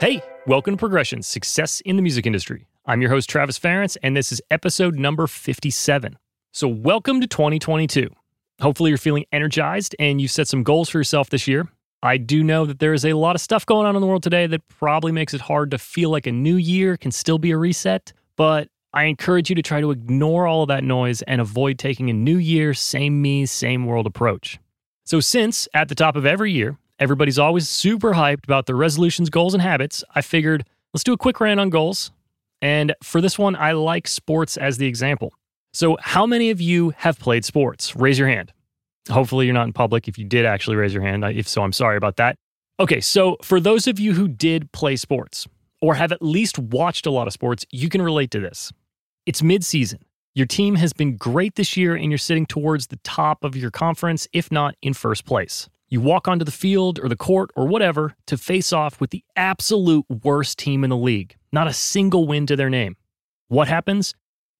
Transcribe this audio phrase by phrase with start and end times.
[0.00, 2.68] Hey, welcome to Progression Success in the Music Industry.
[2.86, 6.16] I'm your host, Travis Ference, and this is episode number 57.
[6.52, 8.08] So, welcome to 2022.
[8.60, 11.66] Hopefully, you're feeling energized and you've set some goals for yourself this year.
[12.00, 14.22] I do know that there is a lot of stuff going on in the world
[14.22, 17.50] today that probably makes it hard to feel like a new year can still be
[17.50, 21.40] a reset, but I encourage you to try to ignore all of that noise and
[21.40, 24.60] avoid taking a new year, same me, same world approach.
[25.06, 29.30] So, since at the top of every year, Everybody's always super hyped about their resolutions,
[29.30, 30.02] goals, and habits.
[30.14, 32.10] I figured let's do a quick rant on goals.
[32.60, 35.32] And for this one, I like sports as the example.
[35.72, 37.94] So, how many of you have played sports?
[37.94, 38.52] Raise your hand.
[39.08, 40.08] Hopefully, you're not in public.
[40.08, 42.36] If you did actually raise your hand, if so, I'm sorry about that.
[42.80, 45.46] Okay, so for those of you who did play sports
[45.80, 48.72] or have at least watched a lot of sports, you can relate to this.
[49.26, 50.00] It's mid-season.
[50.34, 53.70] Your team has been great this year and you're sitting towards the top of your
[53.70, 55.68] conference, if not in first place.
[55.90, 59.24] You walk onto the field or the court or whatever to face off with the
[59.36, 62.96] absolute worst team in the league, not a single win to their name.
[63.48, 64.14] What happens?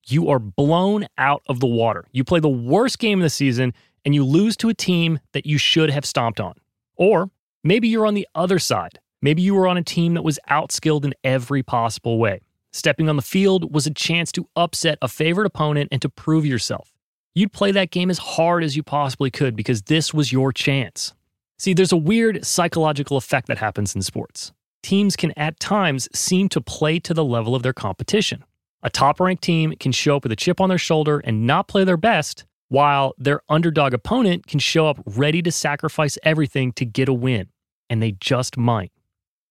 [0.07, 2.07] You are blown out of the water.
[2.13, 3.75] You play the worst game of the season
[4.07, 6.55] and you lose to a team that you should have stomped on.
[6.97, 7.31] Or
[7.63, 8.99] maybe you're on the other side.
[9.21, 12.41] Maybe you were on a team that was outskilled in every possible way.
[12.73, 16.47] Stepping on the field was a chance to upset a favorite opponent and to prove
[16.47, 16.95] yourself.
[17.35, 21.13] You'd play that game as hard as you possibly could because this was your chance.
[21.59, 24.53] See, there's a weird psychological effect that happens in sports.
[24.83, 28.45] Teams can at times seem to play to the level of their competition.
[28.83, 31.67] A top ranked team can show up with a chip on their shoulder and not
[31.67, 36.85] play their best, while their underdog opponent can show up ready to sacrifice everything to
[36.85, 37.49] get a win,
[37.91, 38.93] and they just might.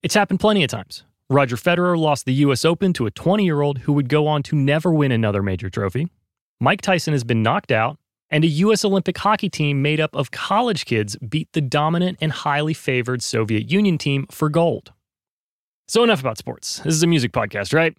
[0.01, 1.03] It's happened plenty of times.
[1.29, 4.43] Roger Federer lost the US Open to a 20 year old who would go on
[4.43, 6.07] to never win another major trophy.
[6.61, 8.83] Mike Tyson has been knocked out, and a U.S.
[8.83, 13.71] Olympic hockey team made up of college kids beat the dominant and highly favored Soviet
[13.71, 14.93] Union team for gold.
[15.87, 16.79] So, enough about sports.
[16.79, 17.95] This is a music podcast, right?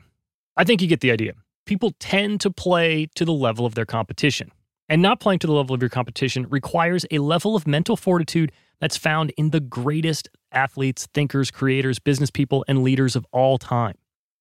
[0.57, 1.33] I think you get the idea.
[1.65, 4.51] People tend to play to the level of their competition.
[4.91, 8.53] And not playing to the level of your competition requires a level of mental fortitude
[8.81, 13.97] that's found in the greatest athletes, thinkers, creators, business people, and leaders of all time.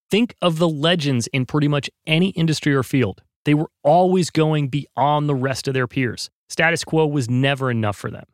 [0.09, 4.67] Think of the legends in pretty much any industry or field they were always going
[4.67, 6.29] beyond the rest of their peers.
[6.49, 8.25] Status quo was never enough for them.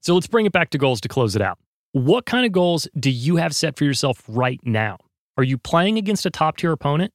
[0.00, 1.58] So let's bring it back to goals to close it out.
[1.92, 4.96] What kind of goals do you have set for yourself right now?
[5.36, 7.12] Are you playing against a top tier opponent?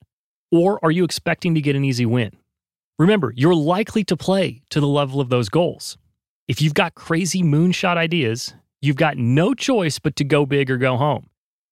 [0.51, 2.33] Or are you expecting to get an easy win?
[2.99, 5.97] Remember, you're likely to play to the level of those goals.
[6.47, 10.77] If you've got crazy moonshot ideas, you've got no choice but to go big or
[10.77, 11.28] go home.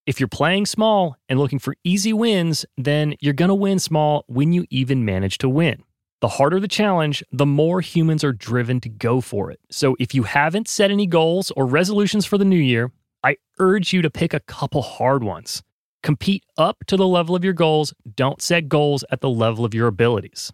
[0.07, 4.23] If you're playing small and looking for easy wins, then you're going to win small
[4.27, 5.83] when you even manage to win.
[6.21, 9.59] The harder the challenge, the more humans are driven to go for it.
[9.69, 12.89] So if you haven't set any goals or resolutions for the new year,
[13.21, 15.61] I urge you to pick a couple hard ones.
[16.03, 17.93] Compete up to the level of your goals.
[18.15, 20.53] Don't set goals at the level of your abilities.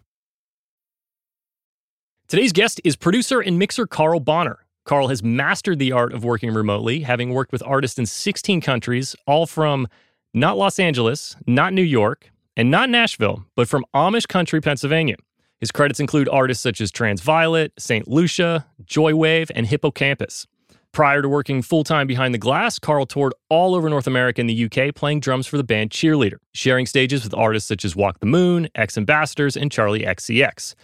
[2.26, 4.63] Today's guest is producer and mixer Carl Bahner.
[4.84, 9.16] Carl has mastered the art of working remotely, having worked with artists in 16 countries,
[9.26, 9.88] all from
[10.34, 15.16] not Los Angeles, not New York, and not Nashville, but from Amish country, Pennsylvania.
[15.58, 18.06] His credits include artists such as Transviolet, St.
[18.06, 20.46] Lucia, Joywave, and Hippo Campus.
[20.92, 24.50] Prior to working full time behind the glass, Carl toured all over North America and
[24.50, 28.20] the UK playing drums for the band Cheerleader, sharing stages with artists such as Walk
[28.20, 30.74] the Moon, X Ambassadors, and Charli XCX.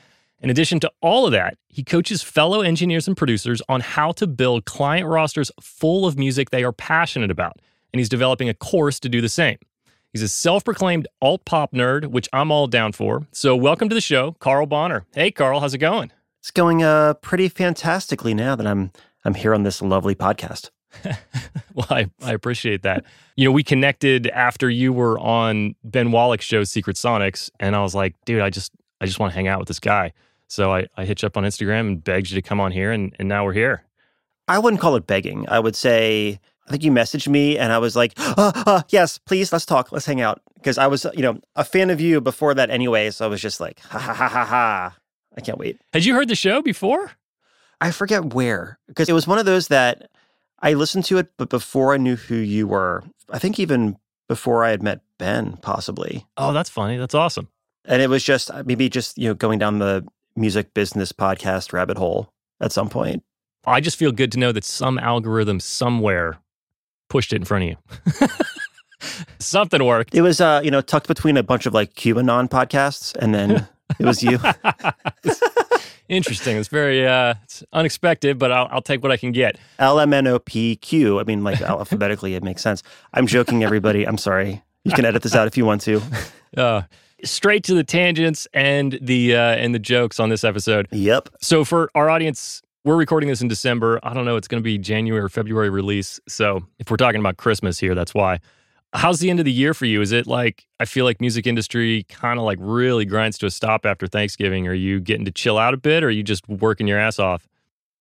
[0.42, 4.26] In addition to all of that, he coaches fellow engineers and producers on how to
[4.26, 7.60] build client rosters full of music they are passionate about,
[7.92, 9.58] and he's developing a course to do the same.
[10.14, 13.26] He's a self proclaimed alt pop nerd, which I'm all down for.
[13.32, 15.04] So, welcome to the show, Carl Bahner.
[15.14, 16.10] Hey, Carl, how's it going?
[16.38, 18.93] It's going uh, pretty fantastically now that I'm
[19.26, 20.70] I'm here on this lovely podcast.
[21.75, 23.04] well, I, I appreciate that.
[23.36, 27.81] You know, we connected after you were on Ben Wallach's show, Secret Sonics, and I
[27.81, 28.70] was like, dude, I just
[29.00, 30.12] I just want to hang out with this guy.
[30.50, 32.91] So I, I hit you up on Instagram and begged you to come on here,
[32.91, 33.85] and, and now we're here.
[34.49, 35.49] I wouldn't call it begging.
[35.49, 39.17] I would say, I think you messaged me and I was like, uh, uh, yes,
[39.17, 40.43] please, let's talk, let's hang out.
[40.55, 43.11] Because I was, you know, a fan of you before that anyway.
[43.11, 44.97] So I was just like, ha ha ha ha ha.
[45.37, 45.81] I can't wait.
[45.93, 47.12] Had you heard the show before?
[47.81, 50.11] I forget where, because it was one of those that
[50.61, 53.96] I listened to it, but before I knew who you were, I think even
[54.29, 56.26] before I had met Ben, possibly.
[56.37, 56.96] Oh, that's funny.
[56.96, 57.49] That's awesome.
[57.85, 60.05] And it was just uh, maybe just, you know, going down the
[60.37, 63.23] music business podcast rabbit hole at some point.
[63.67, 66.38] I just feel good to know that some algorithm somewhere
[67.09, 68.29] pushed it in front of you.
[69.38, 70.15] Something worked.
[70.15, 73.67] It was, uh, you know, tucked between a bunch of like QAnon podcasts, and then
[73.99, 74.38] it was you.
[76.09, 76.56] Interesting.
[76.56, 79.59] It's very uh, it's unexpected, but I'll, I'll take what I can get.
[79.79, 81.21] L M N O P Q.
[81.21, 82.82] I mean, like alphabetically, it makes sense.
[83.15, 84.06] I'm joking, everybody.
[84.06, 84.62] I'm sorry.
[84.85, 86.03] You can edit this out if you want to.
[86.56, 86.82] Uh,
[87.25, 90.88] straight to the tangents and the uh, and the jokes on this episode.
[90.93, 91.28] Yep.
[91.40, 94.00] So for our audience, we're recording this in December.
[94.02, 94.37] I don't know.
[94.37, 96.19] It's going to be January or February release.
[96.28, 98.40] So if we're talking about Christmas here, that's why.
[98.93, 100.00] How's the end of the year for you?
[100.00, 103.50] Is it like I feel like music industry kind of like really grinds to a
[103.50, 104.67] stop after Thanksgiving?
[104.67, 107.19] Are you getting to chill out a bit or are you just working your ass
[107.19, 107.46] off?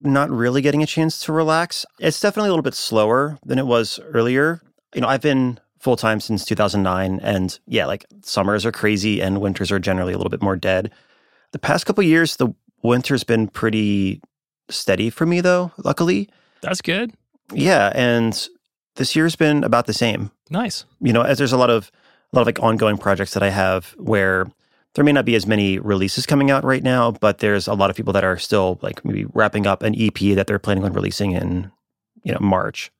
[0.01, 1.85] Not really getting a chance to relax.
[1.99, 4.61] It's definitely a little bit slower than it was earlier.
[4.95, 9.41] You know, I've been full time since 2009 and yeah, like summers are crazy and
[9.41, 10.91] winters are generally a little bit more dead.
[11.51, 12.53] The past couple years the
[12.83, 14.21] winter's been pretty
[14.69, 16.29] steady for me though, luckily.
[16.61, 17.13] That's good.
[17.53, 18.47] Yeah, and
[18.95, 20.31] this year's been about the same.
[20.49, 20.85] Nice.
[21.01, 21.91] You know, as there's a lot of
[22.31, 24.51] a lot of like ongoing projects that I have where
[24.95, 27.89] there may not be as many releases coming out right now, but there's a lot
[27.89, 30.93] of people that are still like maybe wrapping up an EP that they're planning on
[30.93, 31.71] releasing in,
[32.23, 32.91] you know, March.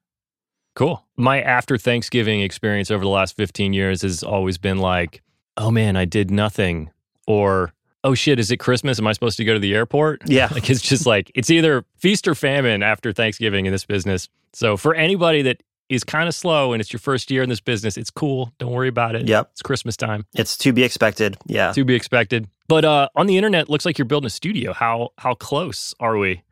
[0.80, 1.06] Cool.
[1.18, 5.22] My after Thanksgiving experience over the last 15 years has always been like,
[5.58, 6.90] oh man, I did nothing.
[7.28, 7.74] Or,
[8.06, 8.98] oh shit, is it Christmas?
[8.98, 10.22] Am I supposed to go to the airport?
[10.30, 10.48] Yeah.
[10.54, 14.30] Like it's just like, it's either feast or famine after Thanksgiving in this business.
[14.54, 17.60] So for anybody that is kind of slow and it's your first year in this
[17.60, 18.54] business, it's cool.
[18.58, 19.28] Don't worry about it.
[19.28, 19.50] Yep.
[19.52, 20.28] It's Christmas time.
[20.34, 21.36] It's to be expected.
[21.46, 21.74] Yeah.
[21.74, 22.48] To be expected.
[22.70, 24.72] But uh, on the internet, looks like you're building a studio.
[24.72, 26.44] How how close are we?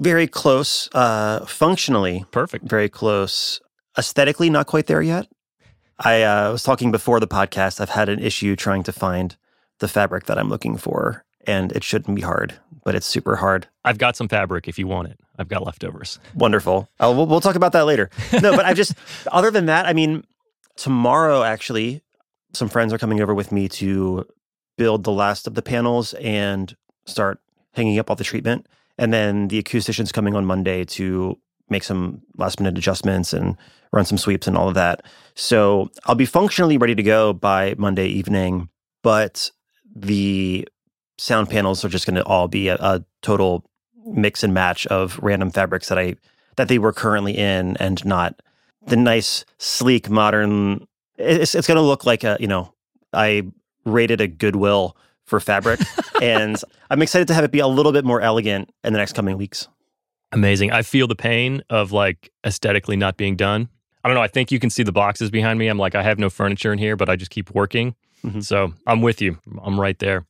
[0.00, 0.88] Very close.
[0.92, 2.64] Uh functionally, Perfect.
[2.66, 3.60] very close.
[3.96, 5.28] Aesthetically, not quite there yet.
[6.02, 7.80] I uh, was talking before the podcast.
[7.80, 9.36] I've had an issue trying to find
[9.80, 12.54] the fabric that I'm looking for, and it shouldn't be hard,
[12.84, 13.66] but it's super hard.
[13.84, 15.20] I've got some fabric if you want it.
[15.38, 16.18] I've got leftovers.
[16.34, 16.88] Wonderful.
[16.98, 18.08] Uh, we'll, we'll talk about that later.
[18.32, 18.94] No, but I've just,
[19.32, 20.24] other than that, I mean,
[20.76, 22.00] tomorrow actually,
[22.54, 24.26] some friends are coming over with me to
[24.78, 26.74] build the last of the panels and
[27.04, 27.40] start
[27.74, 28.66] hanging up all the treatment.
[29.00, 31.38] And then the acoustician's coming on Monday to
[31.70, 33.56] make some last minute adjustments and
[33.94, 35.02] run some sweeps and all of that.
[35.34, 38.68] So I'll be functionally ready to go by Monday evening,
[39.02, 39.50] but
[39.96, 40.68] the
[41.16, 43.64] sound panels are just going to all be a, a total
[44.04, 46.16] mix and match of random fabrics that I
[46.56, 48.42] that they were currently in and not
[48.86, 50.86] the nice sleek modern
[51.16, 52.72] it's it's going to look like a you know
[53.12, 53.44] I
[53.84, 54.96] rated a Goodwill
[55.30, 55.80] for fabric
[56.22, 56.60] and
[56.90, 59.38] I'm excited to have it be a little bit more elegant in the next coming
[59.38, 59.68] weeks.
[60.32, 60.70] Amazing.
[60.72, 63.68] I feel the pain of like aesthetically not being done.
[64.04, 64.22] I don't know.
[64.22, 65.68] I think you can see the boxes behind me.
[65.68, 67.94] I'm like, I have no furniture in here, but I just keep working.
[68.24, 68.44] Mhm.
[68.44, 69.38] So I'm with you.
[69.62, 70.26] I'm right there.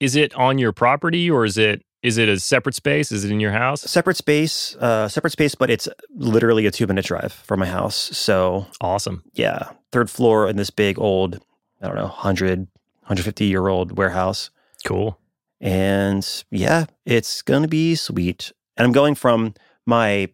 [0.00, 3.12] Is it on your property or is it is it a separate space?
[3.12, 3.82] Is it in your house?
[3.82, 7.96] Separate space, uh separate space but it's literally a 2 minute drive from my house.
[8.16, 9.22] So, Awesome.
[9.34, 11.38] yeah, third floor in this big old
[11.80, 12.66] I don't know, 100
[13.12, 14.50] 150 year old warehouse.
[14.86, 15.18] Cool.
[15.60, 18.52] And yeah, it's going to be sweet.
[18.76, 19.54] And I'm going from
[19.86, 20.28] my,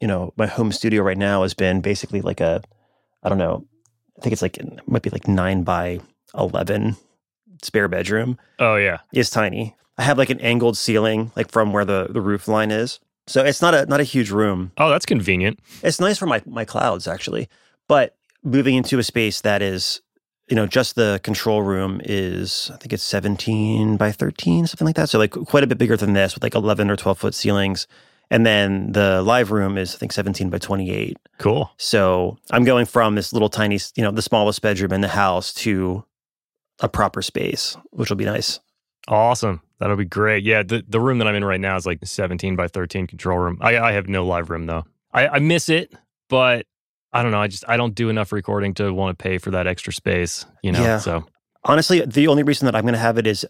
[0.00, 2.62] you know, my home studio right now has been basically like a,
[3.22, 3.66] I don't know,
[4.18, 6.00] I think it's like, it might be like nine by
[6.36, 6.96] 11
[7.62, 8.38] spare bedroom.
[8.58, 8.98] Oh yeah.
[9.12, 9.76] It's tiny.
[9.98, 13.00] I have like an angled ceiling, like from where the, the roof line is.
[13.26, 14.72] So it's not a not a huge room.
[14.76, 15.58] Oh, that's convenient.
[15.82, 17.48] It's nice for my my clouds actually,
[17.88, 20.02] but moving into a space that is,
[20.48, 24.96] you know, just the control room is I think it's 17 by 13, something like
[24.96, 25.08] that.
[25.08, 27.86] So like quite a bit bigger than this with like 11 or 12 foot ceilings.
[28.30, 31.16] And then the live room is I think 17 by 28.
[31.38, 31.70] Cool.
[31.78, 35.52] So I'm going from this little tiny, you know, the smallest bedroom in the house
[35.54, 36.04] to
[36.80, 38.60] a proper space, which will be nice.
[39.08, 39.60] Awesome.
[39.78, 40.44] That'll be great.
[40.44, 43.38] Yeah, the, the room that I'm in right now is like 17 by 13 control
[43.38, 43.58] room.
[43.60, 44.84] I, I have no live room though.
[45.12, 45.92] I, I miss it,
[46.28, 46.66] but
[47.14, 47.40] I don't know.
[47.40, 50.44] I just I don't do enough recording to want to pay for that extra space.
[50.62, 50.82] You know.
[50.82, 50.98] Yeah.
[50.98, 51.24] So
[51.64, 53.46] Honestly, the only reason that I'm going to have it is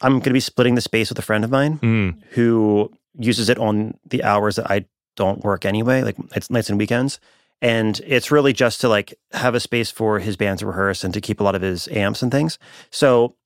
[0.00, 3.48] I'm going to be splitting the space with a friend of mine mm, who uses
[3.48, 6.02] it on the hours that I don't work anyway.
[6.02, 7.20] Like it's nights and weekends.
[7.60, 11.14] And it's really just to like have a space for his band to rehearse and
[11.14, 12.58] to keep a lot of his amps and things.
[12.90, 13.36] So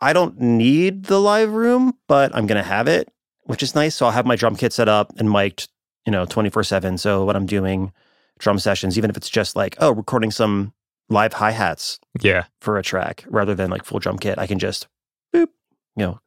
[0.00, 3.12] I don't need the live room, but I'm going to have it,
[3.44, 3.96] which is nice.
[3.96, 5.68] So I'll have my drum kit set up and mic'd,
[6.06, 6.96] you know, 24 7.
[6.96, 7.92] So what I'm doing
[8.38, 10.72] drum sessions, even if it's just like, oh, recording some
[11.10, 12.44] live hi hats Yeah.
[12.60, 14.86] for a track rather than like full drum kit, I can just
[15.34, 15.48] boop,
[15.96, 16.20] you know,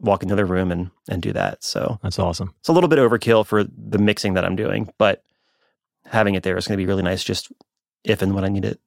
[0.00, 1.62] walk into the room and and do that.
[1.64, 2.54] So That's awesome.
[2.60, 5.22] it's a little bit overkill for the mixing that I'm doing, but
[6.06, 7.50] having it there is going to be really nice just
[8.04, 8.80] if and when I need it.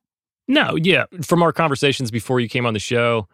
[0.47, 1.05] No, yeah.
[1.23, 3.27] From our conversations before you came on the show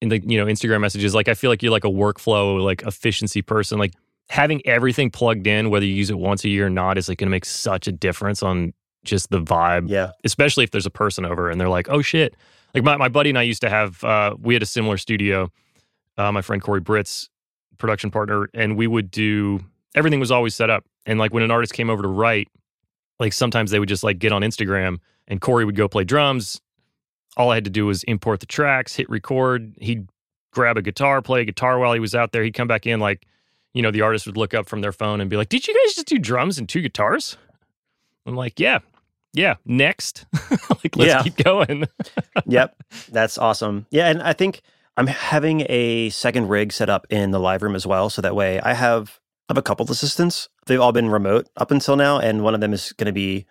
[0.00, 2.82] in the, you know, Instagram messages, like I feel like you're like a workflow, like
[2.82, 3.78] efficiency person.
[3.78, 3.92] Like
[4.30, 7.18] having everything plugged in, whether you use it once a year or not, is like
[7.18, 8.72] gonna make such a difference on
[9.04, 9.88] just the vibe.
[9.88, 10.12] Yeah.
[10.24, 12.34] Especially if there's a person over and they're like, oh shit.
[12.74, 15.50] Like my, my buddy and I used to have uh we had a similar studio,
[16.16, 17.30] uh, my friend Corey Britt's
[17.78, 19.60] production partner, and we would do
[19.94, 20.84] everything was always set up.
[21.06, 22.48] And like when an artist came over to write,
[23.18, 26.60] like sometimes they would just like get on Instagram and Corey would go play drums.
[27.36, 29.74] All I had to do was import the tracks, hit record.
[29.80, 30.08] He'd
[30.52, 32.42] grab a guitar, play a guitar while he was out there.
[32.42, 33.26] He'd come back in, like,
[33.78, 35.72] you know, the artist would look up from their phone and be like, Did you
[35.72, 37.36] guys just do drums and two guitars?
[38.26, 38.80] I'm like, Yeah,
[39.32, 40.26] yeah, next.
[40.50, 41.22] like, let's Yeah.
[41.22, 41.84] keep going.
[42.46, 42.74] yep.
[43.12, 43.86] That's awesome.
[43.90, 44.08] Yeah.
[44.08, 44.62] And I think
[44.96, 48.10] I'm having a second rig set up in the live room as well.
[48.10, 50.48] So that way I have, I have a couple of assistants.
[50.66, 52.18] They've all been remote up until now.
[52.18, 53.46] And one of them is going to be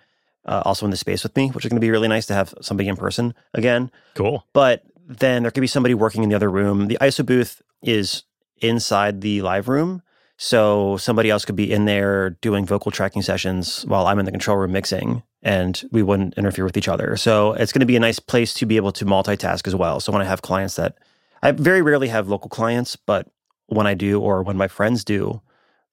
[0.45, 2.33] uh, also in the space with me, which is going to be really nice to
[2.33, 3.89] have somebody in person again.
[4.15, 4.45] cool.
[4.51, 6.87] But then there could be somebody working in the other room.
[6.87, 8.23] The ISO booth is
[8.57, 10.01] inside the live room.
[10.37, 14.31] So somebody else could be in there doing vocal tracking sessions while I'm in the
[14.31, 17.17] control room mixing and we wouldn't interfere with each other.
[17.17, 19.99] So it's going to be a nice place to be able to multitask as well.
[19.99, 20.97] So when I have clients that
[21.41, 23.27] I very rarely have local clients, but
[23.65, 25.41] when I do or when my friends do,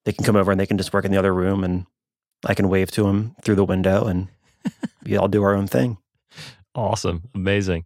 [0.03, 1.87] they can come over and they can just work in the other room and
[2.45, 4.27] I can wave to them through the window and
[5.03, 5.97] we all do our own thing.
[6.75, 7.23] Awesome.
[7.33, 7.85] Amazing.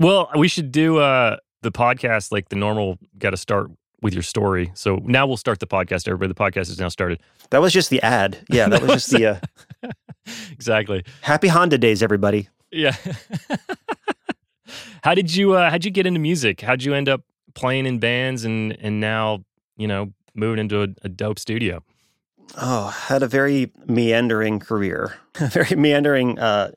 [0.00, 3.70] Well, we should do uh the podcast like the normal got to start
[4.04, 4.70] with your story.
[4.74, 6.06] So now we'll start the podcast.
[6.06, 7.20] Everybody, the podcast is now started.
[7.48, 8.38] That was just the ad.
[8.50, 9.40] Yeah, that was just the
[9.82, 9.90] uh,
[10.52, 11.04] exactly.
[11.22, 12.50] happy Honda days, everybody.
[12.70, 12.94] Yeah.
[15.02, 16.60] How did you uh how'd you get into music?
[16.60, 17.22] How'd you end up
[17.54, 19.44] playing in bands and and now,
[19.76, 21.82] you know, moving into a, a dope studio?
[22.60, 26.72] Oh, had a very meandering career, a very meandering uh,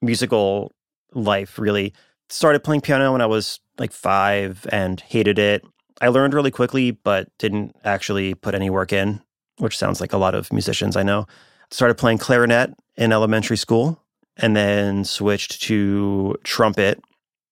[0.00, 0.72] musical
[1.12, 1.58] life.
[1.58, 1.92] Really
[2.28, 5.64] started playing piano when I was like five and hated it.
[6.02, 9.22] I learned really quickly, but didn't actually put any work in,
[9.58, 11.28] which sounds like a lot of musicians I know.
[11.70, 14.02] Started playing clarinet in elementary school,
[14.36, 17.00] and then switched to trumpet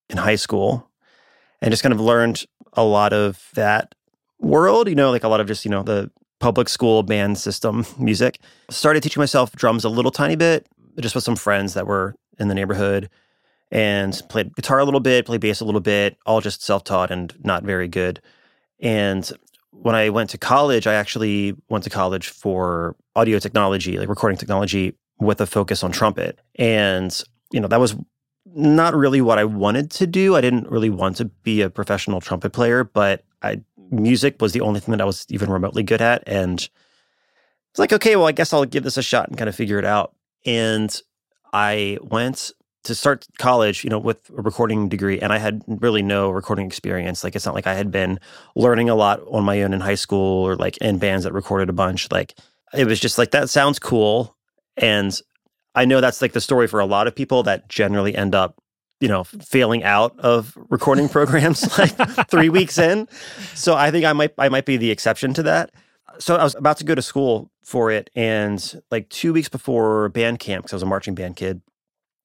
[0.09, 0.91] in high school,
[1.63, 3.95] and just kind of learned a lot of that
[4.41, 4.89] world.
[4.89, 8.41] You know, like a lot of just you know the public school band system music.
[8.69, 10.67] Started teaching myself drums a little tiny bit,
[10.99, 13.09] just with some friends that were in the neighborhood,
[13.71, 17.13] and played guitar a little bit, played bass a little bit, all just self taught
[17.13, 18.21] and not very good.
[18.81, 19.31] And
[19.71, 24.39] when I went to college, I actually went to college for audio technology, like recording
[24.39, 26.39] technology, with a focus on trumpet.
[26.57, 27.23] And
[27.53, 27.97] you know that was
[28.47, 30.35] not really what I wanted to do.
[30.35, 34.61] I didn't really want to be a professional trumpet player, but I music was the
[34.61, 36.23] only thing that I was even remotely good at.
[36.27, 36.61] And
[37.71, 39.79] it's like, okay, well, I guess I'll give this a shot and kind of figure
[39.79, 40.15] it out.
[40.45, 41.01] And
[41.53, 42.53] I went
[42.85, 46.67] to start college, you know, with a recording degree, and I had really no recording
[46.67, 47.23] experience.
[47.23, 48.19] Like, it's not like I had been
[48.57, 51.69] learning a lot on my own in high school or like in bands that recorded
[51.69, 52.11] a bunch.
[52.11, 52.35] Like,
[52.73, 54.37] it was just like, that sounds cool.
[54.77, 55.19] And
[55.75, 58.61] I know that's like the story for a lot of people that generally end up
[59.01, 61.97] you know, failing out of recording programs like
[62.29, 63.09] three weeks in.
[63.55, 65.71] So I think I might I might be the exception to that.
[66.19, 70.11] So I was about to go to school for it, and like two weeks before
[70.11, 71.63] band camp, because I was a marching band kid,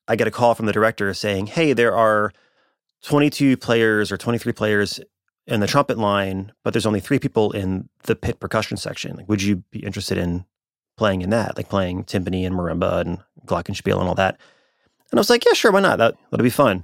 [0.08, 2.32] I get a call from the director saying, "Hey, there are
[3.04, 5.00] 22 players or 23 players
[5.48, 9.16] in the trumpet line, but there's only three people in the pit percussion section.
[9.16, 10.46] Like, would you be interested in
[10.98, 14.40] playing in that, like playing timpani and marimba and glockenspiel and all that?"
[15.12, 15.98] And I was like, yeah, sure, why not?
[15.98, 16.84] That that'll be fun.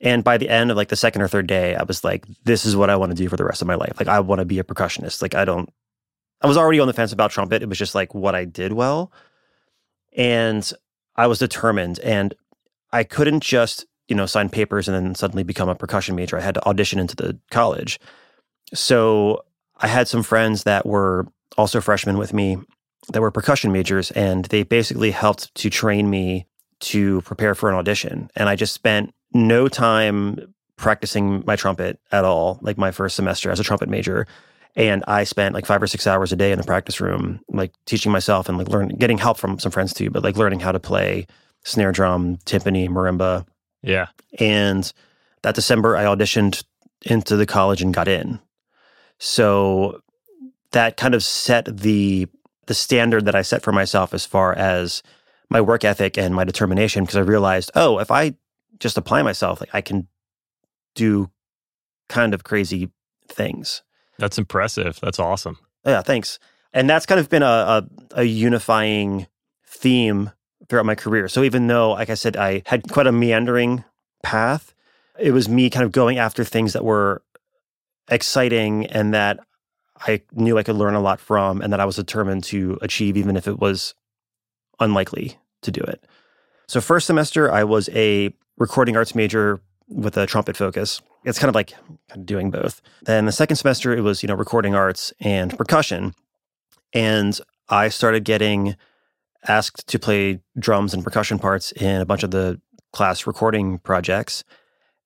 [0.00, 2.64] And by the end of like the second or third day, I was like, this
[2.64, 3.94] is what I want to do for the rest of my life.
[3.98, 5.22] Like I want to be a percussionist.
[5.22, 5.68] Like I don't
[6.40, 7.62] I was already on the fence about trumpet.
[7.62, 9.12] It was just like what I did well.
[10.16, 10.70] And
[11.18, 12.32] I was determined and
[12.92, 16.38] I couldn't just, you know, sign papers and then suddenly become a percussion major.
[16.38, 18.00] I had to audition into the college.
[18.72, 19.44] So
[19.76, 21.26] I had some friends that were
[21.58, 22.56] also freshmen with me
[23.12, 26.46] that were percussion majors and they basically helped to train me
[26.80, 28.30] to prepare for an audition.
[28.36, 33.50] And I just spent no time practicing my trumpet at all, like my first semester
[33.50, 34.26] as a trumpet major.
[34.76, 37.72] And I spent like five or six hours a day in the practice room, like
[37.84, 40.72] teaching myself and like learning, getting help from some friends too, but like learning how
[40.72, 41.26] to play
[41.64, 43.44] snare drum, timpani, marimba.
[43.82, 44.08] Yeah.
[44.38, 44.90] And
[45.42, 46.64] that December, I auditioned
[47.02, 48.38] into the college and got in.
[49.18, 50.02] So
[50.72, 52.28] that kind of set the
[52.66, 55.02] the standard that I set for myself as far as
[55.48, 58.34] my work ethic and my determination because I realized, oh, if I
[58.78, 60.06] just apply myself, like I can
[60.94, 61.30] do
[62.10, 62.90] kind of crazy
[63.26, 63.82] things.
[64.18, 64.98] That's impressive.
[65.00, 65.58] That's awesome.
[65.84, 66.38] Yeah, thanks.
[66.72, 69.26] And that's kind of been a, a, a unifying
[69.66, 70.32] theme
[70.68, 71.28] throughout my career.
[71.28, 73.84] So even though, like I said, I had quite a meandering
[74.22, 74.74] path,
[75.18, 77.22] it was me kind of going after things that were
[78.10, 79.40] exciting and that
[80.00, 83.16] I knew I could learn a lot from and that I was determined to achieve,
[83.16, 83.94] even if it was
[84.78, 86.04] unlikely to do it.
[86.66, 91.00] So, first semester, I was a recording arts major with a trumpet focus.
[91.24, 91.72] It's kind of like
[92.08, 92.80] kind of doing both.
[93.02, 96.14] Then the second semester, it was, you know, recording arts and percussion.
[96.92, 98.76] And I started getting
[99.46, 102.60] asked to play drums and percussion parts in a bunch of the
[102.92, 104.44] class recording projects.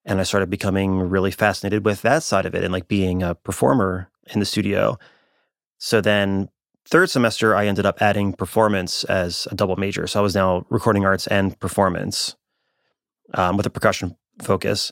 [0.05, 3.35] And I started becoming really fascinated with that side of it and like being a
[3.35, 4.97] performer in the studio.
[5.77, 6.49] So then,
[6.87, 10.07] third semester, I ended up adding performance as a double major.
[10.07, 12.35] So I was now recording arts and performance
[13.33, 14.91] um, with a percussion focus.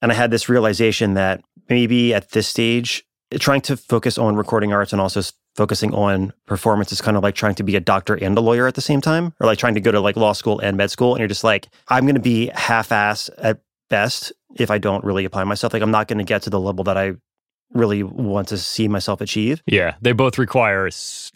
[0.00, 3.04] And I had this realization that maybe at this stage,
[3.38, 5.20] trying to focus on recording arts and also
[5.56, 8.66] focusing on performance is kind of like trying to be a doctor and a lawyer
[8.68, 10.90] at the same time, or like trying to go to like law school and med
[10.90, 11.14] school.
[11.14, 15.04] And you're just like, I'm going to be half ass at best if I don't
[15.04, 15.72] really apply myself.
[15.72, 17.14] Like, I'm not going to get to the level that I
[17.74, 19.62] really want to see myself achieve.
[19.66, 20.88] Yeah, they both require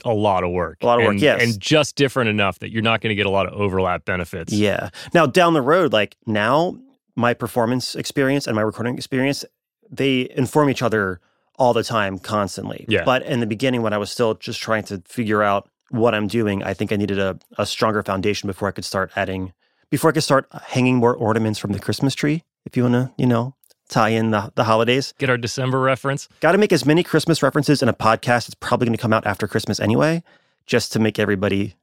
[0.04, 0.78] a lot of work.
[0.82, 1.42] A lot of work, and, yes.
[1.42, 4.52] And just different enough that you're not going to get a lot of overlap benefits.
[4.52, 4.90] Yeah.
[5.12, 6.78] Now, down the road, like now,
[7.16, 9.44] my performance experience and my recording experience,
[9.90, 11.20] they inform each other
[11.56, 12.86] all the time, constantly.
[12.88, 13.04] Yeah.
[13.04, 16.26] But in the beginning, when I was still just trying to figure out what I'm
[16.26, 19.52] doing, I think I needed a, a stronger foundation before I could start adding,
[19.90, 23.12] before I could start hanging more ornaments from the Christmas tree, if you want to,
[23.18, 23.54] you know,
[23.88, 25.12] tie in the, the holidays.
[25.18, 26.28] Get our December reference.
[26.40, 28.46] Got to make as many Christmas references in a podcast.
[28.46, 30.22] It's probably going to come out after Christmas anyway,
[30.66, 31.74] just to make everybody,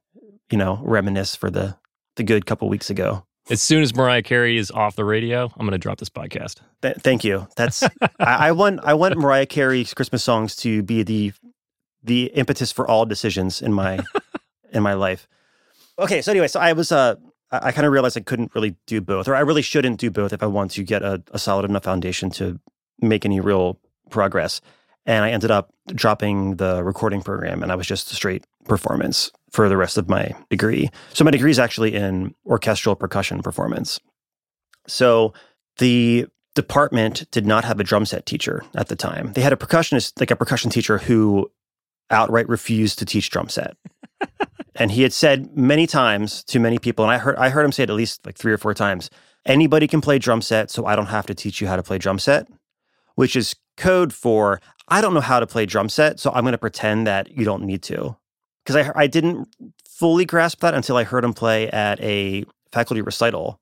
[0.50, 1.76] you know, reminisce for the
[2.16, 3.24] the good couple weeks ago.
[3.50, 6.60] As soon as Mariah Carey is off the radio, I'm going to drop this podcast.
[6.82, 7.48] Th- thank you.
[7.56, 7.82] That's
[8.20, 11.32] I, I want I want Mariah Carey's Christmas songs to be the
[12.02, 13.98] the impetus for all decisions in my
[14.72, 15.26] in my life.
[15.98, 17.16] Okay, so anyway, so I was uh
[17.50, 20.12] I, I kind of realized I couldn't really do both, or I really shouldn't do
[20.12, 22.60] both if I want to get a, a solid enough foundation to
[23.00, 24.60] make any real progress.
[25.06, 29.68] And I ended up dropping the recording program, and I was just straight performance for
[29.68, 30.90] the rest of my degree.
[31.12, 34.00] So my degree is actually in orchestral percussion performance.
[34.86, 35.32] So
[35.78, 39.32] the department did not have a drum set teacher at the time.
[39.34, 41.50] They had a percussionist, like a percussion teacher who
[42.10, 43.76] outright refused to teach drum set.
[44.74, 47.72] and he had said many times to many people, and I heard I heard him
[47.72, 49.10] say it at least like three or four times,
[49.46, 51.98] anybody can play drum set, so I don't have to teach you how to play
[51.98, 52.48] drum set,
[53.14, 56.52] which is code for I don't know how to play drum set, so I'm going
[56.52, 58.16] to pretend that you don't need to.
[58.64, 59.48] Because I I didn't
[59.88, 63.60] fully grasp that until I heard him play at a faculty recital,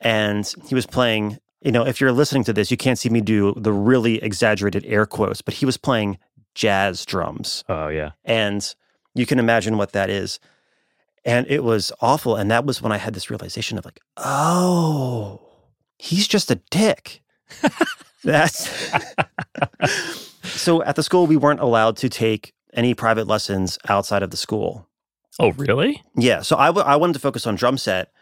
[0.00, 1.38] and he was playing.
[1.62, 4.86] You know, if you're listening to this, you can't see me do the really exaggerated
[4.86, 6.18] air quotes, but he was playing
[6.54, 7.64] jazz drums.
[7.68, 8.74] Oh yeah, and
[9.14, 10.40] you can imagine what that is.
[11.24, 12.36] And it was awful.
[12.36, 15.40] And that was when I had this realization of like, oh,
[15.98, 17.20] he's just a dick.
[18.24, 18.70] That's
[20.44, 24.36] so at the school, we weren't allowed to take any private lessons outside of the
[24.36, 24.86] school.
[25.38, 26.02] Oh, really?
[26.16, 26.42] Yeah.
[26.42, 28.12] So I, w- I wanted to focus on drum set,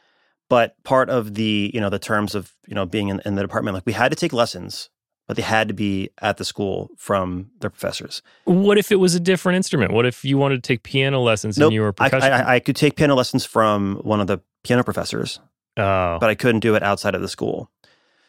[0.49, 3.43] but part of the, you know, the terms of, you know, being in, in the
[3.43, 4.89] department, like we had to take lessons,
[5.27, 8.23] but they had to be at the school from their professors.
[8.45, 9.93] What if it was a different instrument?
[9.93, 11.69] What if you wanted to take piano lessons Nope.
[11.69, 12.33] and you were a I, percussion?
[12.33, 15.41] I, I could take piano lessons from one of the piano professors,
[15.77, 17.71] oh, but I couldn't do it outside of the school.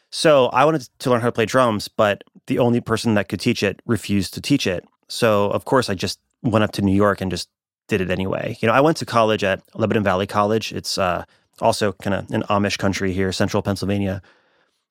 [0.09, 3.39] So I wanted to learn how to play drums, but the only person that could
[3.39, 4.83] teach it refused to teach it.
[5.09, 7.49] So of course I just went up to New York and just
[7.87, 8.57] did it anyway.
[8.61, 10.71] You know, I went to college at Lebanon Valley College.
[10.71, 11.25] It's uh,
[11.59, 14.21] also kind of an Amish country here, central Pennsylvania.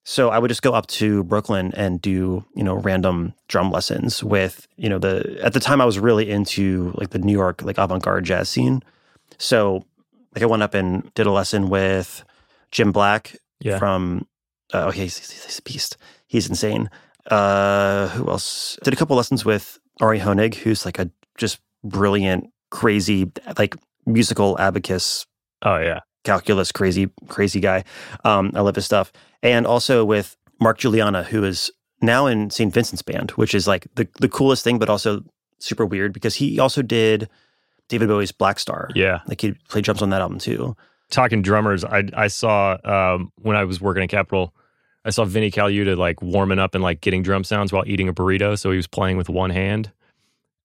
[0.05, 4.25] So I would just go up to Brooklyn and do, you know, random drum lessons
[4.25, 7.63] with, you know, the at the time I was really into like the New York
[7.63, 8.83] like avant-garde jazz scene.
[9.39, 9.85] So
[10.35, 12.25] like I went up and did a lesson with
[12.71, 13.79] Jim Black yeah.
[13.79, 14.27] from
[14.73, 15.97] uh, okay, he's, he's he's a beast.
[16.27, 16.91] He's insane.
[17.31, 18.79] Uh, who else?
[18.83, 24.59] Did a couple lessons with Ari Hoenig, who's like a just brilliant, crazy, like musical
[24.59, 25.27] abacus,
[25.63, 26.01] oh yeah.
[26.25, 27.85] calculus, crazy, crazy guy.
[28.25, 29.13] Um, I love his stuff.
[29.43, 32.73] And also with Mark Guiliana, who is now in St.
[32.73, 35.23] Vincent's band, which is like the the coolest thing, but also
[35.59, 37.29] super weird because he also did
[37.89, 38.91] David Bowie's Blackstar.
[38.95, 39.21] Yeah.
[39.27, 40.77] Like he played drums on that album too.
[41.11, 44.55] Talking drummers, I I saw um, when I was working at Capitol,
[45.05, 48.13] I saw Vinnie Colaiuta like warming up and like getting drum sounds while eating a
[48.13, 48.59] burrito.
[48.59, 49.91] So he was playing with one hand.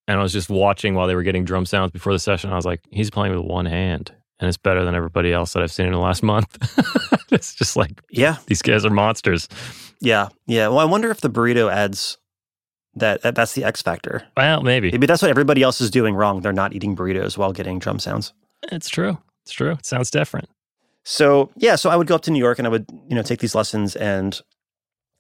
[0.08, 2.52] And I was just watching while they were getting drum sounds before the session.
[2.52, 4.12] I was like, he's playing with one hand.
[4.40, 6.58] And it's better than everybody else that I've seen in the last month.
[7.32, 8.38] it's just like Yeah.
[8.48, 9.48] these guys are monsters.
[10.02, 10.28] Yeah.
[10.46, 10.68] Yeah.
[10.68, 12.18] Well, I wonder if the burrito adds
[12.96, 14.24] that, that that's the X factor.
[14.36, 14.92] Well, maybe.
[14.92, 16.42] Maybe that's what everybody else is doing wrong.
[16.42, 18.34] They're not eating burritos while getting drum sounds.
[18.72, 19.18] It's true.
[19.44, 19.72] It's true.
[19.72, 20.50] It sounds different.
[21.04, 23.22] So yeah, so I would go up to New York and I would, you know,
[23.22, 24.40] take these lessons and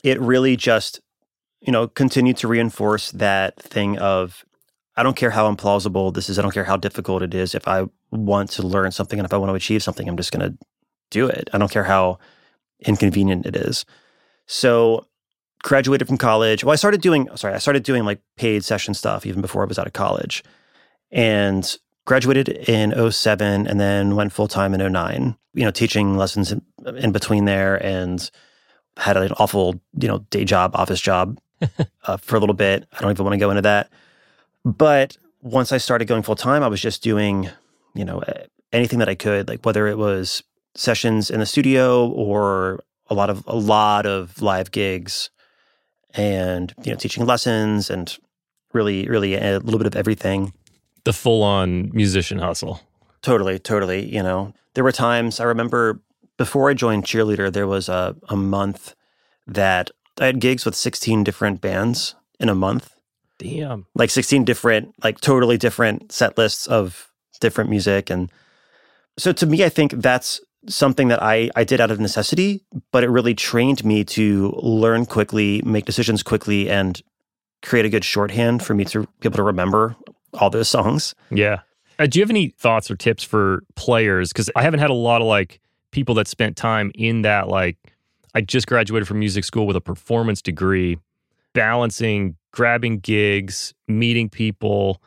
[0.03, 1.01] it really just,
[1.61, 4.45] you know, continued to reinforce that thing of
[4.95, 7.55] I don't care how implausible this is, I don't care how difficult it is.
[7.55, 10.31] If I want to learn something and if I want to achieve something, I'm just
[10.31, 10.53] gonna
[11.09, 11.49] do it.
[11.53, 12.19] I don't care how
[12.85, 13.85] inconvenient it is.
[14.45, 15.07] So
[15.63, 16.63] graduated from college.
[16.63, 19.65] Well, I started doing sorry, I started doing like paid session stuff even before I
[19.65, 20.43] was out of college.
[21.11, 26.51] And graduated in 07 and then went full time in 09, you know, teaching lessons
[26.51, 26.61] in,
[26.95, 28.29] in between there and
[28.97, 31.39] had an awful, you know, day job, office job
[32.05, 32.87] uh, for a little bit.
[32.93, 33.89] I don't even want to go into that.
[34.65, 37.49] But once I started going full time, I was just doing,
[37.93, 38.23] you know,
[38.71, 40.43] anything that I could, like whether it was
[40.75, 45.29] sessions in the studio or a lot of a lot of live gigs
[46.15, 48.17] and you know teaching lessons and
[48.73, 50.53] really really a little bit of everything
[51.03, 52.81] The full on musician hustle.
[53.21, 54.05] Totally, totally.
[54.05, 56.01] You know, there were times I remember
[56.37, 58.95] before I joined cheerleader, there was a, a month
[59.47, 62.95] that I had gigs with 16 different bands in a month,
[63.37, 63.85] Damn.
[63.95, 68.09] like 16 different, like totally different set lists of different music.
[68.09, 68.31] And
[69.17, 73.03] so to me, I think that's something that I, I did out of necessity, but
[73.03, 77.01] it really trained me to learn quickly, make decisions quickly, and
[77.61, 79.95] create a good shorthand for me to be able to remember
[80.35, 81.13] all those songs.
[81.31, 81.61] Yeah.
[81.99, 84.33] Uh, do you have any thoughts or tips for players?
[84.33, 85.59] Because I haven't had a lot of like
[85.91, 87.47] people that spent time in that.
[87.47, 87.77] Like,
[88.33, 90.97] I just graduated from music school with a performance degree,
[91.53, 95.01] balancing grabbing gigs, meeting people,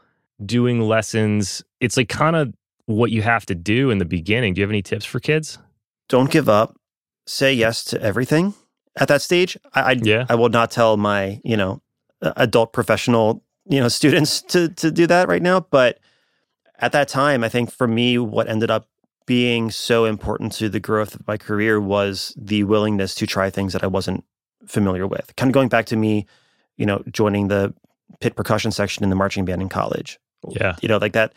[0.45, 1.63] doing lessons.
[1.81, 2.55] It's like kind of
[2.87, 4.55] what you have to do in the beginning.
[4.55, 5.59] Do you have any tips for kids?
[6.09, 6.77] don't give up.
[7.27, 8.55] Say yes to everything
[8.97, 9.59] at that stage.
[9.75, 10.25] I, I, Yeah.
[10.29, 11.83] I will not tell my, you know,
[12.23, 15.61] adult professional, you know, students to to do that right now.
[15.61, 15.99] But
[16.79, 18.89] at that time, I think for me, what ended up
[19.27, 23.73] being so important to the growth of my career was the willingness to try things
[23.73, 24.25] that I wasn't
[24.67, 25.35] familiar with.
[25.37, 26.27] Kind of going back to me,
[26.77, 27.75] you know, joining the
[28.21, 30.19] pit percussion section in the marching band in college.
[30.49, 30.77] Yeah.
[30.81, 31.35] You know, like that,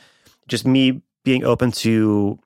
[0.48, 2.40] just me being open to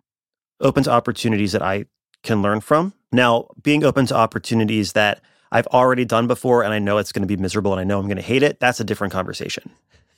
[0.62, 1.86] open to opportunities that I
[2.24, 2.94] can learn from.
[3.12, 5.22] Now, being open to opportunities that
[5.54, 8.00] I've already done before and I know it's going to be miserable and I know
[8.00, 9.72] I'm going to hate it, that's a different conversation.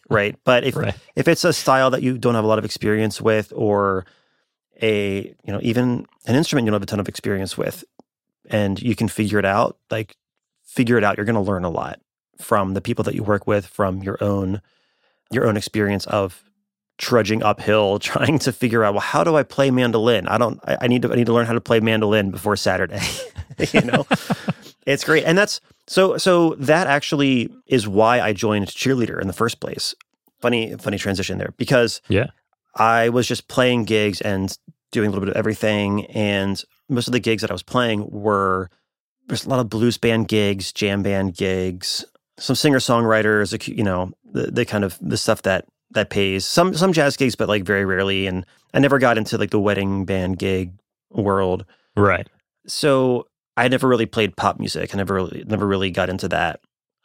[0.09, 0.35] Right?
[0.45, 0.95] But if Right.
[1.15, 4.05] if it's a style that you don't have a lot of experience with or
[4.81, 7.83] a, you know, even an instrument you don't have a ton of experience with
[8.49, 10.15] and you can figure it out, like
[10.63, 11.99] figure it out, you're going to learn a lot
[12.39, 14.61] from the people that you work with, from your own
[15.31, 16.43] your own experience of
[16.97, 20.77] trudging uphill trying to figure out well how do i play mandolin i don't i,
[20.81, 23.01] I need to i need to learn how to play mandolin before saturday
[23.73, 24.05] you know
[24.85, 29.33] it's great and that's so so that actually is why i joined cheerleader in the
[29.33, 29.93] first place
[30.41, 32.27] funny funny transition there because Yeah.
[32.75, 34.57] i was just playing gigs and
[34.91, 38.07] doing a little bit of everything and most of the gigs that i was playing
[38.09, 38.69] were
[39.27, 42.05] there's a lot of blues band gigs jam band gigs
[42.37, 46.73] some singer songwriters you know the, the kind of the stuff that that pays some
[46.73, 50.05] some jazz gigs but like very rarely and i never got into like the wedding
[50.05, 50.71] band gig
[51.11, 52.27] world Right.
[52.67, 53.25] so
[53.57, 56.59] i never really played pop music i never really never really got into that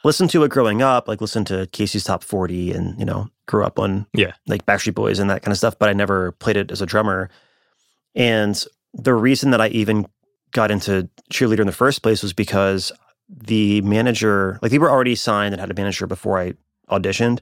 [0.05, 3.65] listened to it growing up like listened to casey's top 40 and you know grew
[3.65, 4.33] up on Yeah.
[4.47, 6.87] like backstreet boys and that kind of stuff but i never played it as a
[6.87, 7.29] drummer
[8.15, 8.63] and
[8.95, 10.07] the reason that i even
[10.53, 12.91] got into cheerleader in the first place was because
[13.29, 16.53] the manager like they were already signed and had a manager before i
[16.91, 17.41] auditioned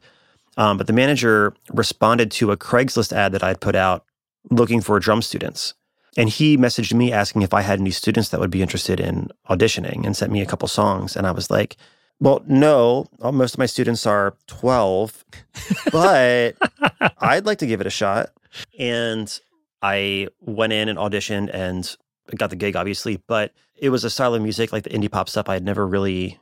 [0.59, 4.05] um, but the manager responded to a Craigslist ad that I'd put out
[4.51, 5.73] looking for drum students.
[6.17, 9.29] And he messaged me asking if I had any students that would be interested in
[9.49, 11.17] auditioning and sent me a couple songs.
[11.17, 11.77] And I was like,
[12.21, 15.25] well, no, uh, most of my students are 12,
[15.93, 16.57] but
[17.19, 18.31] I'd like to give it a shot.
[18.79, 19.39] And
[19.83, 21.97] I went in and auditioned and
[22.37, 25.29] got the gig, obviously, but it was a style of music like the indie pop
[25.29, 26.39] stuff I had never really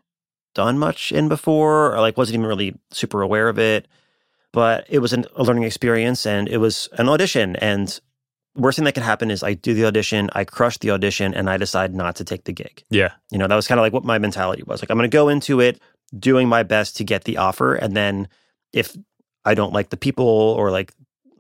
[0.55, 3.87] done much in before, or like wasn't even really super aware of it
[4.57, 7.57] but it was an, a learning experience and it was an audition.
[7.57, 8.00] And
[8.57, 11.49] worst thing that could happen is I do the audition, I crush the audition, and
[11.49, 12.83] I decide not to take the gig.
[12.90, 13.12] Yeah.
[13.31, 14.83] You know, that was kind of like what my mentality was.
[14.83, 15.81] Like, I'm going to go into it
[16.19, 17.75] doing my best to get the offer.
[17.75, 18.29] And then
[18.73, 18.97] if
[19.45, 20.92] I don't like the people or like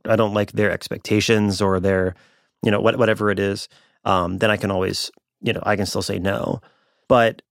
[0.04, 2.14] I don't like their expectations or their,
[2.62, 3.68] you know, what, whatever it is,
[4.04, 6.60] um, then I can always, you know, I can still say no.
[7.08, 7.42] But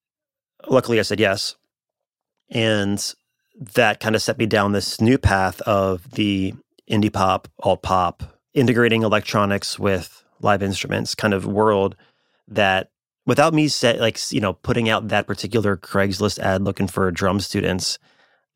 [0.67, 1.55] luckily I said yes.
[2.49, 3.13] And
[3.73, 6.53] that kind of set me down this new path of the
[6.89, 11.95] indie pop, alt pop, integrating electronics with live instruments kind of world
[12.47, 12.89] that
[13.25, 17.39] without me set like you know putting out that particular Craigslist ad looking for drum
[17.39, 17.99] students,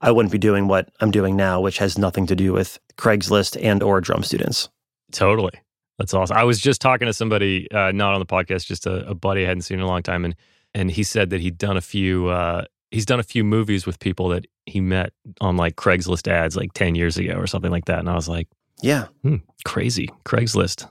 [0.01, 3.61] I wouldn't be doing what I'm doing now, which has nothing to do with Craigslist
[3.61, 4.69] and or drum students.
[5.11, 5.51] Totally.
[5.97, 6.37] That's awesome.
[6.37, 9.43] I was just talking to somebody, uh, not on the podcast, just a, a, buddy
[9.43, 10.35] I hadn't seen in a long time, and
[10.73, 12.27] and he said that he'd done a few.
[12.27, 16.55] Uh, he's done a few movies with people that he met on like Craigslist ads
[16.55, 18.47] like ten years ago or something like that, and I was like,
[18.81, 20.87] yeah, hmm, crazy Craigslist.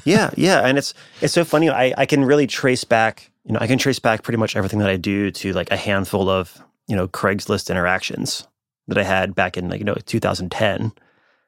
[0.04, 1.68] yeah, yeah, and it's it's so funny.
[1.68, 3.30] I I can really trace back.
[3.44, 5.76] You know, I can trace back pretty much everything that I do to like a
[5.76, 8.46] handful of you know Craigslist interactions
[8.88, 10.92] that I had back in like you know 2010.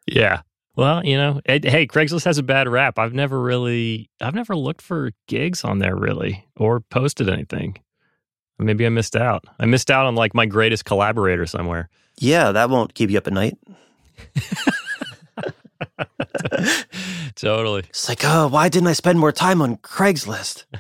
[0.07, 0.43] Yeah,
[0.75, 2.99] well, you know, it, hey, Craigslist has a bad rap.
[2.99, 7.79] I've never really, I've never looked for gigs on there really or posted anything.
[8.59, 9.45] Maybe I missed out.
[9.59, 11.91] I missed out on like my greatest collaborator somewhere.
[12.19, 13.59] Yeah, that won't keep you up at night.
[17.37, 17.85] totally.
[17.89, 20.65] It's like, oh, why didn't I spend more time on Craigslist?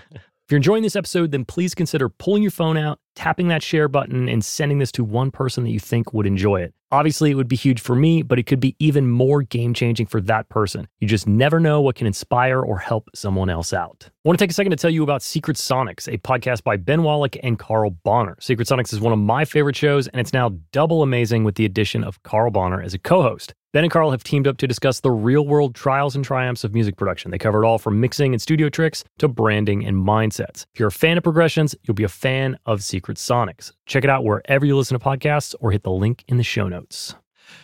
[0.45, 3.87] If you're enjoying this episode, then please consider pulling your phone out, tapping that share
[3.87, 6.75] button, and sending this to one person that you think would enjoy it.
[6.91, 10.07] Obviously, it would be huge for me, but it could be even more game changing
[10.07, 10.89] for that person.
[10.99, 14.11] You just never know what can inspire or help someone else out.
[14.25, 16.77] I want to take a second to tell you about Secret Sonics, a podcast by
[16.77, 18.41] Ben Wallach and Carl Bahner.
[18.41, 21.65] Secret Sonics is one of my favorite shows, and it's now double amazing with the
[21.65, 23.53] addition of Carl Bahner as a co host.
[23.73, 26.73] Ben and Carl have teamed up to discuss the real world trials and triumphs of
[26.73, 27.33] music production.
[27.33, 30.67] They cover it all from mixing and studio tricks to branding and mindsets.
[30.73, 33.73] If you're a fan of progressions, you'll be a fan of Secret Sonics.
[33.87, 36.69] Check it out wherever you listen to podcasts or hit the link in the show
[36.69, 37.17] notes.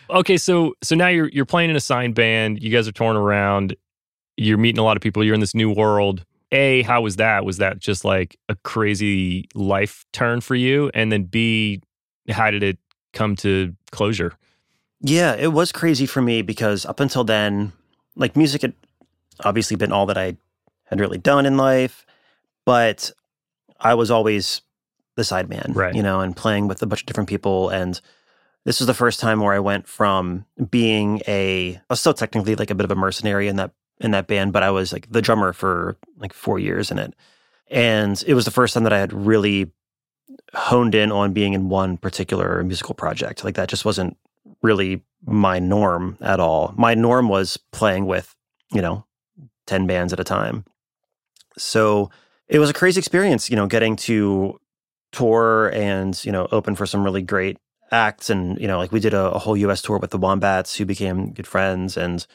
[0.09, 3.15] Okay, so so now you're you're playing in a signed band, you guys are touring
[3.15, 3.77] around,
[4.35, 6.25] you're meeting a lot of people, you're in this new world.
[6.51, 7.45] A, how was that?
[7.45, 10.89] Was that just like a crazy life turn for you?
[10.93, 11.81] And then B,
[12.29, 12.77] how did it
[13.13, 14.33] come to closure?
[15.01, 17.71] Yeah, it was crazy for me because up until then,
[18.15, 18.73] like music had
[19.43, 20.37] obviously been all that I
[20.85, 22.05] had really done in life,
[22.65, 23.11] but
[23.79, 24.61] I was always
[25.15, 25.95] the sideman, right.
[25.95, 27.69] you know, and playing with a bunch of different people.
[27.69, 27.99] And
[28.65, 32.55] this was the first time where I went from being a, I was still technically
[32.55, 35.09] like a bit of a mercenary in that in that band, but I was like
[35.11, 37.13] the drummer for like four years in it.
[37.69, 39.71] And it was the first time that I had really
[40.53, 43.43] honed in on being in one particular musical project.
[43.43, 44.17] Like that just wasn't
[44.61, 46.73] really my norm at all.
[46.77, 48.35] My norm was playing with,
[48.71, 49.05] you know,
[49.67, 50.65] 10 bands at a time.
[51.57, 52.09] So
[52.47, 54.59] it was a crazy experience, you know, getting to
[55.11, 57.57] tour and, you know, open for some really great
[57.91, 58.29] acts.
[58.29, 60.85] And, you know, like we did a, a whole US tour with the Wombats who
[60.85, 61.97] became good friends.
[61.97, 62.25] And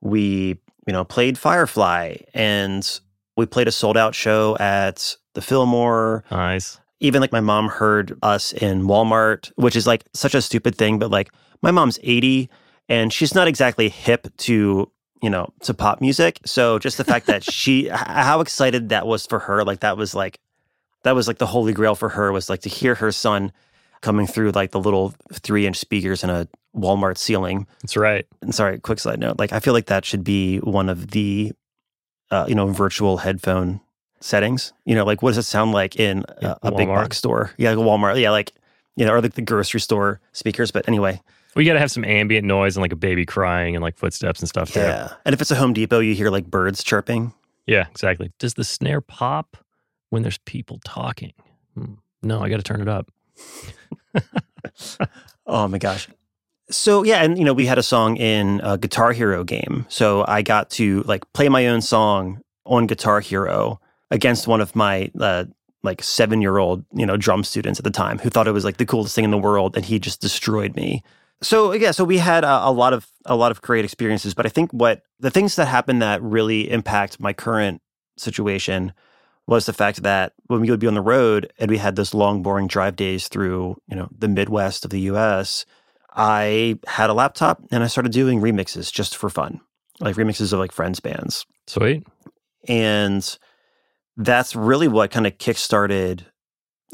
[0.00, 3.00] we, you know, played Firefly and
[3.36, 6.24] we played a sold out show at the Fillmore.
[6.30, 6.78] Nice.
[7.00, 10.98] Even like my mom heard us in Walmart, which is like such a stupid thing,
[10.98, 11.30] but like
[11.62, 12.48] my mom's 80
[12.88, 14.90] and she's not exactly hip to
[15.22, 19.26] you know to pop music so just the fact that she how excited that was
[19.26, 20.38] for her like that was like
[21.02, 23.52] that was like the holy grail for her was like to hear her son
[24.04, 28.54] coming through like the little three inch speakers in a walmart ceiling that's right and
[28.54, 31.52] sorry quick side note like i feel like that should be one of the
[32.30, 33.80] uh, you know virtual headphone
[34.20, 37.50] settings you know like what does it sound like in a, a big box store
[37.56, 38.52] yeah like walmart yeah like
[38.96, 41.20] you know or like the grocery store speakers but anyway
[41.54, 44.40] we got to have some ambient noise and like a baby crying and like footsteps
[44.40, 44.74] and stuff.
[44.74, 45.08] Yeah.
[45.08, 45.14] Too.
[45.24, 47.32] And if it's a Home Depot, you hear like birds chirping.
[47.66, 48.32] Yeah, exactly.
[48.38, 49.56] Does the snare pop
[50.10, 51.32] when there's people talking?
[51.74, 51.94] Hmm.
[52.22, 53.10] No, I got to turn it up.
[55.46, 56.08] Oh my gosh.
[56.70, 60.24] So yeah, and you know we had a song in a Guitar Hero game, so
[60.26, 65.10] I got to like play my own song on Guitar Hero against one of my
[65.20, 65.44] uh,
[65.82, 68.64] like seven year old you know drum students at the time who thought it was
[68.64, 71.02] like the coolest thing in the world, and he just destroyed me.
[71.42, 74.46] So yeah, so we had a, a, lot of a lot of great experiences, but
[74.46, 77.82] I think what the things that happened that really impact my current
[78.16, 78.94] situation
[79.46, 82.14] was the fact that when we would be on the road and we had this
[82.14, 85.66] long, boring drive days through you know the Midwest of the U.S.,
[86.14, 89.60] I had a laptop and I started doing remixes just for fun,
[90.00, 91.44] like remixes of like friends bands.
[91.66, 92.06] Sweet,
[92.68, 93.38] and
[94.16, 96.24] that's really what kind of kickstarted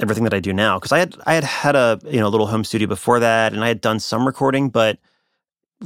[0.01, 2.47] everything that I do now because I had I had had a you know little
[2.47, 4.99] home studio before that and I had done some recording but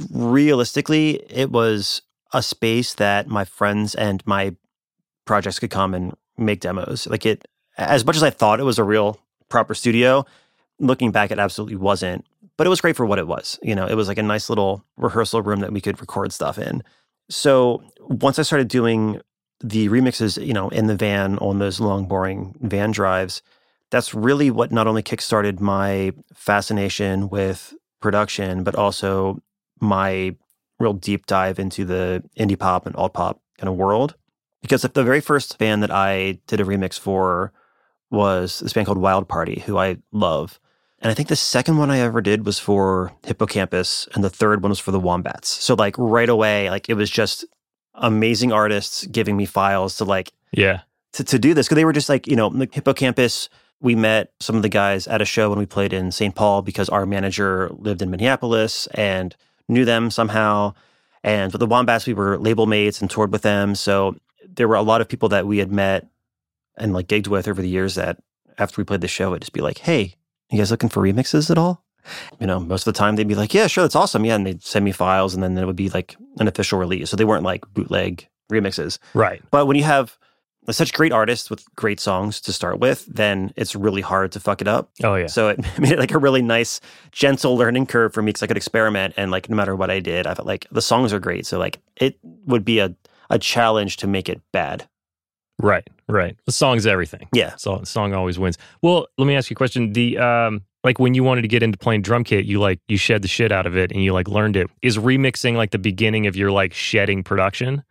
[0.09, 2.01] realistically it was
[2.33, 4.55] a space that my friends and my
[5.25, 8.79] projects could come and make demos like it as much as I thought it was
[8.79, 9.19] a real
[9.49, 10.25] proper studio
[10.79, 12.25] looking back, it absolutely wasn't.
[12.57, 13.59] But it was great for what it was.
[13.61, 16.57] You know, it was like a nice little rehearsal room that we could record stuff
[16.57, 16.83] in.
[17.29, 19.21] So once I started doing
[19.61, 23.41] the remixes, you know, in the van on those long, boring van drives,
[23.91, 29.41] that's really what not only kickstarted my fascination with production, but also
[29.81, 30.35] my
[30.79, 34.15] real deep dive into the indie pop and alt pop kind of world.
[34.65, 37.53] Because the very first band that I did a remix for
[38.09, 40.59] was this band called Wild Party, who I love.
[40.99, 44.29] And I think the second one I ever did was for Hippo Campus, and the
[44.29, 45.49] third one was for the Wombats.
[45.49, 47.45] So like right away, like it was just
[47.93, 50.81] amazing artists giving me files to like yeah
[51.13, 53.49] to, to do this because they were just like you know the Hippo Campus.
[53.81, 56.33] We met some of the guys at a show when we played in St.
[56.33, 59.35] Paul because our manager lived in Minneapolis and
[59.67, 60.73] knew them somehow.
[61.23, 63.75] And with the Wombats, we were label mates and toured with them.
[63.75, 64.15] So
[64.55, 66.07] there were a lot of people that we had met
[66.77, 68.21] and like gigged with over the years that
[68.57, 70.15] after we played the show, it'd just be like, hey,
[70.51, 71.83] you guys looking for remixes at all?
[72.39, 74.25] You know, most of the time they'd be like, yeah, sure, that's awesome.
[74.25, 74.35] Yeah.
[74.35, 77.09] And they'd send me files and then it would be like an official release.
[77.09, 78.99] So they weren't like bootleg remixes.
[79.13, 79.41] Right.
[79.49, 80.17] But when you have
[80.71, 84.61] such great artists with great songs to start with, then it's really hard to fuck
[84.61, 84.91] it up.
[85.03, 85.27] Oh, yeah.
[85.27, 86.79] So it made it like a really nice,
[87.11, 89.13] gentle learning curve for me because I could experiment.
[89.17, 91.45] And like, no matter what I did, I felt like the songs are great.
[91.45, 92.95] So like, it would be a,
[93.29, 94.87] a challenge to make it bad.
[95.59, 96.37] Right, right.
[96.45, 97.27] The song's everything.
[97.33, 97.55] Yeah.
[97.55, 98.57] So song always wins.
[98.81, 99.93] Well, let me ask you a question.
[99.93, 102.97] The um like when you wanted to get into playing drum kit, you like you
[102.97, 104.69] shed the shit out of it and you like learned it.
[104.81, 107.83] Is remixing like the beginning of your like shedding production?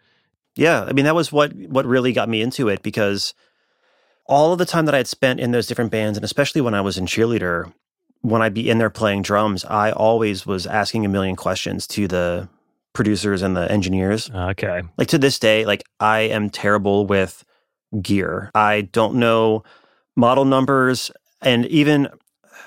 [0.57, 3.35] Yeah, I mean that was what what really got me into it because
[4.27, 6.75] all of the time that I had spent in those different bands, and especially when
[6.75, 7.73] I was in cheerleader,
[8.21, 12.07] when I'd be in there playing drums, I always was asking a million questions to
[12.09, 12.49] the
[12.95, 14.31] producers and the engineers.
[14.31, 14.83] Okay.
[14.97, 17.45] Like to this day, like I am terrible with
[18.01, 18.51] gear.
[18.55, 19.65] I don't know
[20.17, 21.11] model numbers,
[21.43, 22.09] and even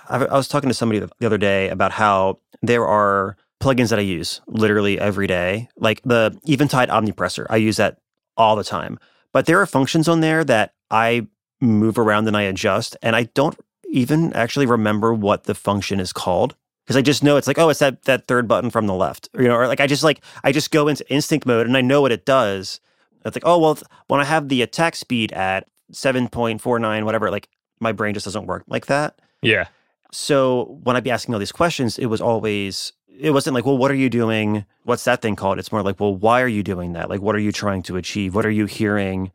[0.09, 3.99] I, I was talking to somebody the other day about how there are plugins that
[3.99, 7.47] I use literally every day, like the Eventide Omnipressor.
[7.49, 7.97] I use that
[8.35, 8.99] all the time.
[9.31, 11.27] But there are functions on there that I
[11.59, 13.57] move around and I adjust, and I don't
[13.89, 16.55] even actually remember what the function is called
[16.88, 19.28] because I just know it's like, oh, it's that that third button from the left,
[19.34, 21.76] or, you know, or like I just like I just go into instinct mode and
[21.76, 22.80] I know what it does.
[23.26, 27.04] It's like, oh well, when I have the attack speed at seven point four nine,
[27.04, 27.50] whatever, like
[27.82, 29.19] my brain just doesn't work like that.
[29.41, 29.67] Yeah.
[30.13, 33.78] So when I'd be asking all these questions, it was always it wasn't like, well,
[33.78, 34.63] what are you doing?
[34.84, 35.60] What's that thing called?
[35.60, 37.10] It's more like, well, why are you doing that?
[37.10, 38.34] Like, what are you trying to achieve?
[38.34, 39.34] What are you hearing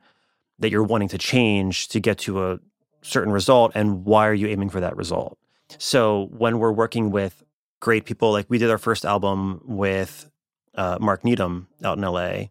[0.59, 2.61] that you're wanting to change to get to a
[3.03, 3.73] certain result?
[3.75, 5.37] And why are you aiming for that result?
[5.79, 7.43] So when we're working with
[7.81, 10.31] great people, like we did our first album with
[10.75, 12.47] uh, Mark Needham out in LA,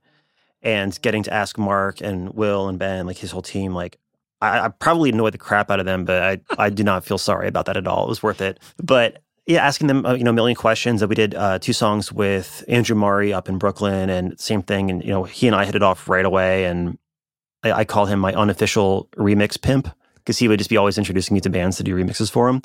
[0.62, 3.98] and getting to ask Mark and Will and Ben, like his whole team, like
[4.42, 7.18] I, I probably annoyed the crap out of them, but I I do not feel
[7.18, 8.06] sorry about that at all.
[8.06, 8.60] It was worth it.
[8.82, 11.00] But yeah, asking them uh, you know a million questions.
[11.00, 14.90] That we did uh, two songs with Andrew Murray up in Brooklyn, and same thing.
[14.90, 16.98] And you know he and I hit it off right away, and
[17.64, 19.90] I, I call him my unofficial remix pimp
[20.24, 22.62] because he would just be always introducing me to bands to do remixes for him.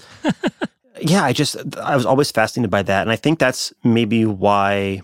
[1.00, 5.02] yeah, I just I was always fascinated by that, and I think that's maybe why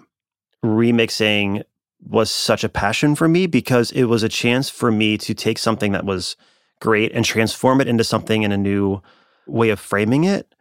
[0.65, 1.65] remixing
[2.05, 5.59] was such a passion for me because it was a chance for me to take
[5.59, 6.37] something that was
[6.81, 9.01] great and transform it into something in a new
[9.47, 10.53] way of framing it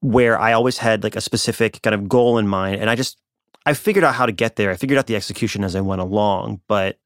[0.00, 3.18] where I always had like a specific kind of goal in mind and I just
[3.64, 4.70] I figured out how to get there.
[4.70, 6.98] I figured out the execution as I went along, but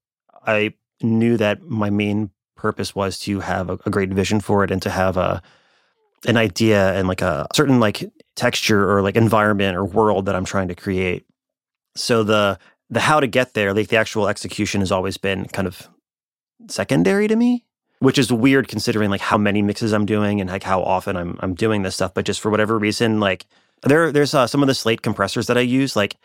[0.47, 4.71] I knew that my main purpose was to have a, a great vision for it
[4.71, 5.43] and to have a
[6.27, 10.45] an idea and like a certain like texture or like environment or world that I'm
[10.45, 11.25] trying to create.
[11.95, 12.59] So the
[12.91, 15.89] the how to get there, like the actual execution has always been kind of
[16.69, 17.65] secondary to me,
[17.99, 21.39] which is weird considering like how many mixes I'm doing and like how often I'm
[21.41, 22.15] I'm doing this stuff.
[22.15, 23.47] But just for whatever reason, like
[23.83, 26.17] there there's uh, some of the slate compressors that I use, like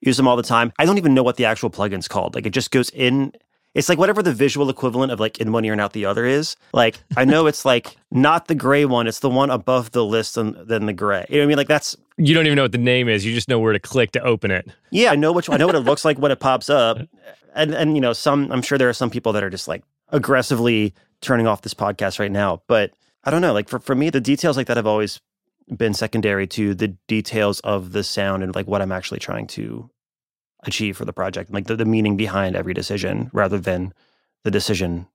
[0.00, 0.72] use them all the time.
[0.78, 2.34] I don't even know what the actual plugin's called.
[2.34, 3.32] Like it just goes in.
[3.74, 6.24] It's like whatever the visual equivalent of like in one ear and out the other
[6.24, 6.56] is.
[6.72, 10.36] Like I know it's like not the gray one; it's the one above the list
[10.36, 11.26] and then the gray.
[11.28, 11.56] You know what I mean?
[11.58, 13.24] Like that's You don't even know what the name is.
[13.24, 14.68] You just know where to click to open it.
[14.90, 16.98] yeah, I know which I know what it looks like when it pops up.
[17.54, 19.82] And and you know, some I'm sure there are some people that are just like
[20.10, 22.62] aggressively turning off this podcast right now.
[22.66, 22.92] But
[23.24, 23.52] I don't know.
[23.52, 25.20] Like for, for me, the details like that have always
[25.76, 29.90] been secondary to the details of the sound and like what I'm actually trying to
[30.68, 31.52] achieve for the project.
[31.52, 33.92] Like the, the meaning behind every decision rather than
[34.44, 35.08] the decision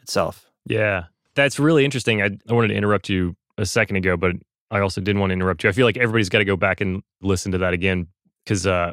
[0.00, 0.50] itself.
[0.66, 1.04] Yeah.
[1.34, 2.22] That's really interesting.
[2.22, 4.36] I, I wanted to interrupt you a second ago, but
[4.70, 5.70] I also didn't want to interrupt you.
[5.70, 8.06] I feel like everybody's got to go back and listen to that again
[8.44, 8.92] because uh,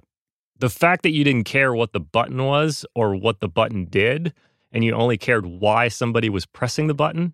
[0.59, 4.34] the fact that you didn't care what the button was or what the button did,
[4.72, 7.34] and you only cared why somebody was pressing the button,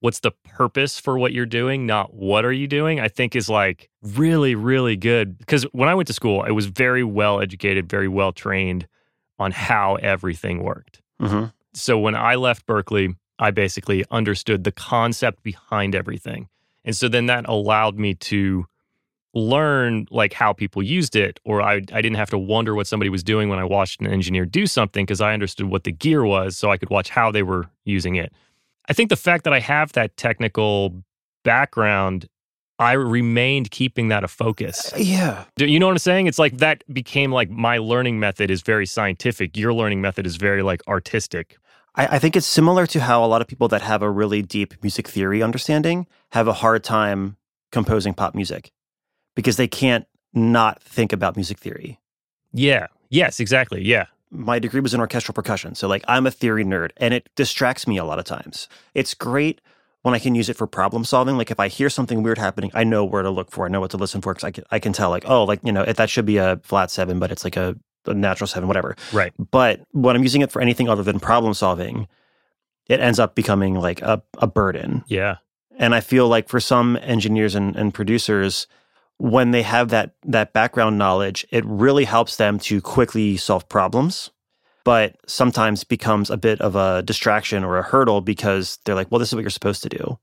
[0.00, 3.48] what's the purpose for what you're doing, not what are you doing, I think is
[3.48, 5.38] like really, really good.
[5.38, 8.86] Because when I went to school, I was very well educated, very well trained
[9.38, 11.00] on how everything worked.
[11.20, 16.48] hmm So when I left Berklee, I basically understood the concept behind everything.
[16.84, 18.66] And so then that allowed me to
[19.34, 23.10] learn like how people used it or I, I didn't have to wonder what somebody
[23.10, 26.24] was doing when I watched an engineer do something because I understood what the gear
[26.24, 28.32] was so I could watch how they were using it.
[28.88, 31.04] I think the fact that I have that technical
[31.44, 32.28] background,
[32.78, 34.92] I remained keeping that a focus.
[34.92, 35.44] Uh, yeah.
[35.56, 36.26] Do You know what I'm saying?
[36.26, 39.56] It's like that became like my learning method is very scientific.
[39.56, 41.58] Your learning method is very like artistic.
[41.94, 44.42] I, I think it's similar to how a lot of people that have a really
[44.42, 47.36] deep music theory understanding have a hard time
[47.72, 48.72] composing pop music
[49.36, 52.00] because they can't not think about music theory.
[52.52, 52.86] Yeah.
[53.10, 53.82] Yes, exactly.
[53.82, 54.06] Yeah.
[54.30, 55.74] My degree was in orchestral percussion.
[55.74, 58.68] So, like, I'm a theory nerd and it distracts me a lot of times.
[58.94, 59.60] It's great
[60.02, 61.36] when I can use it for problem solving.
[61.36, 63.80] Like, if I hear something weird happening, I know where to look for, I know
[63.80, 65.82] what to listen for because I can, I can tell, like, oh, like, you know,
[65.82, 67.76] if that should be a flat seven, but it's like a,
[68.06, 68.96] a natural seven, whatever.
[69.12, 69.32] Right.
[69.50, 72.06] But when I'm using it for anything other than problem solving,
[72.88, 75.04] it ends up becoming like a, a burden.
[75.08, 75.36] Yeah.
[75.78, 78.66] And I feel like for some engineers and, and producers,
[79.18, 84.30] when they have that that background knowledge, it really helps them to quickly solve problems,
[84.84, 89.18] but sometimes becomes a bit of a distraction or a hurdle because they're like, well,
[89.18, 90.18] this is what you're supposed to do.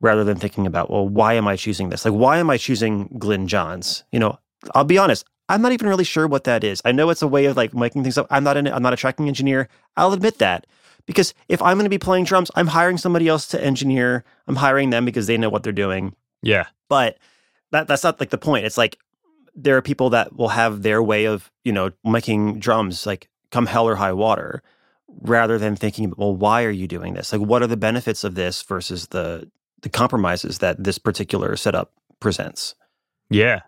[0.00, 2.04] Rather than thinking about, well, why am I choosing this?
[2.04, 4.02] Like, why am I choosing Glyn Johns?
[4.10, 4.38] You know,
[4.74, 6.82] I'll be honest, I'm not even really sure what that is.
[6.84, 8.26] I know it's a way of like making things up.
[8.30, 9.68] I'm not it, I'm not a tracking engineer.
[9.96, 10.66] I'll admit that.
[11.06, 14.24] Because if I'm going to be playing drums, I'm hiring somebody else to engineer.
[14.46, 16.14] I'm hiring them because they know what they're doing.
[16.42, 16.66] Yeah.
[16.88, 17.18] But
[17.72, 18.64] that that's not like the point.
[18.64, 18.98] It's like
[19.54, 23.66] there are people that will have their way of, you know, making drums like come
[23.66, 24.62] hell or high water
[25.20, 27.32] rather than thinking, well, why are you doing this?
[27.32, 29.50] Like what are the benefits of this versus the
[29.82, 32.74] the compromises that this particular setup presents?
[33.30, 33.60] Yeah.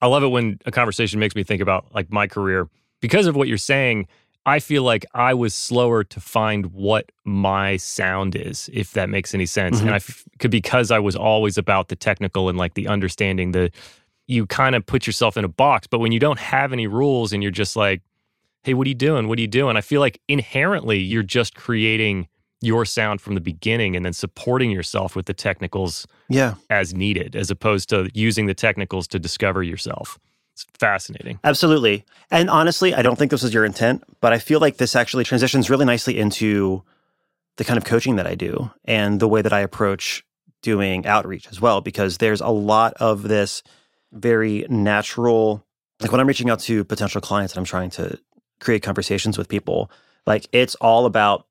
[0.00, 2.68] I love it when a conversation makes me think about like my career.
[3.00, 4.08] Because of what you're saying,
[4.48, 9.34] I feel like I was slower to find what my sound is, if that makes
[9.34, 9.78] any sense.
[9.78, 9.82] Mhm.
[9.82, 13.52] And I f- could because I was always about the technical and like the understanding
[13.52, 13.70] the
[14.26, 17.32] you kind of put yourself in a box, but when you don't have any rules
[17.32, 18.02] and you're just like,
[18.62, 19.26] hey, what are you doing?
[19.28, 19.76] What are you doing?
[19.76, 22.28] I feel like inherently you're just creating
[22.60, 27.36] your sound from the beginning and then supporting yourself with the technicals Yeah, as needed,
[27.36, 30.18] as opposed to using the technicals to discover yourself.
[30.58, 31.38] It's fascinating.
[31.44, 32.04] absolutely.
[32.32, 35.22] And honestly, I don't think this was your intent, but I feel like this actually
[35.22, 36.82] transitions really nicely into
[37.58, 40.24] the kind of coaching that I do and the way that I approach
[40.62, 43.62] doing outreach as well, because there's a lot of this
[44.12, 45.64] very natural,
[46.00, 48.18] like when I'm reaching out to potential clients and I'm trying to
[48.58, 49.92] create conversations with people,
[50.26, 51.46] like it's all about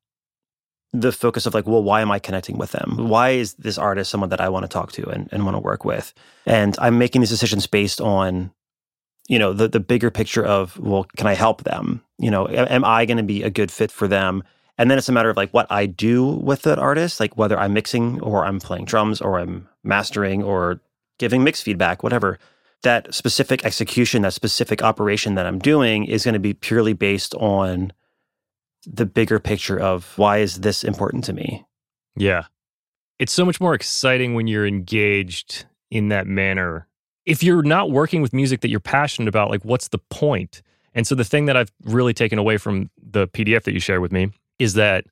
[0.91, 3.07] the focus of like, well, why am I connecting with them?
[3.07, 5.59] Why is this artist someone that I want to talk to and, and want to
[5.59, 6.13] work with?
[6.45, 8.51] And I'm making these decisions based on,
[9.27, 12.03] you know, the the bigger picture of, well, can I help them?
[12.17, 14.43] You know, am I going to be a good fit for them?
[14.77, 17.59] And then it's a matter of like what I do with that artist, like whether
[17.59, 20.79] I'm mixing or I'm playing drums or I'm mastering or
[21.17, 22.37] giving mix feedback, whatever.
[22.83, 27.33] That specific execution, that specific operation that I'm doing is going to be purely based
[27.35, 27.91] on
[28.85, 31.65] the bigger picture of why is this important to me?
[32.15, 32.45] Yeah.
[33.17, 36.87] It's so much more exciting when you're engaged in that manner.
[37.27, 40.61] If you're not working with music that you're passionate about, like what's the point?
[40.93, 44.01] And so the thing that I've really taken away from the PDF that you shared
[44.01, 45.05] with me is that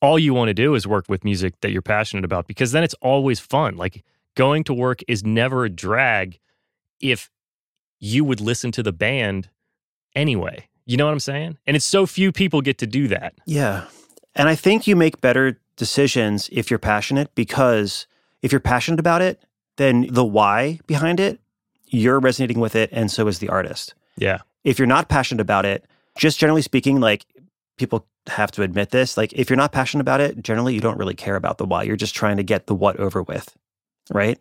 [0.00, 2.84] all you want to do is work with music that you're passionate about because then
[2.84, 3.76] it's always fun.
[3.76, 4.04] Like
[4.36, 6.38] going to work is never a drag
[7.00, 7.28] if
[7.98, 9.50] you would listen to the band
[10.14, 10.68] anyway.
[10.86, 11.58] You know what I'm saying?
[11.66, 13.34] And it's so few people get to do that.
[13.46, 13.86] Yeah.
[14.36, 18.06] And I think you make better decisions if you're passionate because
[18.42, 19.42] if you're passionate about it,
[19.76, 21.40] then the why behind it,
[21.90, 23.94] you're resonating with it, and so is the artist.
[24.16, 24.38] Yeah.
[24.64, 25.84] If you're not passionate about it,
[26.16, 27.24] just generally speaking, like
[27.78, 30.98] people have to admit this, like if you're not passionate about it, generally you don't
[30.98, 31.84] really care about the why.
[31.84, 33.56] You're just trying to get the what over with,
[34.12, 34.38] right?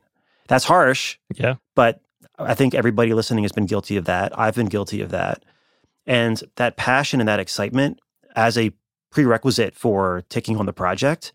[0.48, 1.56] That's harsh, Yeah.
[1.76, 2.02] but
[2.40, 4.38] I think everybody listening has been guilty of that.
[4.38, 5.44] I've been guilty of that.
[6.06, 8.00] And that passion and that excitement
[8.36, 8.72] as a
[9.12, 11.34] prerequisite for taking on the project,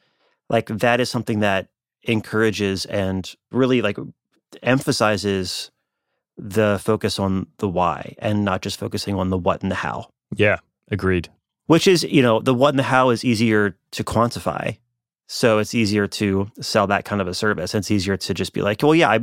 [0.48, 1.68] like that is something that
[2.04, 3.96] encourages and really like
[4.62, 5.70] emphasizes
[6.42, 10.10] the focus on the why and not just focusing on the what and the how.
[10.34, 10.58] Yeah.
[10.90, 11.28] Agreed.
[11.66, 14.76] Which is, you know, the what and the how is easier to quantify.
[15.28, 17.74] So it's easier to sell that kind of a service.
[17.74, 19.20] It's easier to just be like, well, yeah, I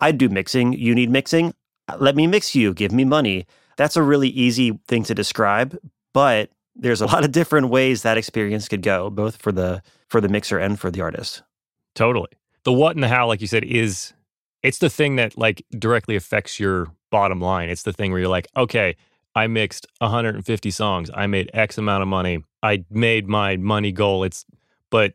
[0.00, 0.72] I do mixing.
[0.72, 1.54] You need mixing.
[1.98, 2.72] Let me mix you.
[2.72, 3.46] Give me money.
[3.76, 5.78] That's a really easy thing to describe,
[6.12, 10.20] but there's a lot of different ways that experience could go, both for the for
[10.20, 11.42] the mixer and for the artist.
[11.94, 12.30] Totally.
[12.64, 14.14] The what and the how, like you said, is
[14.64, 17.68] it's the thing that like directly affects your bottom line.
[17.68, 18.96] It's the thing where you're like, okay,
[19.34, 21.10] I mixed 150 songs.
[21.12, 22.42] I made X amount of money.
[22.62, 24.24] I made my money goal.
[24.24, 24.46] It's,
[24.90, 25.12] but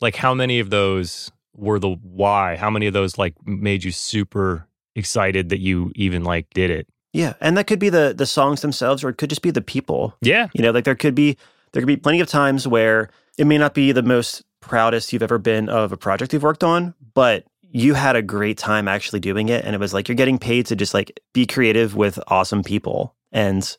[0.00, 2.56] like, how many of those were the why?
[2.56, 6.88] How many of those like made you super excited that you even like did it?
[7.12, 9.62] Yeah, and that could be the the songs themselves, or it could just be the
[9.62, 10.14] people.
[10.20, 11.36] Yeah, you know, like there could be
[11.72, 15.22] there could be plenty of times where it may not be the most proudest you've
[15.22, 19.20] ever been of a project you've worked on, but you had a great time actually
[19.20, 22.18] doing it, and it was like you're getting paid to just like be creative with
[22.28, 23.76] awesome people, and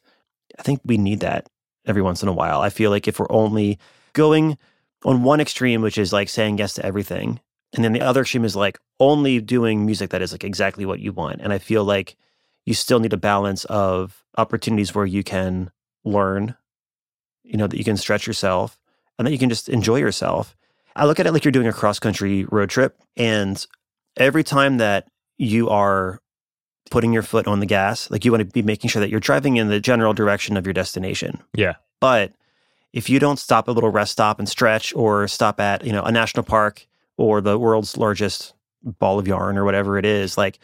[0.60, 1.48] I think we need that
[1.86, 2.62] every once in a while.
[2.62, 3.80] I feel like if we're only
[4.14, 4.58] going
[5.06, 7.40] on one extreme, which is like saying yes to everything,
[7.74, 11.00] and then the other extreme is like only doing music that is like exactly what
[11.00, 11.42] you want.
[11.42, 12.16] And I feel like
[12.66, 15.72] you still need a balance of opportunities where you can
[16.04, 16.56] learn,
[17.44, 18.78] you know, that you can stretch yourself
[19.18, 20.56] and that you can just enjoy yourself.
[20.96, 22.98] I look at it like you're doing a cross country road trip.
[23.16, 23.66] And
[24.18, 25.08] every time that
[25.38, 26.20] you are
[26.90, 29.20] putting your foot on the gas, like you want to be making sure that you're
[29.20, 31.42] driving in the general direction of your destination.
[31.54, 31.76] Yeah.
[32.00, 32.34] But
[32.94, 35.92] if you don't stop at a little rest stop and stretch or stop at, you
[35.92, 36.88] know, a national park
[37.18, 38.54] or the world's largest
[38.84, 40.60] ball of yarn or whatever it is like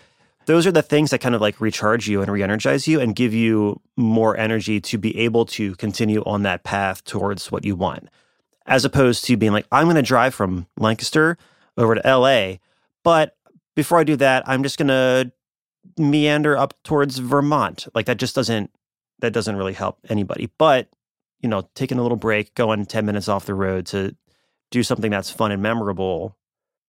[0.46, 3.34] those are the things that kind of like recharge you and re-energize you and give
[3.34, 8.10] you more energy to be able to continue on that path towards what you want
[8.66, 11.38] as opposed to being like i'm going to drive from lancaster
[11.78, 12.54] over to la
[13.04, 13.36] but
[13.76, 15.32] before i do that i'm just going to
[15.98, 18.72] meander up towards vermont like that just doesn't
[19.20, 20.90] that doesn't really help anybody but
[21.42, 24.16] you know taking a little break going 10 minutes off the road to
[24.72, 26.38] do something that's fun and memorable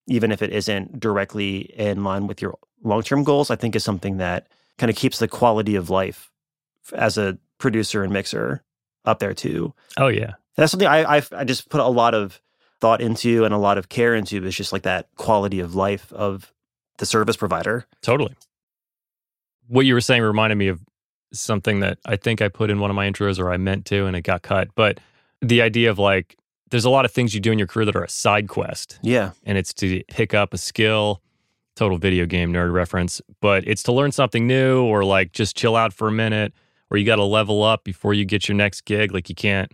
[0.07, 3.85] even if it isn't directly in line with your long term goals, I think is
[3.85, 6.31] something that kind of keeps the quality of life
[6.93, 8.63] as a producer and mixer
[9.05, 9.75] up there too.
[9.97, 12.41] Oh yeah, that's something I I've, I just put a lot of
[12.81, 14.45] thought into and a lot of care into.
[14.45, 16.53] Is just like that quality of life of
[16.99, 17.87] the service provider.
[18.03, 18.35] Totally.
[19.69, 20.81] What you were saying reminded me of
[21.33, 24.07] something that I think I put in one of my intros or I meant to
[24.07, 24.69] and it got cut.
[24.75, 25.01] But
[25.41, 26.37] the idea of like
[26.71, 28.99] there's a lot of things you do in your career that are a side quest.
[29.03, 29.33] Yeah.
[29.45, 31.23] And it's to pick up a skill,
[31.77, 35.77] total video game nerd reference, but it's to learn something new or like just chill
[35.77, 36.53] out for a minute
[36.91, 39.13] or you got to level up before you get your next gig.
[39.13, 39.71] Like you can't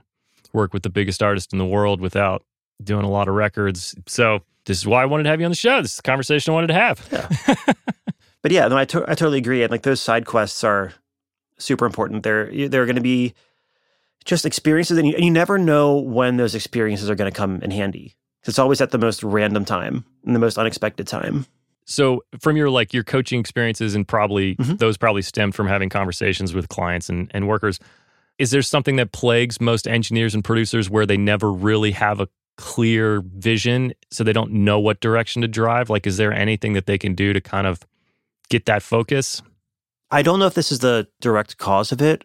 [0.53, 2.45] work with the biggest artist in the world without
[2.83, 3.95] doing a lot of records.
[4.07, 5.83] So this is why I wanted to have you on the show.
[5.83, 7.09] This is the conversation I wanted to have.
[7.13, 7.75] Yeah.
[8.43, 9.63] but yeah, no, I, to- I totally agree.
[9.63, 10.93] And like those side quests are
[11.59, 12.23] super important.
[12.23, 13.35] They're, they're going to be
[14.25, 17.61] just experiences, and you, and you never know when those experiences are going to come
[17.63, 18.17] in handy.
[18.45, 21.47] It's always at the most random time and the most unexpected time.
[21.85, 24.77] So, from your like your coaching experiences, and probably mm-hmm.
[24.77, 27.79] those probably stemmed from having conversations with clients and, and workers.
[28.39, 32.29] Is there something that plagues most engineers and producers where they never really have a
[32.61, 35.89] clear vision, so they don't know what direction to drive?
[35.89, 37.81] Like, is there anything that they can do to kind of
[38.51, 39.43] get that focus?
[40.11, 42.25] I don't know if this is the direct cause of it,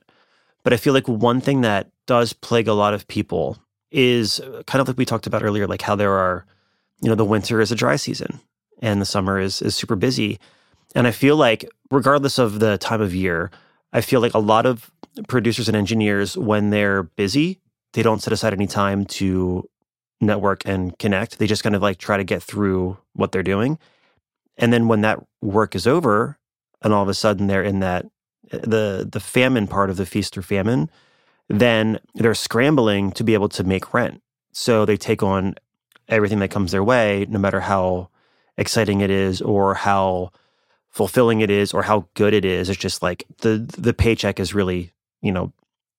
[0.64, 3.58] but I feel like one thing that does plague a lot of people
[3.92, 6.46] is uh, kind of like we talked about earlier, like how there are,
[7.02, 8.42] you know, the winter is a dry season
[8.82, 10.40] and the summer is is super busy.
[10.96, 13.52] And I feel like regardless of the time of year,
[13.94, 14.92] I feel like a lot of
[15.28, 17.62] producers and engineers, when they're busy,
[17.94, 19.70] they don't set aside any time to
[20.22, 21.40] network and connect.
[21.40, 23.78] They just kind of like try to get through what they're doing.
[24.58, 26.38] And then when that work is over,
[26.82, 28.06] and all of a sudden they're in that
[28.52, 30.90] eh, the the famine part of the feast or famine,
[31.50, 34.22] then they're scrambling to be able to make rent.
[34.52, 35.56] So they take on
[36.08, 38.10] everything that comes their way, no matter how
[38.58, 40.32] exciting it is or how
[40.90, 42.70] fulfilling it is or how good it is.
[42.70, 45.52] It's just like the the paycheck is really, you know,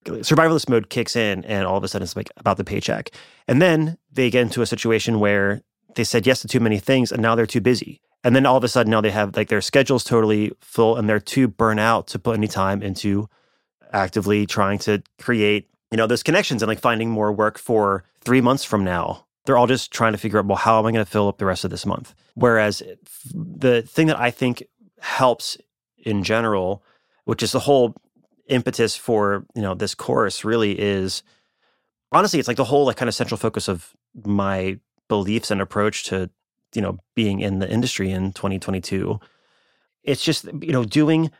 [0.06, 3.10] survivalist mode kicks in and all of a sudden it's like about the paycheck.
[3.46, 5.62] And then they get into a situation where
[5.94, 8.00] they said yes to too many things and now they're too busy.
[8.24, 11.08] And then all of a sudden now they have like their schedule's totally full and
[11.08, 13.28] they're too burnt out to put any time into
[13.92, 18.40] actively trying to create, you know, those connections and like finding more work for three
[18.40, 19.24] months from now.
[19.44, 21.38] They're all just trying to figure out, well, how am I going to fill up
[21.38, 22.14] the rest of this month?
[22.34, 22.82] Whereas
[23.32, 24.64] the thing that I think
[24.98, 25.56] helps
[25.98, 26.82] in general,
[27.26, 27.94] which is the whole
[28.48, 31.22] impetus for, you know, this course really is
[32.12, 33.92] honestly, it's like the whole like kind of central focus of
[34.24, 36.30] my beliefs and approach to
[36.74, 39.20] you know being in the industry in 2022
[40.02, 41.30] it's just you know doing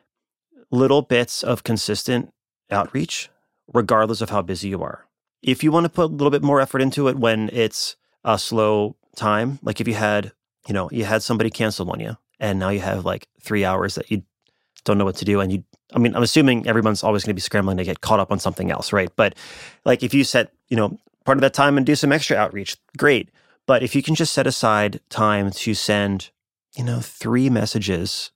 [0.71, 2.33] little bits of consistent
[2.71, 3.31] outreach
[3.73, 5.07] regardless of how busy you are.
[5.43, 8.39] If you want to put a little bit more effort into it when it's a
[8.39, 10.33] slow time like if you had
[10.69, 13.95] you know you had somebody cancel on you and now you have like three hours
[13.95, 14.23] that you
[14.85, 15.65] don't know what to do and you
[15.95, 18.39] i mean i'm assuming everyone's always going to be scrambling to get caught up on
[18.39, 19.11] something else right?
[19.17, 19.35] But
[19.87, 22.77] like if you set you know part of that time and do some extra outreach
[22.97, 23.31] great
[23.67, 26.31] But if you can just set aside time to send,
[26.77, 28.31] you know, three messages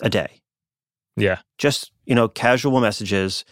[0.00, 0.42] a day,
[1.16, 1.38] Yeah.
[1.58, 3.44] just, you know, casual messages,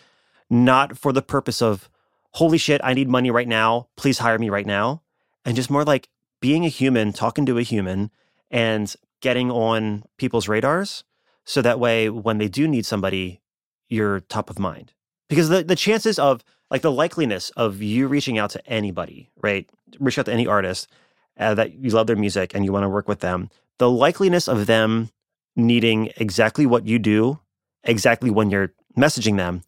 [0.49, 1.89] not for the purpose of,
[2.35, 3.89] holy shit, I need money right now.
[3.97, 5.03] Please hire me right now.
[5.45, 6.09] And just more like
[6.41, 8.11] being a human, talking to a human
[8.51, 11.05] and getting on people's radars.
[11.45, 13.41] So that way, when they do need somebody,
[13.89, 14.93] you're top of mind.
[15.29, 19.69] Because the, the chances of, like, the likeliness of you reaching out to anybody, right?
[19.99, 20.89] Reach out to any artist
[21.39, 24.49] uh, that you love their music and you want to work with them, the likeliness
[24.49, 25.11] of them
[25.57, 27.39] needing exactly what you do,
[27.85, 29.63] exactly when you're messaging them,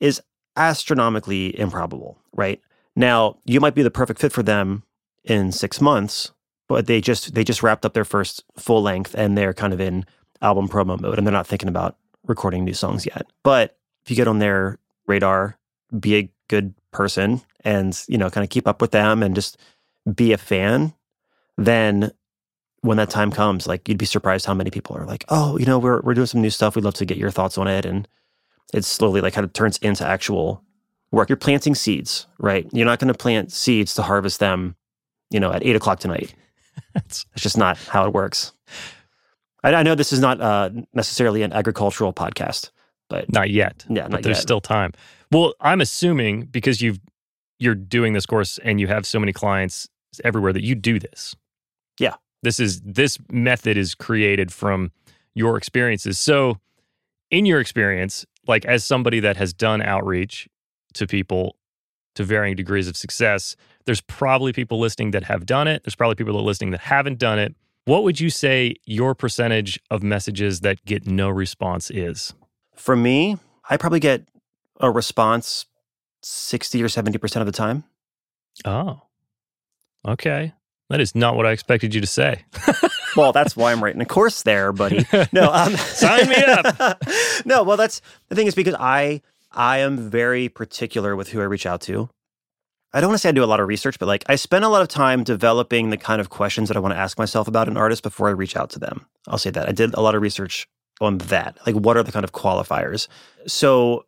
[0.00, 0.20] is
[0.56, 2.60] astronomically improbable, right?
[2.96, 4.82] Now, you might be the perfect fit for them
[5.24, 6.32] in six months,
[6.68, 9.80] but they just they just wrapped up their first full length and they're kind of
[9.80, 10.04] in
[10.42, 13.26] album promo mode and they're not thinking about recording new songs yet.
[13.42, 15.58] But if you get on their radar,
[15.98, 19.58] be a good person and, you know, kind of keep up with them and just
[20.14, 20.94] be a fan,
[21.56, 22.12] then
[22.80, 25.66] when that time comes, like you'd be surprised how many people are like, "Oh, you
[25.66, 26.76] know, we're we're doing some new stuff.
[26.76, 28.06] We'd love to get your thoughts on it." And
[28.72, 30.62] it slowly like kind of turns into actual
[31.10, 31.28] work.
[31.28, 32.68] You're planting seeds, right?
[32.72, 34.76] You're not going to plant seeds to harvest them,
[35.30, 36.34] you know, at eight o'clock tonight.
[36.94, 38.52] That's It's just not how it works.
[39.64, 42.70] I, I know this is not uh, necessarily an agricultural podcast,
[43.08, 43.84] but not yet.
[43.88, 44.42] yeah, but there's yet.
[44.42, 44.92] still time.
[45.30, 47.00] Well, I'm assuming because you've
[47.58, 49.88] you're doing this course and you have so many clients
[50.24, 51.34] everywhere that you do this.
[51.98, 52.14] Yeah.
[52.42, 54.92] This is this method is created from
[55.34, 56.18] your experiences.
[56.18, 56.58] So,
[57.30, 60.48] in your experience, like as somebody that has done outreach
[60.94, 61.56] to people
[62.14, 63.54] to varying degrees of success,
[63.84, 65.84] there's probably people listening that have done it.
[65.84, 67.54] There's probably people that are listening that haven't done it.
[67.84, 72.34] What would you say your percentage of messages that get no response is?
[72.74, 74.28] For me, I probably get
[74.80, 75.66] a response
[76.22, 77.84] 60 or 70% of the time.
[78.64, 79.02] Oh,
[80.06, 80.52] okay.
[80.90, 82.44] That is not what I expected you to say.
[83.16, 85.04] Well, that's why I'm writing a course there, buddy.
[85.32, 87.02] No, um, Sign me up.
[87.44, 91.44] no, well, that's the thing is because I I am very particular with who I
[91.44, 92.08] reach out to.
[92.92, 94.64] I don't want to say I do a lot of research, but like I spend
[94.64, 97.48] a lot of time developing the kind of questions that I want to ask myself
[97.48, 99.06] about an artist before I reach out to them.
[99.26, 100.68] I'll say that I did a lot of research
[101.00, 101.58] on that.
[101.66, 103.08] Like, what are the kind of qualifiers?
[103.46, 104.04] So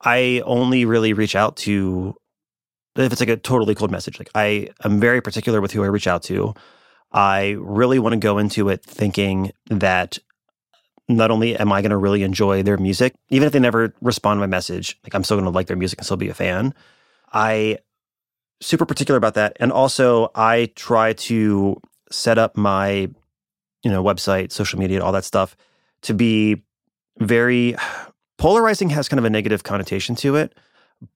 [0.00, 2.14] I only really reach out to
[2.96, 4.18] if it's like a totally cold message.
[4.18, 6.54] Like I am very particular with who I reach out to.
[7.12, 10.18] I really want to go into it thinking that
[11.08, 14.38] not only am I going to really enjoy their music, even if they never respond
[14.38, 16.34] to my message, like I'm still going to like their music and still be a
[16.34, 16.74] fan.
[17.32, 17.78] I
[18.60, 21.80] super particular about that, and also I try to
[22.10, 22.90] set up my,
[23.82, 25.56] you know, website, social media, all that stuff
[26.02, 26.62] to be
[27.18, 27.76] very
[28.38, 28.90] polarizing.
[28.90, 30.56] Has kind of a negative connotation to it,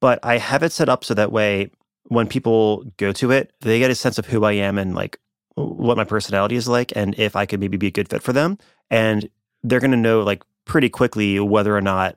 [0.00, 1.70] but I have it set up so that way
[2.04, 5.18] when people go to it, they get a sense of who I am and like
[5.54, 8.32] what my personality is like, and if I could maybe be a good fit for
[8.32, 8.58] them,
[8.90, 9.28] and
[9.62, 12.16] they're going to know like pretty quickly whether or not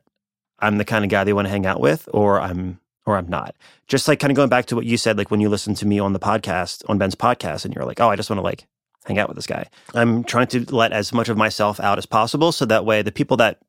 [0.59, 3.29] I'm the kind of guy they want to hang out with or I'm or I'm
[3.29, 3.55] not.
[3.87, 5.85] Just like kind of going back to what you said like when you listen to
[5.85, 8.43] me on the podcast on Ben's podcast and you're like, "Oh, I just want to
[8.43, 8.65] like
[9.05, 12.05] hang out with this guy." I'm trying to let as much of myself out as
[12.05, 13.59] possible so that way the people that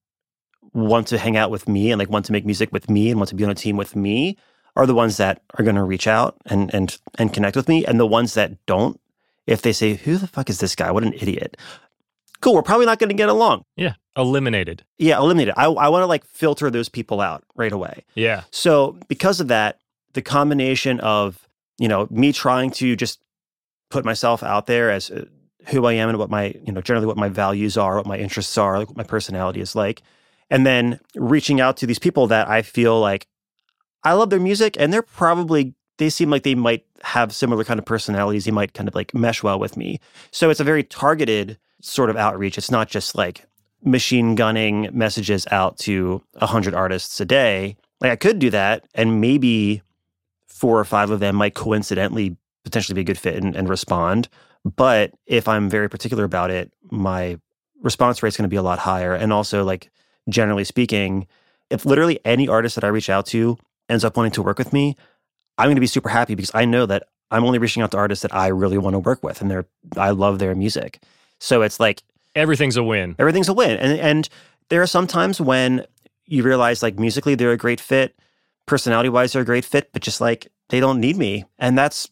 [0.73, 3.19] want to hang out with me and like want to make music with me and
[3.19, 4.37] want to be on a team with me
[4.75, 7.85] are the ones that are going to reach out and and and connect with me.
[7.85, 9.01] And the ones that don't
[9.47, 10.91] if they say who the fuck is this guy?
[10.91, 11.57] What an idiot.
[12.41, 13.65] Cool we're probably not going to get along.
[13.77, 14.85] Yeah, eliminated.
[14.99, 15.55] yeah eliminated.
[15.57, 18.05] I, I want to like filter those people out right away.
[18.15, 19.81] Yeah, so because of that
[20.17, 21.47] the combination of
[21.79, 23.21] you know me trying to just
[23.91, 25.27] put myself out there as uh,
[25.69, 28.17] who i am and what my you know generally what my values are what my
[28.17, 30.03] interests are like what my personality is like
[30.51, 33.27] and then reaching out to these people that i feel like
[34.05, 37.79] i love their music and they're probably they seem like they might have similar kind
[37.79, 38.45] of personalities.
[38.45, 40.01] They might kind of like mesh well with me.
[40.31, 42.59] So it's a very targeted sort of outreach.
[42.59, 43.47] It's not just like
[43.83, 47.77] machine gunning messages out to 100 artists a day.
[48.01, 49.83] Like i could do that and maybe
[50.47, 54.29] four or five of them might coincidentally potentially be a good fit and, and respond.
[54.65, 57.39] But if i'm very particular about it my
[57.83, 59.15] response rate's going to be a lot higher.
[59.15, 59.91] And also like
[60.29, 61.27] generally speaking
[61.71, 63.57] if literally any artist that i reach out to
[63.89, 64.97] ends up wanting to work with me
[65.59, 67.97] i'm going to be super happy because i know that i'm only reaching out to
[67.97, 69.67] artists that i really want to work with and they're
[69.97, 71.01] i love their music
[71.39, 72.03] so it's like
[72.35, 73.17] everything's a win.
[73.19, 73.77] everything's a win.
[73.79, 74.29] And and
[74.69, 75.85] there are some times when
[76.27, 78.17] you realize like musically they're a great fit,
[78.67, 82.09] personality wise they're a great fit, but just like they don't need me, and that's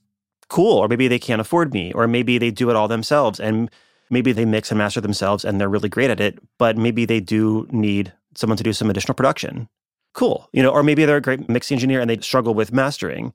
[0.48, 0.78] cool.
[0.78, 3.70] Or maybe they can't afford me, or maybe they do it all themselves, and
[4.10, 7.20] maybe they mix and master themselves and they're really great at it, but maybe they
[7.20, 9.68] do need someone to do some additional production.
[10.12, 13.32] Cool, you know, or maybe they're a great mix engineer and they struggle with mastering.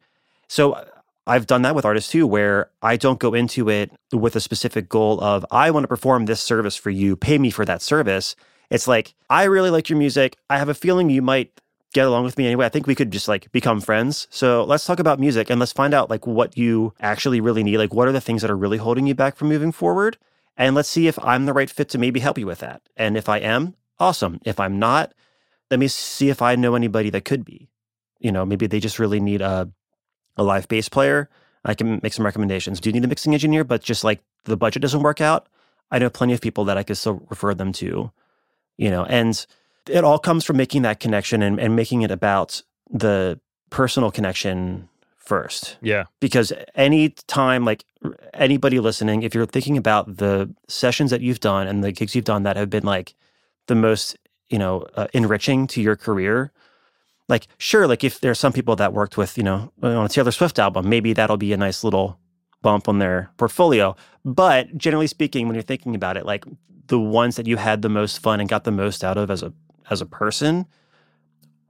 [0.47, 0.86] So uh,
[1.28, 4.89] I've done that with artists too, where I don't go into it with a specific
[4.89, 8.36] goal of, I want to perform this service for you, pay me for that service.
[8.70, 10.38] It's like, I really like your music.
[10.49, 11.59] I have a feeling you might
[11.93, 12.65] get along with me anyway.
[12.65, 14.28] I think we could just like become friends.
[14.30, 17.78] So let's talk about music and let's find out like what you actually really need.
[17.78, 20.17] Like, what are the things that are really holding you back from moving forward?
[20.60, 22.84] And let's see if I'm the right fit to maybe help you with that.
[22.95, 24.39] And if I am, awesome.
[24.45, 25.14] If I'm not,
[25.72, 27.70] let me see if I know anybody that could be.
[28.20, 29.72] You know, maybe they just really need a
[30.39, 31.30] a live bass player,
[31.66, 32.80] I can make some recommendations.
[32.80, 35.47] Do you need a mixing engineer, but just like the budget doesn't work out?
[35.91, 38.12] I know plenty of people that I could still refer them to,
[38.78, 39.45] you know, and
[39.88, 43.39] it all comes from making that connection and, and making it about the
[43.70, 44.88] personal connection
[45.18, 45.78] first.
[45.82, 46.05] Yeah.
[46.22, 47.84] Because any time, like
[48.33, 52.25] anybody listening, if you're thinking about the sessions that you've done and the gigs you've
[52.25, 53.15] done that have been like
[53.67, 54.17] the most,
[54.49, 56.51] you know, uh, enriching to your career,
[57.29, 60.31] like sure like if there's some people that worked with you know on a taylor
[60.31, 62.19] swift album maybe that'll be a nice little
[62.61, 63.95] bump on their portfolio.
[64.25, 66.43] But generally speaking when you're thinking about it like
[66.87, 69.43] the ones that you had the most fun and got the most out of as
[69.43, 69.53] a
[69.89, 70.65] as a person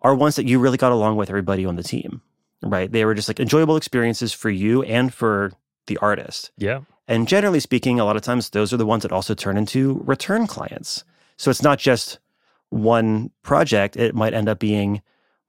[0.01, 2.21] are ones that you really got along with everybody on the team
[2.61, 2.91] right?
[2.91, 5.51] They were just like enjoyable experiences for you and for
[5.89, 9.11] the artist yeah and generally speaking a lot of times those are the ones that
[9.11, 11.03] also turn into return clients
[11.35, 12.19] so it's not just
[12.69, 15.01] one project it might end up being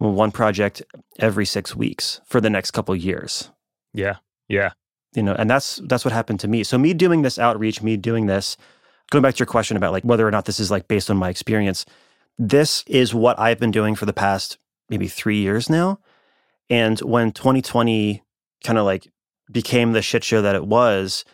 [0.08, 0.82] one project
[1.18, 3.50] every six weeks for the next couple years.
[3.92, 4.16] Yeah.
[4.48, 4.70] Yeah.
[5.14, 6.64] You know, and that's that's what happened to me.
[6.64, 8.56] So me doing this outreach, me doing this,
[9.10, 11.16] going back to your question about like whether or not this is like based on
[11.16, 11.84] my experience,
[12.38, 15.98] this is what I've been doing for the past maybe three years now.
[16.70, 18.22] And when 2020
[18.64, 19.10] kind of like
[19.50, 21.24] became the shit show that it was,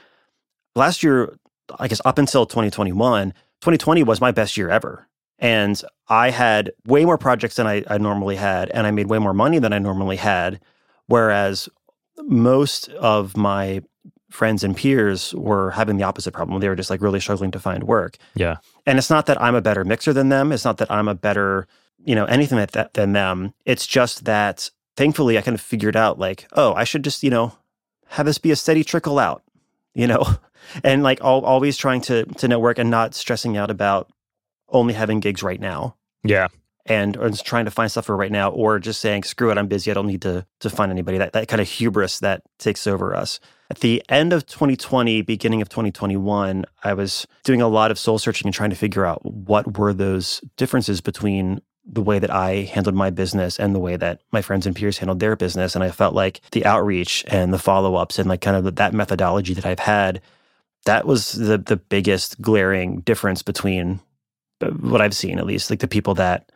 [0.74, 1.36] last year,
[1.78, 5.08] I guess up until 2021, 2020 was my best year ever.
[5.38, 9.18] And I had way more projects than I, I, normally had, and I made way
[9.18, 10.60] more money than I normally had.
[11.08, 11.68] Whereas
[12.18, 13.82] most of my
[14.30, 16.60] friends and peers were having the opposite problem.
[16.60, 18.16] They were just like really struggling to find work.
[18.34, 18.56] Yeah.
[18.86, 20.52] And it's not that I'm a better mixer than them.
[20.52, 21.66] It's not that I'm a better,
[22.04, 23.54] you know, anything like that than them.
[23.64, 27.30] It's just that thankfully I kind of figured out like, oh, I should just, you
[27.30, 27.52] know,
[28.06, 29.42] have this be a steady trickle out,
[29.94, 30.24] you know,
[30.84, 34.10] and like all, always trying to to network and not stressing out about
[34.68, 35.96] only having gigs right now.
[36.24, 36.48] Yeah.
[36.88, 39.66] And or trying to find stuff for right now, or just saying, screw it, I'm
[39.66, 39.90] busy.
[39.90, 41.18] I don't need to to find anybody.
[41.18, 43.40] That that kind of hubris that takes over us.
[43.68, 48.18] At the end of 2020, beginning of 2021, I was doing a lot of soul
[48.18, 52.62] searching and trying to figure out what were those differences between the way that I
[52.72, 55.74] handled my business and the way that my friends and peers handled their business.
[55.74, 58.92] And I felt like the outreach and the follow ups and like kind of that
[58.92, 60.20] methodology that I've had,
[60.84, 64.00] that was the the biggest glaring difference between
[64.60, 66.50] uh, what I've seen at least, like the people that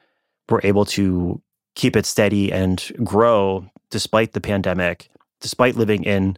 [0.48, 1.40] were able to
[1.76, 5.10] keep it steady and grow despite the pandemic,
[5.40, 6.36] despite living in,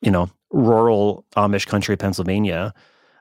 [0.00, 2.74] you know, rural Amish country, Pennsylvania,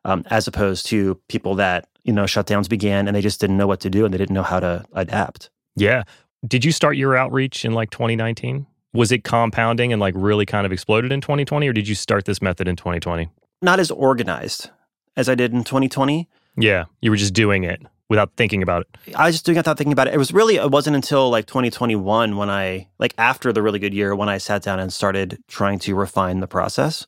[0.05, 3.67] um, as opposed to people that, you know, shutdowns began and they just didn't know
[3.67, 5.49] what to do and they didn't know how to adapt.
[5.75, 6.03] Yeah.
[6.45, 8.67] Did you start your outreach in like 2019?
[8.93, 12.25] Was it compounding and like really kind of exploded in 2020 or did you start
[12.25, 13.29] this method in 2020?
[13.61, 14.69] Not as organized
[15.15, 16.27] as I did in 2020.
[16.57, 19.15] Yeah, you were just doing it without thinking about it.
[19.15, 20.13] I was just doing it without thinking about it.
[20.13, 23.93] It was really it wasn't until like 2021 when I like after the really good
[23.93, 27.07] year when I sat down and started trying to refine the process.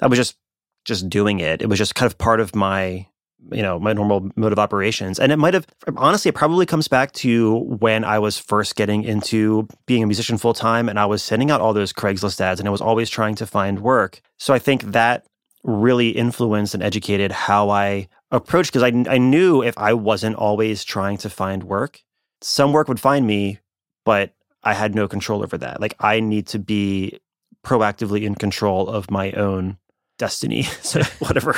[0.00, 0.36] I was just
[0.84, 1.62] just doing it.
[1.62, 3.06] It was just kind of part of my
[3.50, 5.66] you know my normal mode of operations and it might have
[5.96, 10.38] honestly it probably comes back to when i was first getting into being a musician
[10.38, 13.10] full time and i was sending out all those craigslist ads and i was always
[13.10, 15.26] trying to find work so i think that
[15.64, 20.82] really influenced and educated how i approached because I, I knew if I wasn't always
[20.82, 22.02] trying to find work,
[22.40, 23.60] some work would find me,
[24.04, 25.80] but I had no control over that.
[25.80, 27.20] Like I need to be
[27.64, 29.76] proactively in control of my own
[30.22, 31.52] destiny, so whatever.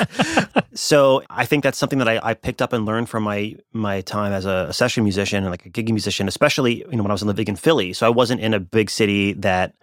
[0.73, 4.01] so I think that's something that I, I, picked up and learned from my my
[4.01, 7.13] time as a, session musician and like a gigging musician, especially you know when I
[7.13, 7.93] was living in Philly.
[7.93, 9.75] So I wasn't in a big city that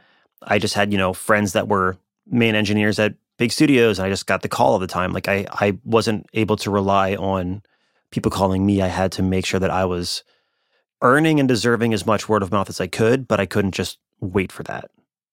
[0.42, 4.10] I just had you know friends that were main engineers at big studios and I
[4.10, 5.12] just got the call all the time.
[5.12, 7.62] Like I I wasn't able to rely on
[8.10, 8.82] people calling me.
[8.82, 10.24] I had to make sure that I was
[11.02, 13.98] earning and deserving as much word of mouth as I could, but I couldn't just
[14.20, 14.90] wait for that.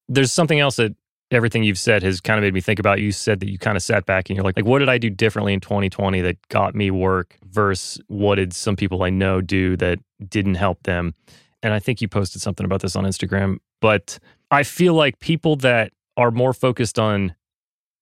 [0.07, 0.95] There's something else that
[1.31, 2.99] everything you've said has kind of made me think about.
[2.99, 4.97] You said that you kind of sat back and you're like, like what did I
[4.97, 9.41] do differently in 2020 that got me work versus what did some people I know
[9.41, 11.13] do that didn't help them?
[11.61, 14.17] And I think you posted something about this on Instagram, but
[14.49, 17.35] I feel like people that are more focused on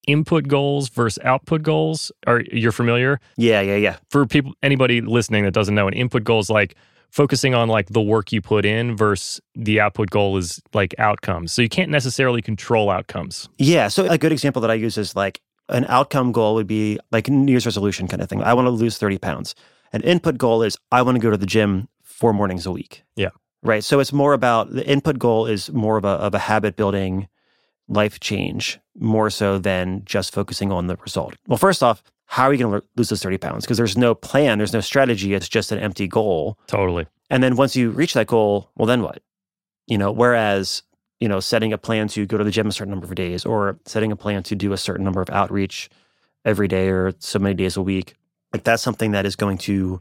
[0.06, 2.10] input goals versus output goals.
[2.26, 3.20] Are you're familiar?
[3.36, 3.96] Yeah, yeah, yeah.
[4.10, 6.76] For people, anybody listening that doesn't know, an input goal is like
[7.10, 11.52] focusing on like the work you put in versus the output goal is like outcomes.
[11.52, 13.48] So you can't necessarily control outcomes.
[13.58, 13.88] Yeah.
[13.88, 17.28] So a good example that I use is like an outcome goal would be like
[17.28, 18.42] New Year's resolution kind of thing.
[18.42, 19.54] I want to lose 30 pounds.
[19.92, 23.04] An input goal is I want to go to the gym four mornings a week.
[23.16, 23.30] Yeah.
[23.62, 23.82] Right.
[23.82, 27.28] So it's more about the input goal is more of a of a habit building
[27.88, 31.34] life change more so than just focusing on the result.
[31.46, 33.64] Well, first off, how are you going to lose those 30 pounds?
[33.64, 35.32] Because there's no plan, there's no strategy.
[35.32, 36.58] It's just an empty goal.
[36.66, 37.06] Totally.
[37.30, 39.22] And then once you reach that goal, well, then what?
[39.86, 40.82] You know, whereas,
[41.20, 43.46] you know, setting a plan to go to the gym a certain number of days
[43.46, 45.88] or setting a plan to do a certain number of outreach
[46.44, 48.14] every day or so many days a week,
[48.52, 49.98] like that's something that is going to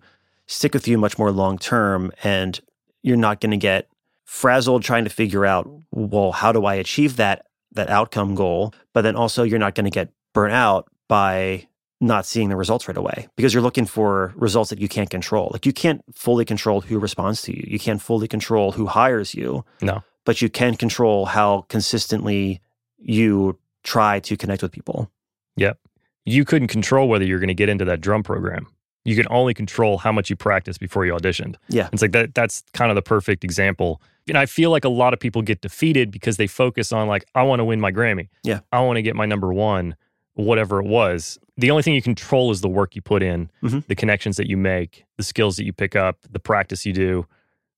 [0.47, 2.11] stick with you much more long term.
[2.25, 2.59] And
[3.03, 3.88] you're not going to get
[4.25, 8.73] frazzled trying to figure out, well, how do I achieve that that outcome goal?
[8.93, 11.67] But then also you're not going to get burnt out by
[12.00, 15.50] not seeing the results right away because you're looking for results that you can't control.
[15.52, 17.64] Like you can't fully control who responds to you.
[17.68, 19.66] You can't fully control who hires you.
[19.82, 20.04] No.
[20.24, 22.62] But you can control how consistently
[22.98, 25.10] you try to connect with people.
[25.56, 25.80] Yep.
[26.26, 28.68] You couldn't control whether you're going to get into that drum program.
[29.06, 31.56] You can only control how much you practice before you auditioned.
[31.70, 31.88] Yeah.
[31.93, 34.02] It's like that that's kind of the perfect example.
[34.28, 37.26] And I feel like a lot of people get defeated because they focus on like
[37.34, 38.28] I want to win my Grammy.
[38.43, 38.60] Yeah.
[38.72, 39.95] I want to get my number 1
[40.34, 41.39] whatever it was.
[41.58, 43.86] The only thing you control is the work you put in, Mhm.
[43.88, 47.26] the connections that you make, the skills that you pick up, the practice you do.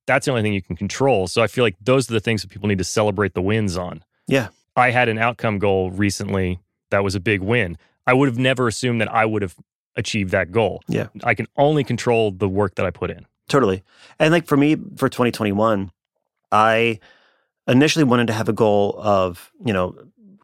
[0.05, 1.27] That's the only thing you can control.
[1.27, 3.77] So I feel like those are the things that people need to celebrate the wins
[3.77, 4.03] on.
[4.27, 4.47] Yeah.
[4.75, 6.59] I had an outcome goal recently
[6.89, 7.77] that was a big win.
[8.07, 9.55] I would have never assumed that I would have
[9.95, 10.82] achieved that goal.
[10.88, 11.07] Yeah.
[11.23, 13.25] I can only control the work that I put in.
[13.47, 13.84] Totally.
[14.19, 15.91] And like for me, for 2021,
[16.51, 16.99] I
[17.67, 19.95] initially wanted to have a goal of, you know,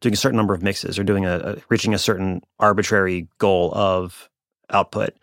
[0.05, 3.73] doing a certain number of mixes or doing a, a reaching a certain arbitrary goal
[3.73, 4.29] of
[4.69, 5.15] output.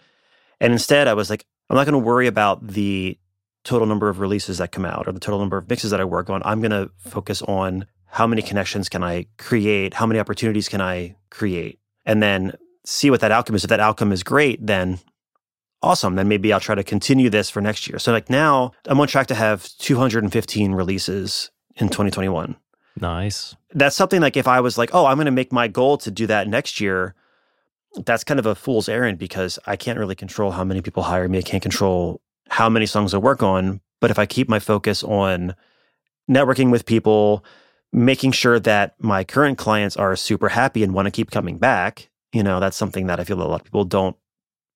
[0.60, 3.16] And instead, I was like, I'm not going to worry about the
[3.62, 6.04] total number of releases that come out or the total number of mixes that I
[6.04, 6.42] work on.
[6.44, 9.94] I'm going to focus on how many connections can I create?
[9.94, 11.78] How many opportunities can I create?
[12.04, 12.54] And then
[12.84, 13.62] see what that outcome is.
[13.62, 14.98] If that outcome is great, then
[15.80, 16.16] awesome.
[16.16, 18.00] Then maybe I'll try to continue this for next year.
[18.00, 22.56] So like now I'm on track to have 215 releases in 2021.
[23.00, 23.56] Nice.
[23.72, 26.10] That's something like if I was like, oh, I'm going to make my goal to
[26.10, 27.14] do that next year,
[28.04, 31.28] that's kind of a fool's errand because I can't really control how many people hire
[31.28, 31.38] me.
[31.38, 33.80] I can't control how many songs I work on.
[34.00, 35.54] But if I keep my focus on
[36.30, 37.44] networking with people,
[37.92, 42.10] making sure that my current clients are super happy and want to keep coming back,
[42.32, 44.16] you know, that's something that I feel a lot of people don't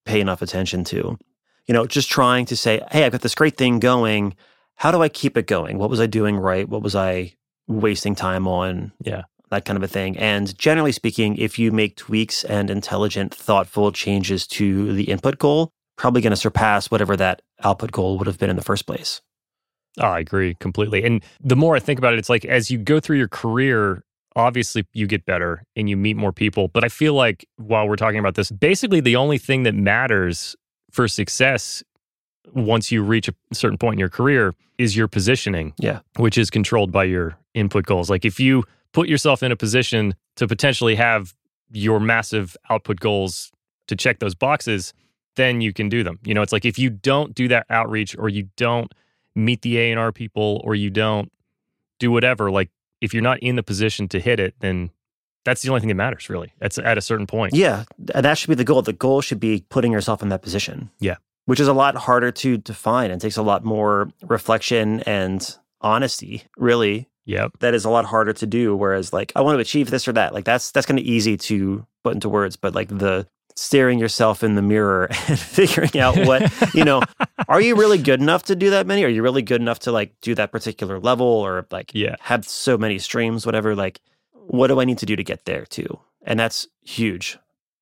[0.05, 1.19] pay enough attention to.
[1.67, 4.35] You know, just trying to say, hey, I've got this great thing going.
[4.77, 5.79] How do I keep it going?
[5.79, 6.69] What was I doing right?
[6.69, 7.35] What was I
[7.69, 8.93] wasting time on?
[9.01, 9.23] Yeah.
[9.51, 10.19] That kind of a thing.
[10.19, 15.71] And generally speaking, if you make tweaks and intelligent, thoughtful changes to the input goal,
[15.97, 19.23] probably going to surpass whatever that output goal would have been in the first place.
[19.99, 21.05] Oh, I agree completely.
[21.05, 24.03] And the more I think about it, it's like as you go through your career,
[24.35, 26.69] obviously you get better and you meet more people.
[26.69, 30.55] But I feel like while we're talking about this, basically the only thing that matters
[30.91, 31.83] for success
[32.53, 35.73] once you reach a certain point in your career is your positioning.
[35.79, 36.01] Yeah.
[36.17, 38.09] Which is controlled by your input goals.
[38.09, 41.35] Like if you put yourself in a position to potentially have
[41.73, 43.51] your massive output goals
[43.89, 44.93] to check those boxes,
[45.35, 46.19] then you can do them.
[46.25, 48.93] You know, it's like if you don't do that outreach or you don't
[49.35, 51.33] meet the A&R people or you don't
[51.99, 54.91] do whatever, like if you're not in the position to hit it, then
[55.45, 56.53] that's the only thing that matters really.
[56.59, 57.55] That's at a certain point.
[57.55, 57.85] Yeah.
[58.15, 58.83] And that should be the goal.
[58.83, 60.91] The goal should be putting yourself in that position.
[61.01, 61.17] Yeah.
[61.45, 66.45] Which is a lot harder to define and takes a lot more reflection and honesty,
[66.57, 67.09] really.
[67.27, 67.59] Yep.
[67.61, 68.75] That is a lot harder to do.
[68.75, 70.33] Whereas like I want to achieve this or that.
[70.33, 72.57] Like that's that's kind of easy to put into words.
[72.57, 77.01] But like the staring yourself in the mirror and figuring out what, you know,
[77.49, 79.03] are you really good enough to do that many?
[79.05, 82.17] Are you really good enough to like do that particular level or like Yeah.
[82.21, 83.75] have so many streams, whatever?
[83.75, 84.01] Like,
[84.33, 85.99] what do I need to do to get there too?
[86.23, 87.39] And that's huge.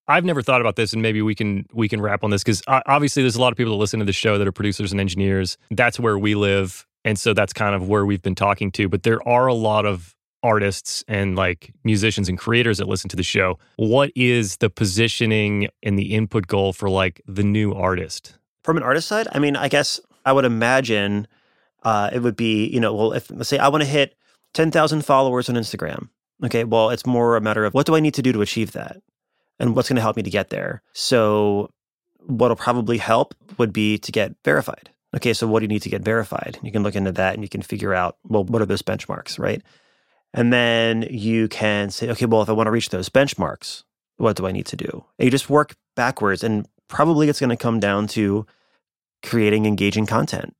[0.06, 2.62] I've never thought about this, and maybe we can we can wrap on this because
[2.66, 4.92] uh, obviously there's a lot of people that listen to the show that are producers
[4.92, 5.56] and engineers.
[5.70, 8.88] That's where we live, and so that's kind of where we've been talking to.
[8.88, 13.16] But there are a lot of artists and like musicians and creators that listen to
[13.16, 13.58] the show.
[13.76, 18.38] What is the positioning and the input goal for like the new artist?
[18.62, 21.26] From an artist side, I mean, I guess I would imagine
[21.82, 24.14] uh, it would be, you know, well, if let's say I want to hit
[24.52, 26.08] 10,000 followers on Instagram.
[26.44, 28.72] Okay, well, it's more a matter of what do I need to do to achieve
[28.72, 29.00] that?
[29.58, 30.82] And what's going to help me to get there?
[30.92, 31.70] So,
[32.26, 34.90] what'll probably help would be to get verified.
[35.14, 36.58] Okay, so what do you need to get verified?
[36.62, 39.38] You can look into that and you can figure out, well, what are those benchmarks,
[39.38, 39.62] right?
[40.32, 43.84] And then you can say, okay, well, if I want to reach those benchmarks,
[44.16, 45.04] what do I need to do?
[45.18, 46.42] And you just work backwards.
[46.42, 48.44] And probably it's going to come down to
[49.22, 50.56] creating engaging content.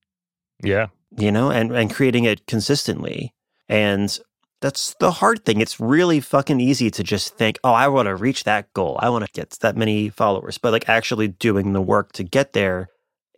[0.62, 0.86] Yeah.
[1.18, 3.32] you know, and, and creating it consistently.
[3.68, 4.16] And
[4.60, 5.60] that's the hard thing.
[5.60, 8.98] It's really fucking easy to just think, oh, I want to reach that goal.
[9.00, 10.58] I want to get that many followers.
[10.58, 12.88] But like actually doing the work to get there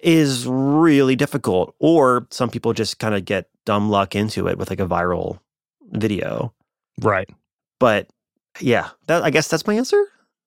[0.02, 1.74] is really difficult.
[1.78, 5.38] Or some people just kind of get dumb luck into it with like a viral
[5.90, 6.52] video.
[7.00, 7.28] Right.
[7.78, 8.08] But
[8.60, 10.02] yeah, that I guess that's my answer.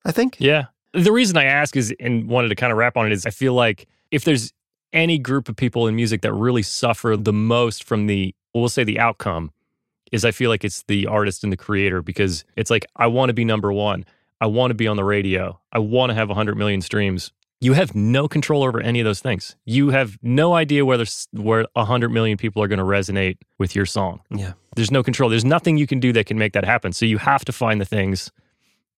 [0.06, 0.38] I think.
[0.40, 0.66] Yeah.
[0.94, 3.30] The reason I ask is, and wanted to kind of wrap on it, is I
[3.30, 4.54] feel like if there's
[4.92, 8.84] any group of people in music that really suffer the most from the, we'll say
[8.84, 9.52] the outcome,
[10.12, 13.30] is I feel like it's the artist and the creator because it's like, I want
[13.30, 14.06] to be number one.
[14.42, 15.60] I want to be on the radio.
[15.72, 17.32] I want to have 100 million streams.
[17.62, 19.56] You have no control over any of those things.
[19.66, 23.86] You have no idea whether where 100 million people are going to resonate with your
[23.86, 24.22] song.
[24.30, 24.54] Yeah.
[24.76, 25.30] There's no control.
[25.30, 26.94] There's nothing you can do that can make that happen.
[26.94, 28.32] So you have to find the things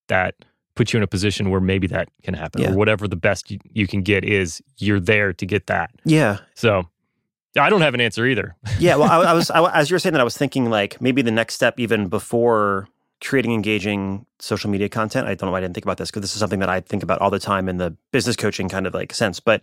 [0.10, 0.36] that
[0.76, 2.72] put you in a position where maybe that can happen Yeah.
[2.72, 5.90] or whatever the best you, you can get is you're there to get that.
[6.06, 6.38] Yeah.
[6.54, 6.88] So
[7.58, 8.56] I don't have an answer either.
[8.80, 11.02] Yeah, well, I, I was I, as you were saying that, I was thinking like
[11.02, 12.88] maybe the next step, even before
[13.22, 15.28] creating engaging social media content.
[15.28, 16.82] I don't know why I didn't think about this because this is something that I
[16.82, 19.40] think about all the time in the business coaching kind of like sense.
[19.40, 19.62] But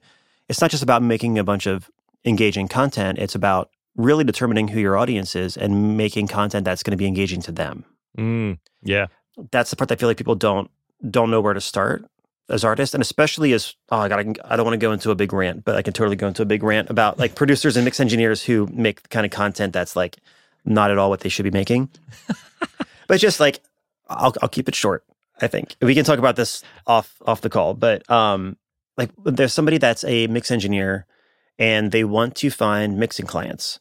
[0.48, 1.90] it's not just about making a bunch of
[2.24, 6.92] engaging content; it's about really determining who your audience is and making content that's going
[6.92, 7.84] to be engaging to them.
[8.16, 9.08] Mm, yeah.
[9.50, 10.70] That's the part that I feel like people don't
[11.10, 12.04] don't know where to start
[12.48, 15.14] as artists, and especially as oh, I got I don't want to go into a
[15.14, 17.84] big rant, but I can totally go into a big rant about like producers and
[17.84, 20.16] mix engineers who make kind of content that's like
[20.64, 21.88] not at all what they should be making.
[23.08, 23.60] but just like
[24.08, 25.04] I'll I'll keep it short.
[25.40, 28.56] I think we can talk about this off off the call, but um,
[28.96, 31.06] like there's somebody that's a mix engineer,
[31.58, 33.80] and they want to find mixing clients,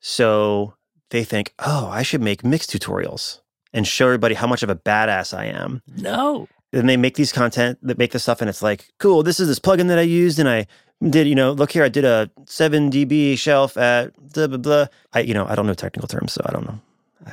[0.00, 0.74] so
[1.10, 3.40] they think, oh, I should make mix tutorials
[3.72, 6.48] and show everybody how much of a badass I am No.
[6.72, 9.48] then they make these content that make this stuff and it's like cool this is
[9.48, 10.66] this plugin that i used and i
[11.02, 14.86] did you know look here i did a 7 db shelf at blah blah blah
[15.14, 16.78] i you know i don't know technical terms so i don't know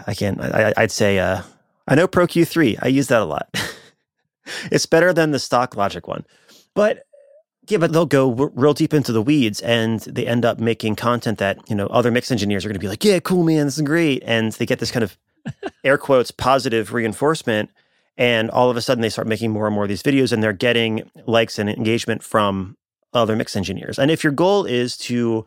[0.08, 1.42] i can't I, i'd say uh
[1.88, 3.50] i know Pro-Q 3 i use that a lot.
[4.72, 6.26] It's better than the stock logic one.
[6.74, 7.04] But
[7.68, 10.96] yeah but they'll go w- real deep into the weeds and they end up making
[10.96, 13.66] content that you know other mix engineers are going to be like yeah cool man
[13.66, 14.24] this is great.
[14.26, 15.18] And they get this kind of
[15.84, 17.70] air quotes positive reinforcement
[18.18, 20.42] and all of a sudden they start making more and more of these videos and
[20.42, 22.76] they're getting likes and engagement from
[23.14, 23.98] other mix engineers.
[23.98, 25.46] And if your goal is to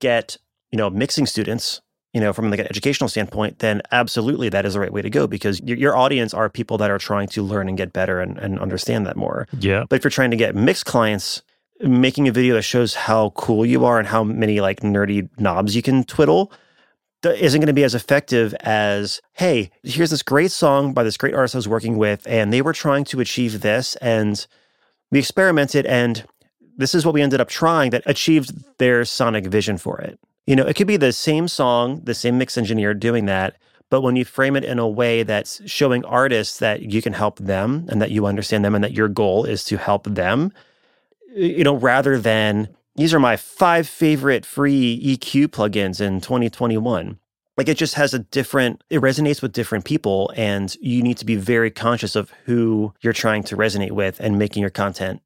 [0.00, 0.36] get
[0.70, 1.80] you know mixing students
[2.16, 5.10] you know from like an educational standpoint then absolutely that is the right way to
[5.18, 8.16] go because your, your audience are people that are trying to learn and get better
[8.24, 9.84] and, and understand that more Yeah.
[9.88, 11.42] but if you're trying to get mixed clients
[11.80, 15.76] making a video that shows how cool you are and how many like nerdy knobs
[15.76, 16.50] you can twiddle
[17.22, 21.34] isn't going to be as effective as hey here's this great song by this great
[21.34, 24.46] artist i was working with and they were trying to achieve this and
[25.10, 26.24] we experimented and
[26.78, 30.54] this is what we ended up trying that achieved their sonic vision for it you
[30.56, 33.56] know it could be the same song the same mix engineer doing that
[33.88, 37.38] but when you frame it in a way that's showing artists that you can help
[37.38, 40.52] them and that you understand them and that your goal is to help them
[41.34, 47.18] you know rather than these are my five favorite free EQ plugins in 2021
[47.58, 51.24] like it just has a different it resonates with different people and you need to
[51.26, 55.20] be very conscious of who you're trying to resonate with and making your content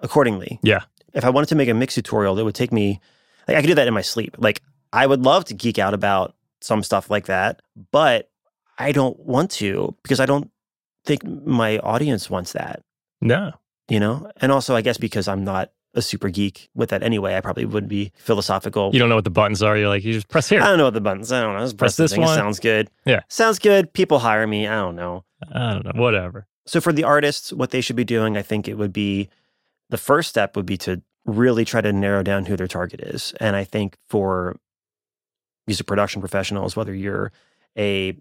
[0.00, 0.82] accordingly Yeah.
[1.14, 3.00] if i wanted to make a mix tutorial it would take me
[3.48, 5.94] like i could do that in my sleep like i would love to geek out
[5.94, 8.30] about some stuff like that but
[8.78, 10.50] i don't want to because i don't
[11.04, 12.82] think my audience wants that
[13.20, 13.52] No.
[13.88, 17.34] you know and also i guess because i'm not a super geek with that anyway
[17.34, 19.76] i probably would be philosophical You don't know what the buttons are.
[19.76, 20.60] You're like, you just press here.
[20.60, 21.32] I don't know what the buttons.
[21.32, 21.60] I don't know.
[21.64, 22.22] Just Press press, this thing.
[22.22, 22.36] It one.
[22.36, 22.90] sounds good.
[23.06, 23.20] Yeah.
[23.28, 23.92] Sounds good.
[23.94, 24.66] People hire me.
[24.68, 25.24] I don't know.
[25.50, 25.92] I don't know.
[26.00, 26.46] Whatever.
[26.66, 29.30] So for the artists, what they should be doing, I think it would be
[29.88, 33.34] the first step would be to really try to narrow down who their target is.
[33.38, 34.56] And I think for
[35.66, 37.30] music production professionals, whether you're
[37.76, 38.16] a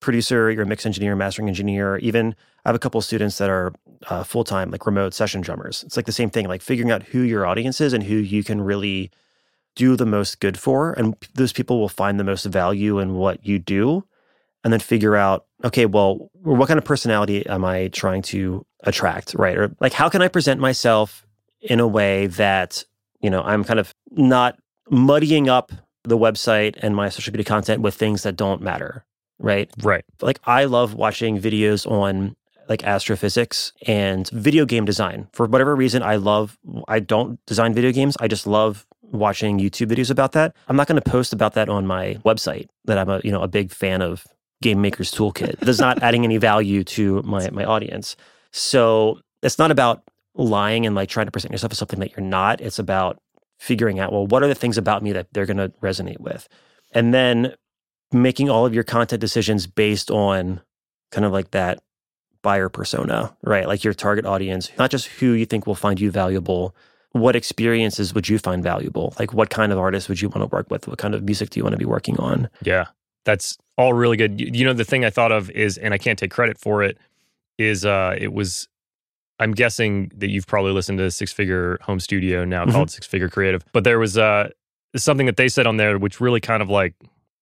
[0.00, 3.48] producer, you're a mix engineer, mastering engineer, even I have a couple of students that
[3.48, 3.72] are
[4.08, 5.82] uh, full time, like remote session drummers.
[5.82, 8.44] It's like the same thing, like figuring out who your audience is and who you
[8.44, 9.10] can really
[9.74, 10.92] do the most good for.
[10.92, 14.04] And those people will find the most value in what you do.
[14.62, 19.34] And then figure out, okay, well, what kind of personality am I trying to attract,
[19.34, 19.56] right?
[19.56, 21.23] Or like, how can I present myself
[21.64, 22.84] in a way that,
[23.20, 24.58] you know, I'm kind of not
[24.90, 25.72] muddying up
[26.04, 29.04] the website and my social media content with things that don't matter,
[29.38, 29.70] right?
[29.82, 30.04] Right.
[30.20, 32.36] like I love watching videos on
[32.68, 35.28] like astrophysics and video game design.
[35.32, 36.58] For whatever reason, I love
[36.88, 38.16] I don't design video games.
[38.20, 40.54] I just love watching YouTube videos about that.
[40.68, 43.42] I'm not going to post about that on my website that I'm a, you know,
[43.42, 44.26] a big fan of
[44.62, 45.58] Game Maker's Toolkit.
[45.60, 48.16] That's not adding any value to my my audience.
[48.50, 50.02] So, it's not about
[50.34, 52.60] lying and like trying to present yourself as something that you're not.
[52.60, 53.20] It's about
[53.58, 56.48] figuring out, well, what are the things about me that they're going to resonate with?
[56.92, 57.54] And then
[58.12, 60.60] making all of your content decisions based on
[61.10, 61.80] kind of like that
[62.42, 63.66] buyer persona, right?
[63.66, 66.74] Like your target audience, not just who you think will find you valuable.
[67.12, 69.14] What experiences would you find valuable?
[69.18, 70.86] Like what kind of artist would you want to work with?
[70.86, 72.48] What kind of music do you want to be working on?
[72.62, 72.86] Yeah.
[73.24, 74.40] That's all really good.
[74.40, 76.82] You, you know, the thing I thought of is, and I can't take credit for
[76.82, 76.98] it,
[77.56, 78.68] is uh it was
[79.40, 82.72] I'm guessing that you've probably listened to Six Figure Home Studio now Mhm.
[82.72, 83.64] called Six Figure Creative.
[83.72, 84.50] But there was uh
[84.96, 86.94] something that they said on there which really kind of like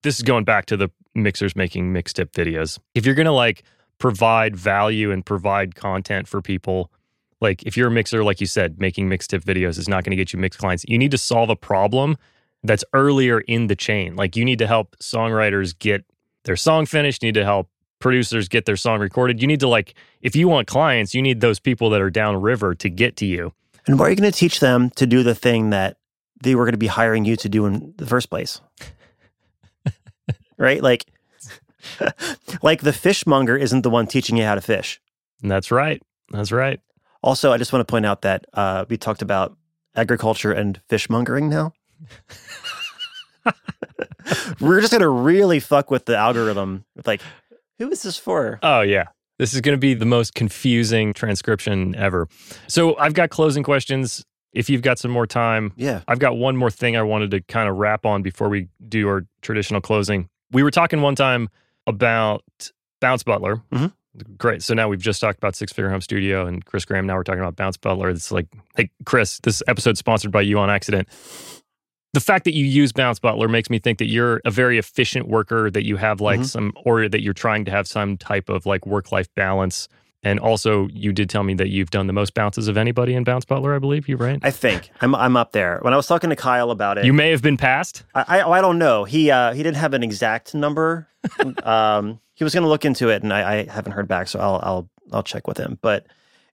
[0.03, 2.79] this is going back to the mixers making mixtip videos.
[2.95, 3.63] If you're gonna like
[3.99, 6.91] provide value and provide content for people,
[7.41, 10.33] like if you're a mixer, like you said, making mixtip videos is not gonna get
[10.33, 10.85] you mix clients.
[10.89, 12.17] You need to solve a problem
[12.65, 14.17] that's earlier in the chain.
[14.17, 16.05] Like you need to help songwriters get
[16.45, 17.69] their song finished, you need to help
[18.03, 19.41] producers get their song recorded.
[19.41, 22.75] You need to like if you want clients, you need those people that are downriver
[22.75, 23.53] to get to you.
[23.87, 25.97] And why are you going to teach them to do the thing that
[26.43, 28.61] they were going to be hiring you to do in the first place?
[30.59, 30.83] right?
[30.83, 31.07] Like,
[32.63, 35.01] like the fishmonger isn't the one teaching you how to fish.
[35.43, 36.01] That's right.
[36.31, 36.81] That's right.
[37.23, 39.57] Also, I just want to point out that uh, we talked about
[39.95, 41.73] agriculture and fishmongering now.
[44.61, 46.85] We're just going to really fuck with the algorithm.
[46.97, 47.21] With like,
[47.83, 48.59] who is this for?
[48.63, 49.05] Oh yeah.
[49.39, 52.29] This is going to be the most confusing transcription ever.
[52.69, 54.25] So I've got closing questions.
[54.53, 56.03] If you've got some more time, Yeah.
[56.07, 59.09] I've got one more thing I wanted to kind of wrap on before we do
[59.09, 60.29] our traditional closing.
[60.53, 61.49] We were talking one time
[61.87, 62.45] about
[63.01, 63.63] Bounce Butler.
[63.73, 63.93] Mhm.
[64.37, 64.63] Great.
[64.63, 67.07] So now we've just talked about Six Figure Home Studio and Chris Graham.
[67.07, 68.11] Now we're talking about Bounce Butler.
[68.11, 71.09] It's like, hey, Chris, this episode's sponsored by you on accident.
[72.13, 75.29] The fact that you use Bounce Butler makes me think that you're a very efficient
[75.29, 76.47] worker, that you have like Mhm.
[76.47, 79.89] some, or that you're trying to have some type of like work life balance.
[80.25, 83.25] And also, you did tell me that you've done the most bounces of anybody in
[83.25, 84.09] Bounce Butler, I believe.
[84.09, 84.39] You right?
[84.43, 85.79] I think I'm I'm up there.
[85.83, 88.05] When I was talking to Kyle about it, You may have been passed.
[88.15, 89.05] I, I I don't know.
[89.05, 91.09] He uh he didn't have an exact number.
[91.65, 94.39] um, he was going to look into it, and I, I haven't heard back, so
[94.39, 95.79] I'll I'll I'll check with him.
[95.83, 96.07] But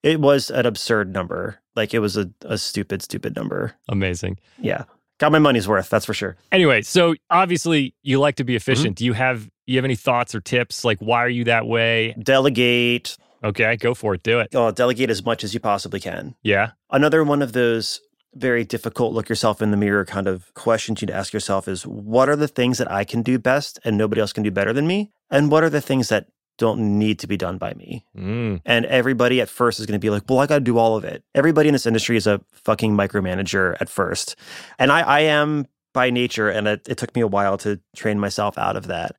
[0.03, 1.59] it was an absurd number.
[1.75, 3.73] Like it was a, a stupid stupid number.
[3.87, 4.39] Amazing.
[4.59, 4.85] Yeah,
[5.19, 5.89] got my money's worth.
[5.89, 6.35] That's for sure.
[6.51, 8.57] Anyway, so obviously you like to be Mm-hmm.
[8.57, 8.97] efficient.
[8.97, 10.83] Do you have you have any thoughts or tips?
[10.83, 12.15] Like why are you that way?
[12.21, 13.17] Delegate.
[13.43, 14.23] Okay, go for it.
[14.23, 14.49] Do it.
[14.55, 16.35] Oh, delegate as much as you possibly can.
[16.43, 16.71] Yeah.
[16.91, 18.01] Another one of those
[18.35, 21.67] very difficult look yourself in the mirror kind of questions you need to ask yourself
[21.67, 24.51] is what are the things that I can do best and nobody else can do
[24.51, 25.11] better than me?
[25.31, 26.27] And what are the things that
[26.59, 28.05] don't need to be done by me?
[28.15, 30.77] Mm, And everybody at first is going to be like, well, I got to do
[30.77, 31.23] all of it.
[31.33, 34.35] Everybody in this industry is a fucking micromanager at first.
[34.77, 38.19] And I, I am by nature, and it, it took me a while to train
[38.19, 39.15] myself out of that.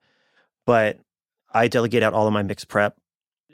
[0.67, 0.99] But
[1.53, 2.97] I delegate out all of my mix prep.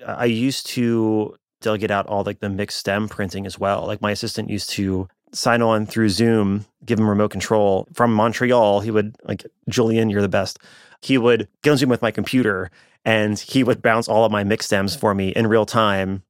[0.06, 3.86] I used to delegate out all like the mixed stem printing as well.
[3.86, 8.80] Like my assistant used to sign on through Zoom, give him remote control from Montreal.
[8.80, 10.58] He would like, Julian, you're the best.
[11.00, 12.70] He would get on Zoom with my computer
[13.04, 16.22] and he would bounce all of my mix stems for me in real time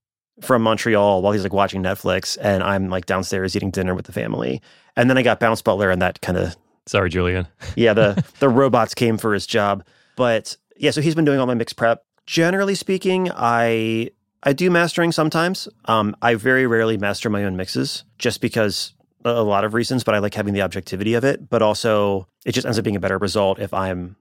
[0.43, 4.13] from Montreal while he's like watching Netflix and I'm like downstairs eating dinner with the
[4.13, 4.61] family.
[4.97, 6.57] And then I got Bounce Butler and that kind of
[6.87, 7.47] sorry, Julian.
[7.77, 9.85] yeah, the the robots came for his job.
[10.17, 12.05] But yeah, so he's been doing all my mix prep.
[12.27, 14.11] Generally speaking, I
[14.43, 15.69] I do mastering sometimes.
[15.87, 18.95] Um, I very rarely master my own mixes just because
[19.25, 21.49] a a lot of reasons, but I like having the objectivity of it.
[21.49, 24.17] But also, it just ends up being a better result if I'm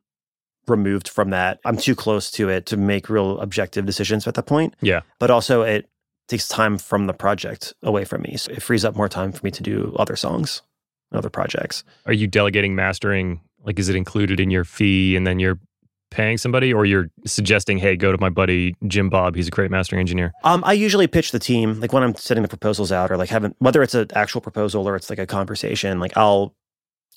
[0.68, 1.60] removed from that.
[1.66, 4.76] I'm too close to it to make real objective decisions at that point.
[4.82, 5.02] Yeah.
[5.20, 5.90] But also, it
[6.28, 8.38] takes time from the project away from me.
[8.38, 10.62] So it frees up more time for me to do other songs,
[11.12, 11.84] and other projects.
[12.06, 13.42] Are you delegating mastering?
[13.64, 15.60] Like, is it included in your fee and then you're
[16.12, 19.36] paying somebody or you're suggesting, hey, go to my buddy Jim Bob.
[19.36, 20.32] He's a great mastering engineer.
[20.44, 23.30] Um, I usually pitch the team, like when I'm sending the proposals out, or like
[23.30, 26.00] having whether it's an actual proposal or it's like a conversation.
[26.00, 26.56] Like I'll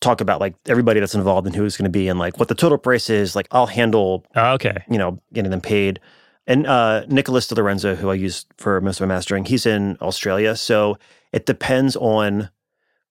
[0.00, 2.54] talk about like everybody that's involved and who's going to be and like what the
[2.54, 3.34] total price is.
[3.36, 4.84] Like I'll handle, Ah, okay.
[4.88, 6.00] you know, getting them paid.
[6.46, 9.98] And uh, Nicholas De Lorenzo, who I use for most of my mastering, he's in
[10.00, 10.96] Australia, so
[11.32, 12.48] it depends on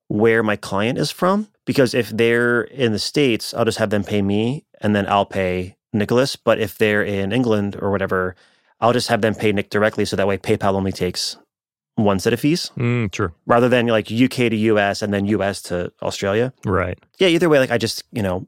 [0.07, 1.47] where my client is from.
[1.65, 5.25] Because if they're in the states, I'll just have them pay me, and then I'll
[5.25, 6.35] pay Nicholas.
[6.35, 8.35] But if they're in England or whatever,
[8.79, 11.37] I'll just have them pay Nick directly, so that way PayPal only takes
[11.97, 13.31] one set of fees Mm, true.
[13.45, 16.53] rather than like UK to US and then US to Australia.
[16.65, 16.97] Right.
[17.19, 18.47] Yeah, either way, like I just you know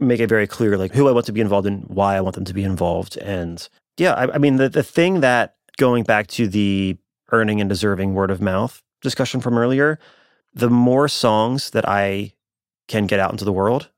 [0.00, 2.34] make it very clear like who I want to be involved in, why I want
[2.36, 3.68] them to be involved, and
[3.98, 6.96] yeah, I, I mean the the thing that going back to the
[7.32, 9.98] earning and deserving word of mouth discussion from earlier,
[10.54, 12.32] the more songs that I
[12.88, 13.88] can get out into the world,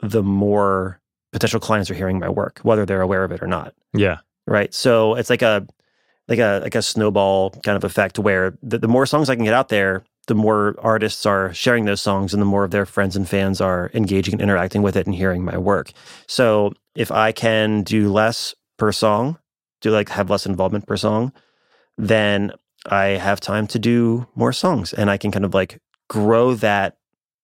[0.00, 1.00] the more
[1.32, 4.18] potential clients are hearing my work, whether they're aware of it or not Yeah.
[4.46, 4.72] right?
[4.72, 5.66] So it's like a
[6.32, 9.44] like a like a snowball kind of effect where the, the more songs I can
[9.44, 12.86] get out there, the more artists are sharing those songs and the more of their
[12.86, 15.92] friends and fans are engaging and interacting with it and hearing my work.
[16.26, 19.38] So if I can do less per song,
[19.82, 21.32] do like have less involvement per song,
[21.98, 22.52] then
[22.86, 26.96] I have time to do more songs and I can kind of like grow that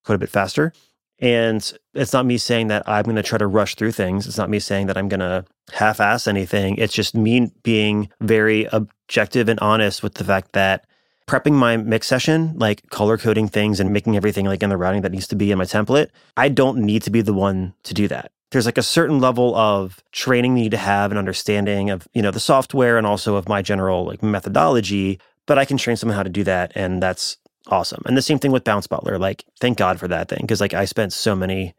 [0.03, 0.73] quite a bit faster.
[1.21, 4.25] And it's not me saying that I'm going to try to rush through things.
[4.25, 6.77] It's not me saying that I'm going to half ass anything.
[6.77, 10.85] It's just me being very objective and honest with the fact that
[11.27, 15.01] prepping my mix session, like color coding things and making everything like in the routing
[15.01, 17.93] that needs to be in my template, I don't need to be the one to
[17.93, 18.31] do that.
[18.51, 22.23] There's like a certain level of training you need to have and understanding of, you
[22.23, 26.15] know, the software and also of my general like methodology, but I can train someone
[26.15, 27.37] how to do that and that's
[27.69, 28.01] awesome.
[28.05, 29.17] And the same thing with Bounce Butler.
[29.17, 31.75] Like, thank God for that thing because like I spent so many.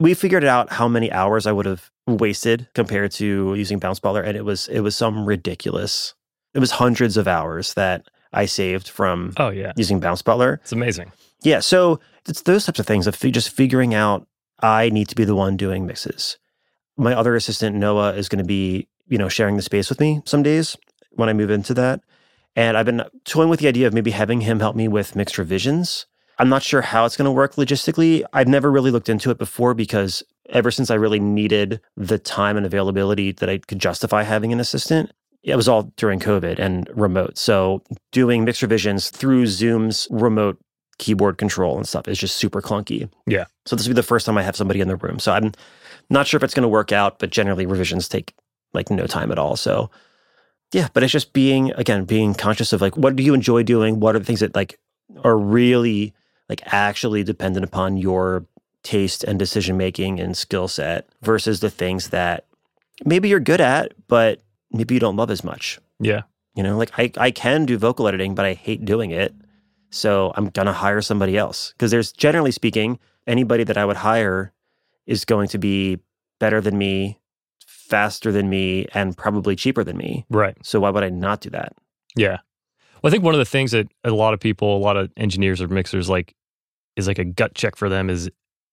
[0.00, 4.22] We figured out how many hours I would have wasted compared to using Bounce Butler,
[4.22, 6.14] and it was it was some ridiculous.
[6.52, 9.72] It was hundreds of hours that I saved from Oh yeah.
[9.76, 10.60] using Bounce Butler.
[10.62, 11.12] It's amazing.
[11.42, 14.26] Yeah, so it's those types of things of just figuring out
[14.60, 16.38] I need to be the one doing mixes.
[16.96, 20.22] My other assistant Noah is going to be, you know, sharing the space with me
[20.24, 20.76] some days
[21.10, 22.00] when I move into that.
[22.56, 25.38] And I've been toying with the idea of maybe having him help me with mixed
[25.38, 26.06] revisions.
[26.38, 28.24] I'm not sure how it's going to work logistically.
[28.32, 32.56] I've never really looked into it before because ever since I really needed the time
[32.56, 35.12] and availability that I could justify having an assistant,
[35.42, 37.38] it was all during COVID and remote.
[37.38, 37.82] So
[38.12, 40.58] doing mixed revisions through Zoom's remote
[40.98, 43.08] keyboard control and stuff is just super clunky.
[43.26, 43.44] Yeah.
[43.66, 45.18] So this will be the first time I have somebody in the room.
[45.18, 45.52] So I'm
[46.10, 48.34] not sure if it's going to work out, but generally revisions take
[48.72, 49.56] like no time at all.
[49.56, 49.90] So
[50.72, 54.00] yeah, but it's just being again being conscious of like what do you enjoy doing?
[54.00, 54.78] What are the things that like
[55.22, 56.14] are really
[56.48, 58.46] like actually dependent upon your
[58.82, 62.46] taste and decision making and skill set versus the things that
[63.04, 65.80] maybe you're good at, but maybe you don't love as much.
[65.98, 66.22] Yeah.
[66.54, 69.34] You know, like I, I can do vocal editing, but I hate doing it.
[69.90, 71.72] So I'm going to hire somebody else.
[71.72, 74.52] Because there's generally speaking, anybody that I would hire
[75.06, 75.98] is going to be
[76.38, 77.18] better than me,
[77.88, 80.24] faster than me, and probably cheaper than me.
[80.30, 80.56] Right.
[80.62, 81.74] So why would I not do that?
[82.16, 82.38] Yeah.
[83.02, 85.10] Well, I think one of the things that a lot of people, a lot of
[85.16, 86.34] engineers or mixers like
[86.96, 88.30] is like a gut check for them is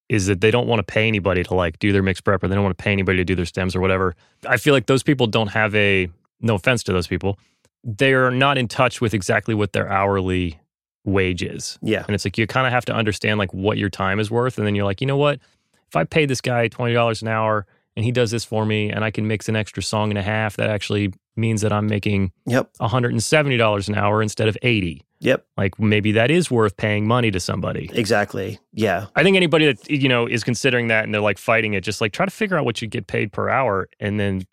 [0.09, 2.49] is that they don't want to pay anybody to like do their mix prep or
[2.49, 4.13] they don't want to pay anybody to do their stems or whatever.
[4.45, 6.09] I feel like those people don't have a
[6.41, 7.39] no offense to those people.
[7.83, 10.59] They're not in touch with exactly what their hourly
[11.05, 11.79] wage is.
[11.81, 12.03] Yeah.
[12.05, 14.57] And it's like you kind of have to understand like what your time is worth.
[14.57, 15.39] And then you're like, you know what?
[15.87, 17.65] If I pay this guy twenty dollars an hour
[17.95, 20.21] and he does this for me and I can mix an extra song and a
[20.21, 22.71] half, that actually means that I'm making Yep.
[22.81, 25.01] $170 an hour instead of 80.
[25.19, 25.45] Yep.
[25.57, 27.89] Like maybe that is worth paying money to somebody.
[27.93, 28.59] Exactly.
[28.73, 29.07] Yeah.
[29.15, 32.01] I think anybody that you know is considering that and they're like fighting it, just
[32.01, 34.43] like try to figure out what you get paid per hour and then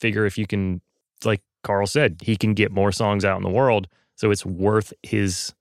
[0.00, 0.80] figure if you can
[1.24, 3.88] like Carl said, he can get more songs out in the world.
[4.16, 5.54] So it's worth his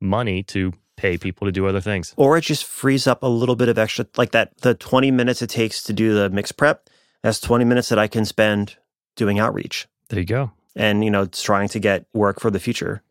[0.00, 2.14] money to pay people to do other things.
[2.16, 5.42] Or it just frees up a little bit of extra, like that, the 20 minutes
[5.42, 6.88] it takes to do the mix prep.
[7.22, 8.76] That's 20 minutes that I can spend
[9.16, 10.52] doing outreach There you go.
[10.76, 13.02] and, you know, trying to get work for the future.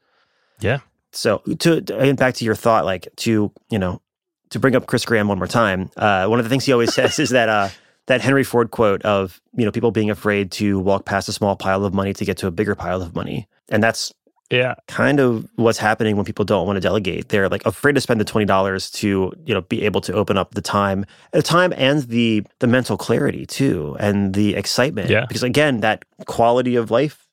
[0.59, 0.79] Yeah.
[1.11, 4.01] So to, to and back to your thought, like to you know
[4.49, 5.91] to bring up Chris Graham one more time.
[5.95, 7.69] Uh, one of the things he always says is that uh,
[8.07, 11.55] that Henry Ford quote of you know people being afraid to walk past a small
[11.55, 14.11] pile of money to get to a bigger pile of money, and that's
[14.53, 14.75] Yeah.
[14.87, 17.29] kind of what's happening when people don't want to delegate.
[17.29, 20.37] They're like afraid to spend the twenty dollars to you know be able to open
[20.37, 25.09] up the time, the time and the the mental clarity too, and the excitement.
[25.09, 25.25] Yeah.
[25.27, 27.27] Because again, that quality of life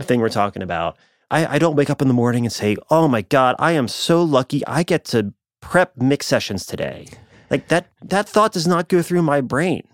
[0.00, 0.96] thing we're talking about.
[1.30, 3.88] I, I don't wake up in the morning and say, "Oh my God, I am
[3.88, 4.64] so lucky!
[4.66, 7.06] I get to prep mix sessions today."
[7.50, 9.86] Like that that thought does not go through my brain.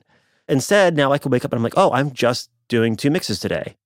[0.48, 3.38] Instead, now I can wake up and I'm like, "Oh, I'm just doing two mixes
[3.38, 3.76] today.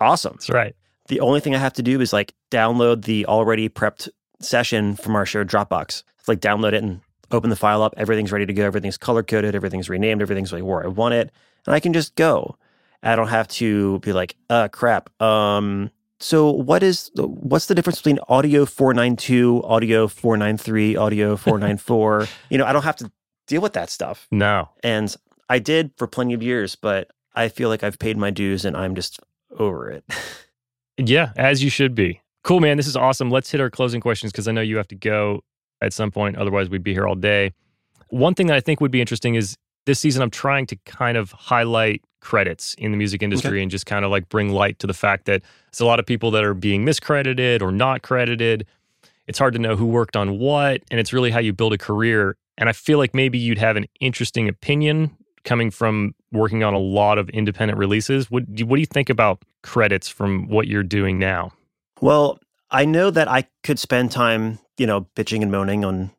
[0.00, 0.76] Awesome." That's right.
[1.08, 4.08] The only thing I have to do is like download the already prepped
[4.40, 6.02] session from our shared Dropbox.
[6.18, 7.00] It's like download it and
[7.30, 7.94] open the file up.
[7.96, 8.64] Everything's ready to go.
[8.64, 9.54] Everything's color coded.
[9.54, 10.22] Everything's renamed.
[10.22, 11.30] Everything's like where I want it,
[11.66, 12.56] and I can just go.
[13.02, 15.10] I don't have to be like, uh, crap.
[15.20, 15.90] Um,
[16.20, 22.26] so what is what's the difference between audio 492, audio 493, audio 494?
[22.48, 23.12] you know, I don't have to
[23.46, 24.26] deal with that stuff.
[24.30, 24.70] No.
[24.82, 25.14] And
[25.50, 28.74] I did for plenty of years, but I feel like I've paid my dues and
[28.74, 29.20] I'm just
[29.58, 30.04] over it.
[30.96, 32.20] Yeah, as you should be.
[32.42, 32.76] Cool, man.
[32.76, 33.30] This is awesome.
[33.30, 35.42] Let's hit our closing questions because I know you have to go
[35.80, 36.36] at some point.
[36.36, 37.52] Otherwise, we'd be here all day.
[38.08, 39.56] One thing that I think would be interesting is
[39.86, 43.86] this season, I'm trying to kind of highlight credits in the music industry and just
[43.86, 46.44] kind of like bring light to the fact that it's a lot of people that
[46.44, 48.66] are being miscredited or not credited.
[49.26, 51.78] It's hard to know who worked on what, and it's really how you build a
[51.78, 52.36] career.
[52.56, 56.78] And I feel like maybe you'd have an interesting opinion coming from working on a
[56.78, 58.30] lot of independent releases.
[58.30, 61.52] What, do, what do you think about credits from what you're doing now?
[62.00, 62.38] Well,
[62.70, 66.10] I know that I could spend time, you know, bitching and moaning on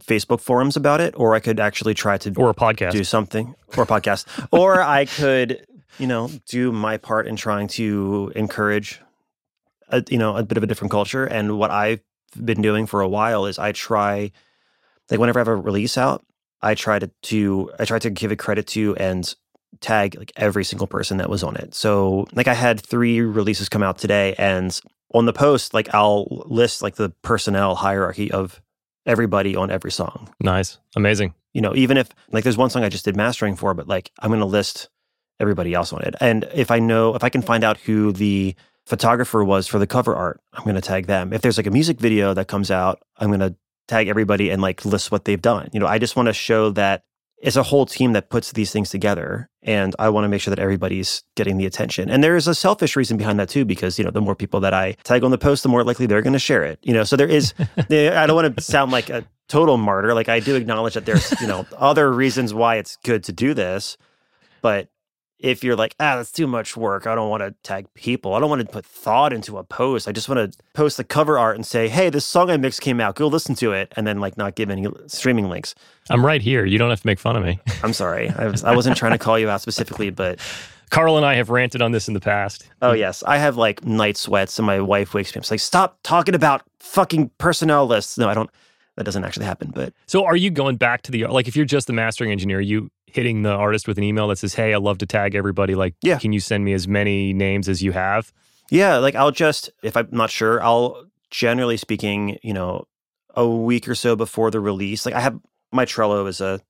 [0.00, 2.92] Facebook forums about it, or I could actually try to or a podcast.
[2.92, 5.64] do something or a podcast, or I could,
[5.98, 9.00] you know, do my part in trying to encourage,
[9.88, 11.24] a, you know, a bit of a different culture.
[11.24, 12.00] And what I've
[12.44, 14.32] been doing for a while is I try,
[15.10, 16.24] like, whenever I have a release out,
[16.64, 19.32] I try to, to I try to give it credit to and
[19.80, 21.74] tag like every single person that was on it.
[21.74, 24.78] So, like, I had three releases come out today, and
[25.12, 28.60] on the post, like, I'll list like the personnel hierarchy of
[29.06, 30.28] everybody on every song.
[30.40, 30.78] Nice.
[30.96, 31.34] Amazing.
[31.52, 34.10] You know, even if like there's one song I just did mastering for, but like
[34.20, 34.88] I'm going to list
[35.40, 36.14] everybody else on it.
[36.20, 38.54] And if I know, if I can find out who the
[38.86, 41.32] photographer was for the cover art, I'm going to tag them.
[41.32, 43.54] If there's like a music video that comes out, I'm going to
[43.88, 45.68] tag everybody and like list what they've done.
[45.72, 47.04] You know, I just want to show that
[47.44, 50.54] it's a whole team that puts these things together and i want to make sure
[50.54, 52.08] that everybody's getting the attention.
[52.08, 54.60] And there is a selfish reason behind that too because you know the more people
[54.60, 56.94] that i tag on the post the more likely they're going to share it you
[56.94, 57.04] know?
[57.04, 57.52] So there is
[57.90, 60.14] eh, i don't want to sound like a total martyr.
[60.14, 63.52] Like i do acknowledge that there's you know other reasons why it's good to do
[63.52, 63.96] this
[64.62, 64.88] but
[65.38, 67.06] if you're like, ah, that's too much work.
[67.06, 68.34] I don't want to tag people.
[68.34, 70.08] I don't want to put thought into a post.
[70.08, 72.80] I just want to post the cover art and say, hey, this song I mixed
[72.80, 73.16] came out.
[73.16, 73.92] Go listen to it.
[73.96, 75.74] And then like not give any streaming links.
[76.08, 76.64] I'm right here.
[76.64, 77.58] You don't have to make fun of me.
[77.82, 78.30] I'm sorry.
[78.30, 80.40] I, was, I wasn't trying to call you out specifically, but.
[80.90, 82.68] Carl and I have ranted on this in the past.
[82.80, 83.22] Oh, yes.
[83.26, 85.42] I have like night sweats and my wife wakes me up.
[85.42, 88.16] It's like, stop talking about fucking personnel lists.
[88.16, 88.50] No, I don't.
[88.96, 89.72] That doesn't actually happen.
[89.74, 92.60] But so are you going back to the, like, if you're just the mastering engineer,
[92.60, 95.74] you, hitting the artist with an email that says, "Hey, I love to tag everybody.
[95.74, 96.18] Like, yeah.
[96.18, 98.32] can you send me as many names as you have?"
[98.70, 102.86] Yeah, like I'll just if I'm not sure, I'll generally speaking, you know,
[103.34, 105.06] a week or so before the release.
[105.06, 105.38] Like I have
[105.72, 106.60] my Trello is a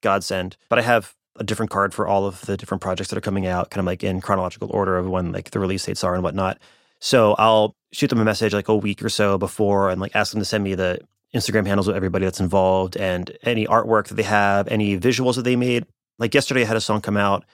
[0.00, 3.22] godsend, but I have a different card for all of the different projects that are
[3.22, 6.14] coming out, kind of like in chronological order of when like the release dates are
[6.14, 6.58] and whatnot.
[7.00, 10.32] So I'll shoot them a message like a week or so before and like ask
[10.32, 11.00] them to send me the
[11.34, 15.42] Instagram handles of everybody that's involved and any artwork that they have, any visuals that
[15.42, 15.86] they made.
[16.18, 17.44] Like yesterday, I had a song come out,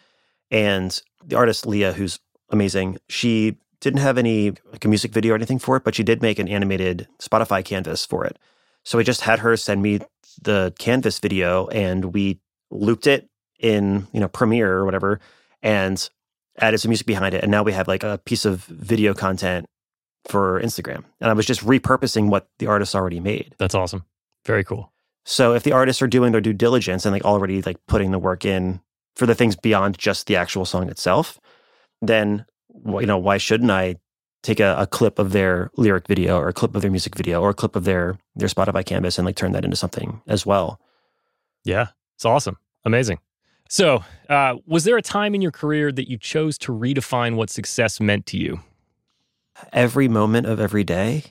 [0.51, 2.19] and the artist Leah, who's
[2.51, 6.03] amazing, she didn't have any like a music video or anything for it, but she
[6.03, 8.39] did make an animated Spotify canvas for it.
[8.85, 10.01] So I just had her send me
[10.43, 12.41] the canvas video, and we
[12.71, 13.29] looped it
[13.61, 15.21] in you know Premiere or whatever,
[15.63, 16.09] and
[16.59, 19.67] added some music behind it, and now we have like a piece of video content
[20.29, 21.05] for Instagram.
[21.21, 23.55] And I was just repurposing what the artists already made.
[23.59, 24.05] That's awesome.
[24.45, 24.93] Very cool.
[25.25, 28.19] So if the artists are doing their due diligence and like already like putting the
[28.19, 28.81] work in
[29.17, 31.39] for the things beyond just the actual song itself,
[32.01, 32.47] then
[32.87, 33.97] you know why shouldn't I
[34.43, 37.43] take a, a, clip of their lyric video or a clip of their music video
[37.43, 40.47] or a clip of their their Spotify canvas and like turn that into something as
[40.47, 40.81] well?
[41.65, 43.19] Yeah, it's awesome, amazing.
[43.69, 47.51] So, uh, was there a time in your career that you chose to redefine what
[47.51, 48.61] success meant to you?
[49.73, 51.25] Every moment of every day.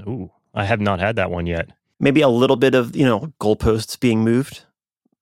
[0.00, 1.70] Ooh, I have not had that one yet.
[2.00, 4.64] Maybe a little bit of, you know, goalposts being moved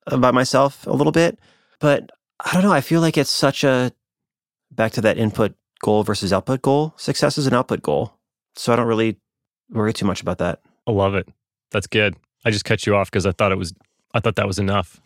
[0.06, 1.38] uh, by myself a little bit.
[1.80, 2.10] But
[2.40, 2.72] I don't know.
[2.72, 3.92] I feel like it's such a
[4.70, 6.94] back to that input goal versus output goal.
[6.96, 8.14] Success is an output goal.
[8.56, 9.16] So I don't really
[9.70, 10.60] worry too much about that.
[10.86, 11.28] I love it.
[11.70, 12.16] That's good.
[12.44, 13.72] I just cut you off because I thought it was
[14.14, 15.00] I thought that was enough.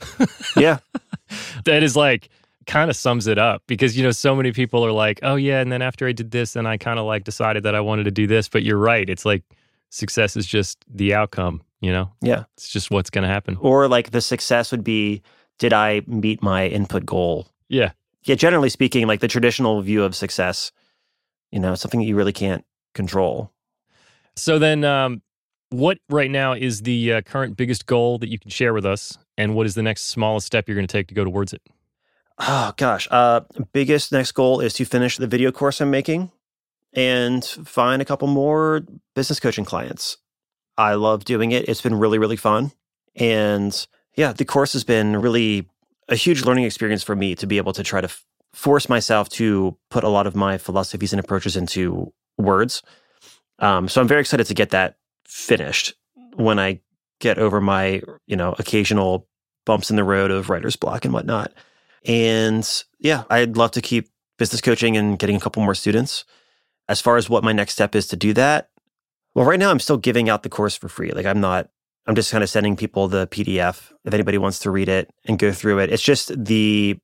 [0.56, 0.78] yeah.
[1.64, 2.28] that is like
[2.66, 5.60] kind of sums it up because you know so many people are like oh yeah
[5.60, 8.04] and then after i did this then i kind of like decided that i wanted
[8.04, 8.48] to do this.
[8.48, 9.42] But you're right it's like
[9.90, 12.10] success is just the outcome you know?
[12.22, 12.44] Yeah.
[12.56, 13.58] It's just what's going to happen.
[13.60, 15.22] Or like the success would be
[15.58, 17.48] did i meet my input goal?
[17.68, 17.92] Yeah.
[18.24, 20.72] Yeah generally speaking like the traditional view of success
[21.52, 22.64] you know something that you really can't
[22.94, 23.52] control.
[24.36, 25.22] So then um
[25.70, 29.18] what right now is the uh, current biggest goal that you can share with us
[29.36, 31.62] and what is the next smallest step you're going to take to go towards it
[32.38, 33.40] Oh gosh, uh,
[33.72, 36.30] biggest next goal is to finish the video course I'm making
[36.92, 38.82] and find a couple more
[39.14, 40.18] business coaching clients.
[40.76, 41.68] I love doing it.
[41.68, 42.72] It's been really, really fun.
[43.14, 43.86] And
[44.16, 45.68] yeah, the course has been really
[46.08, 49.28] a huge learning experience for me to be able to try to f- force myself
[49.30, 52.82] to put a lot of my philosophies and approaches into words.
[53.58, 54.96] Um, so I'm very excited to get that
[55.26, 55.94] finished
[56.34, 56.80] when I
[57.20, 59.26] get over my, you know, occasional
[59.64, 61.52] bumps in the road of writer's block and whatnot.
[62.06, 64.08] And yeah, I'd love to keep
[64.38, 66.24] business coaching and getting a couple more students.
[66.88, 68.68] As far as what my next step is to do that,
[69.34, 71.10] well, right now I'm still giving out the course for free.
[71.10, 71.68] Like I'm not,
[72.06, 75.38] I'm just kind of sending people the PDF if anybody wants to read it and
[75.38, 75.92] go through it.
[75.92, 76.96] It's just the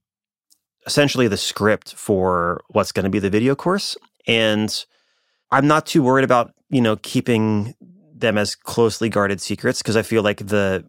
[0.86, 3.96] essentially the script for what's going to be the video course.
[4.26, 4.84] And
[5.50, 7.74] I'm not too worried about, you know, keeping
[8.14, 10.84] them as closely guarded secrets because I feel like the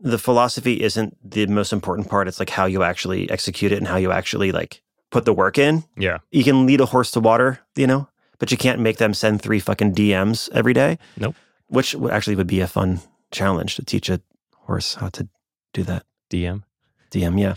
[0.00, 2.28] the philosophy isn't the most important part.
[2.28, 5.58] It's like how you actually execute it and how you actually like put the work
[5.58, 5.84] in.
[5.96, 6.18] Yeah.
[6.30, 8.08] You can lead a horse to water, you know,
[8.38, 10.98] but you can't make them send three fucking DMs every day.
[11.16, 11.36] Nope.
[11.68, 13.00] Which would actually would be a fun
[13.30, 14.20] challenge to teach a
[14.54, 15.28] horse how to
[15.72, 16.04] do that.
[16.30, 16.62] DM.
[17.10, 17.54] DM, yeah.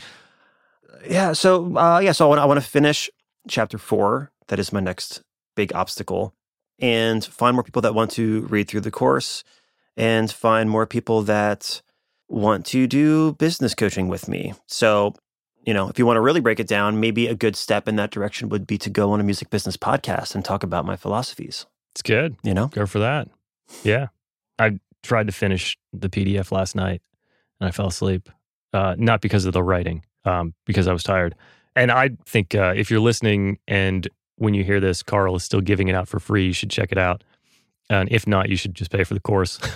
[1.07, 1.33] Yeah.
[1.33, 2.11] So, uh, yeah.
[2.11, 3.09] So I want, I want to finish
[3.47, 4.31] chapter four.
[4.47, 5.21] That is my next
[5.55, 6.33] big obstacle
[6.79, 9.43] and find more people that want to read through the course
[9.95, 11.81] and find more people that
[12.29, 14.53] want to do business coaching with me.
[14.67, 15.13] So,
[15.65, 17.95] you know, if you want to really break it down, maybe a good step in
[17.97, 20.95] that direction would be to go on a music business podcast and talk about my
[20.95, 21.65] philosophies.
[21.93, 22.35] It's good.
[22.43, 23.27] You know, Go for that.
[23.83, 24.07] Yeah.
[24.59, 27.01] I tried to finish the PDF last night
[27.59, 28.29] and I fell asleep.
[28.73, 31.35] Uh, not because of the writing, um, because I was tired.
[31.75, 35.61] And I think uh, if you're listening and when you hear this, Carl is still
[35.61, 37.23] giving it out for free, you should check it out.
[37.89, 39.59] And if not, you should just pay for the course.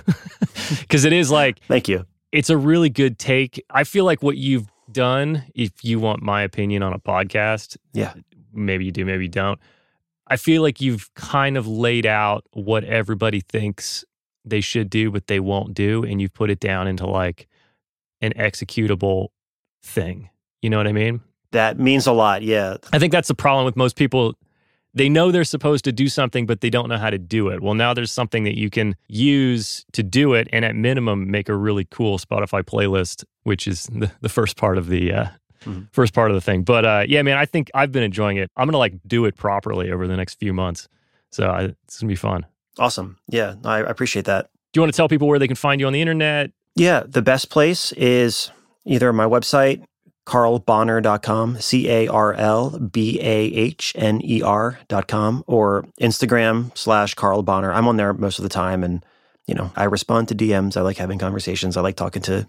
[0.82, 2.06] Because it is like, thank you.
[2.31, 3.63] It's a really good take.
[3.69, 8.13] I feel like what you've done, if you want my opinion on a podcast, Yeah.
[8.53, 9.59] maybe you do, maybe you don't.
[10.27, 14.05] I feel like you've kind of laid out what everybody thinks
[14.45, 17.47] they should do, but they won't do, and you've put it down into like
[18.21, 19.27] an executable
[19.83, 20.29] thing.
[20.61, 21.21] You know what I mean?
[21.51, 22.43] That means a lot.
[22.43, 22.77] Yeah.
[22.93, 24.35] I think that's the problem with most people.
[24.93, 27.61] They know they're supposed to do something, but they don't know how to do it.
[27.61, 31.47] Well, now there's something that you can use to do it, and at minimum, make
[31.49, 35.26] a really cool Spotify playlist, which is the, the first part of the uh,
[35.65, 35.88] Mhm.
[35.93, 36.63] first part of the thing.
[36.63, 38.49] But uh, yeah, man, I think I've been enjoying it.
[38.57, 40.88] I'm gonna like do it properly over the next few months,
[41.30, 42.47] so I, it's gonna be fun.
[42.80, 43.18] Awesome.
[43.30, 43.53] Yeah.
[43.63, 44.49] I I appreciate that.
[44.73, 46.49] Do you want to tell people where they can find you on the internet?
[46.76, 48.49] Yeah, the best place is
[48.85, 49.84] either my website,
[50.26, 57.43] carlbahner.com, C A R L B A H N E R.com, or Instagram slash Carl
[57.43, 57.73] Bahner.
[57.73, 59.06] I'm on there most of the time and,
[59.48, 60.77] you know, I respond to DMs.
[60.77, 61.77] I like having conversations.
[61.77, 62.48] I like talking to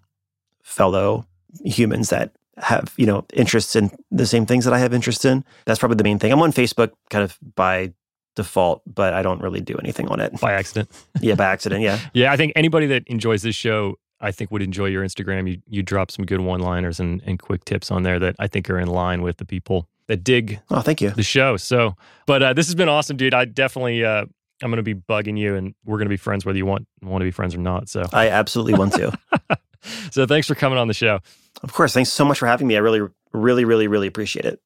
[0.63, 1.27] fellow
[1.65, 5.45] humans that have, you know, interests in the same things that I have interest in.
[5.65, 6.33] That's probably the main thing.
[6.33, 7.93] I'm on Facebook kind of by
[8.35, 10.39] default, but I don't really do anything on it.
[10.41, 10.91] By accident.
[11.21, 11.83] yeah, by accident.
[11.83, 11.99] Yeah.
[12.13, 15.51] Yeah, I think anybody that enjoys this show, I think would enjoy your Instagram.
[15.51, 18.47] You you drop some good one liners and, and quick tips on there that I
[18.47, 21.11] think are in line with the people that dig Oh, thank you.
[21.11, 21.57] the show.
[21.57, 21.97] So,
[22.27, 23.35] but uh, this has been awesome, dude.
[23.35, 24.25] I definitely uh,
[24.63, 27.27] I'm gonna be bugging you, and we're gonna be friends whether you want want to
[27.27, 27.89] be friends or not.
[27.89, 29.13] So, I absolutely want to.
[30.13, 31.19] so thanks for coming on the show.
[31.63, 31.93] Of course.
[31.93, 32.77] Thanks so much for having me.
[32.77, 34.61] I really, really, really, really appreciate it.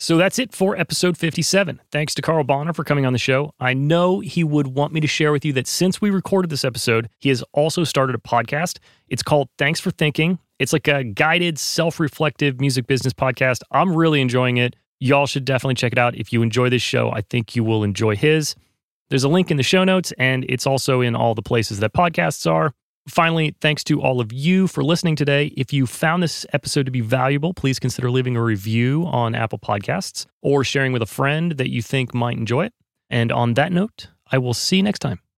[0.00, 1.80] So that's it for episode 57.
[1.90, 3.52] Thanks to Carl Bahner for coming on the show.
[3.58, 6.64] I know he would want me to share with you that since we recorded this
[6.64, 8.78] episode, he has also started a podcast.
[9.08, 10.38] It's called Thanks for Thinking.
[10.60, 13.62] It's like a guided, self reflective music business podcast.
[13.72, 14.76] I'm really enjoying it.
[15.00, 16.14] Y'all should definitely check it out.
[16.14, 18.54] If you enjoy this show, I think you will enjoy his.
[19.10, 21.92] There's a link in the show notes, and it's also in all the places that
[21.92, 22.72] podcasts are.
[23.08, 25.46] Finally, thanks to all of you for listening today.
[25.56, 29.58] If you found this episode to be valuable, please consider leaving a review on Apple
[29.58, 32.74] Podcasts or sharing with a friend that you think might enjoy it.
[33.08, 35.20] And on that note, I will see you next time.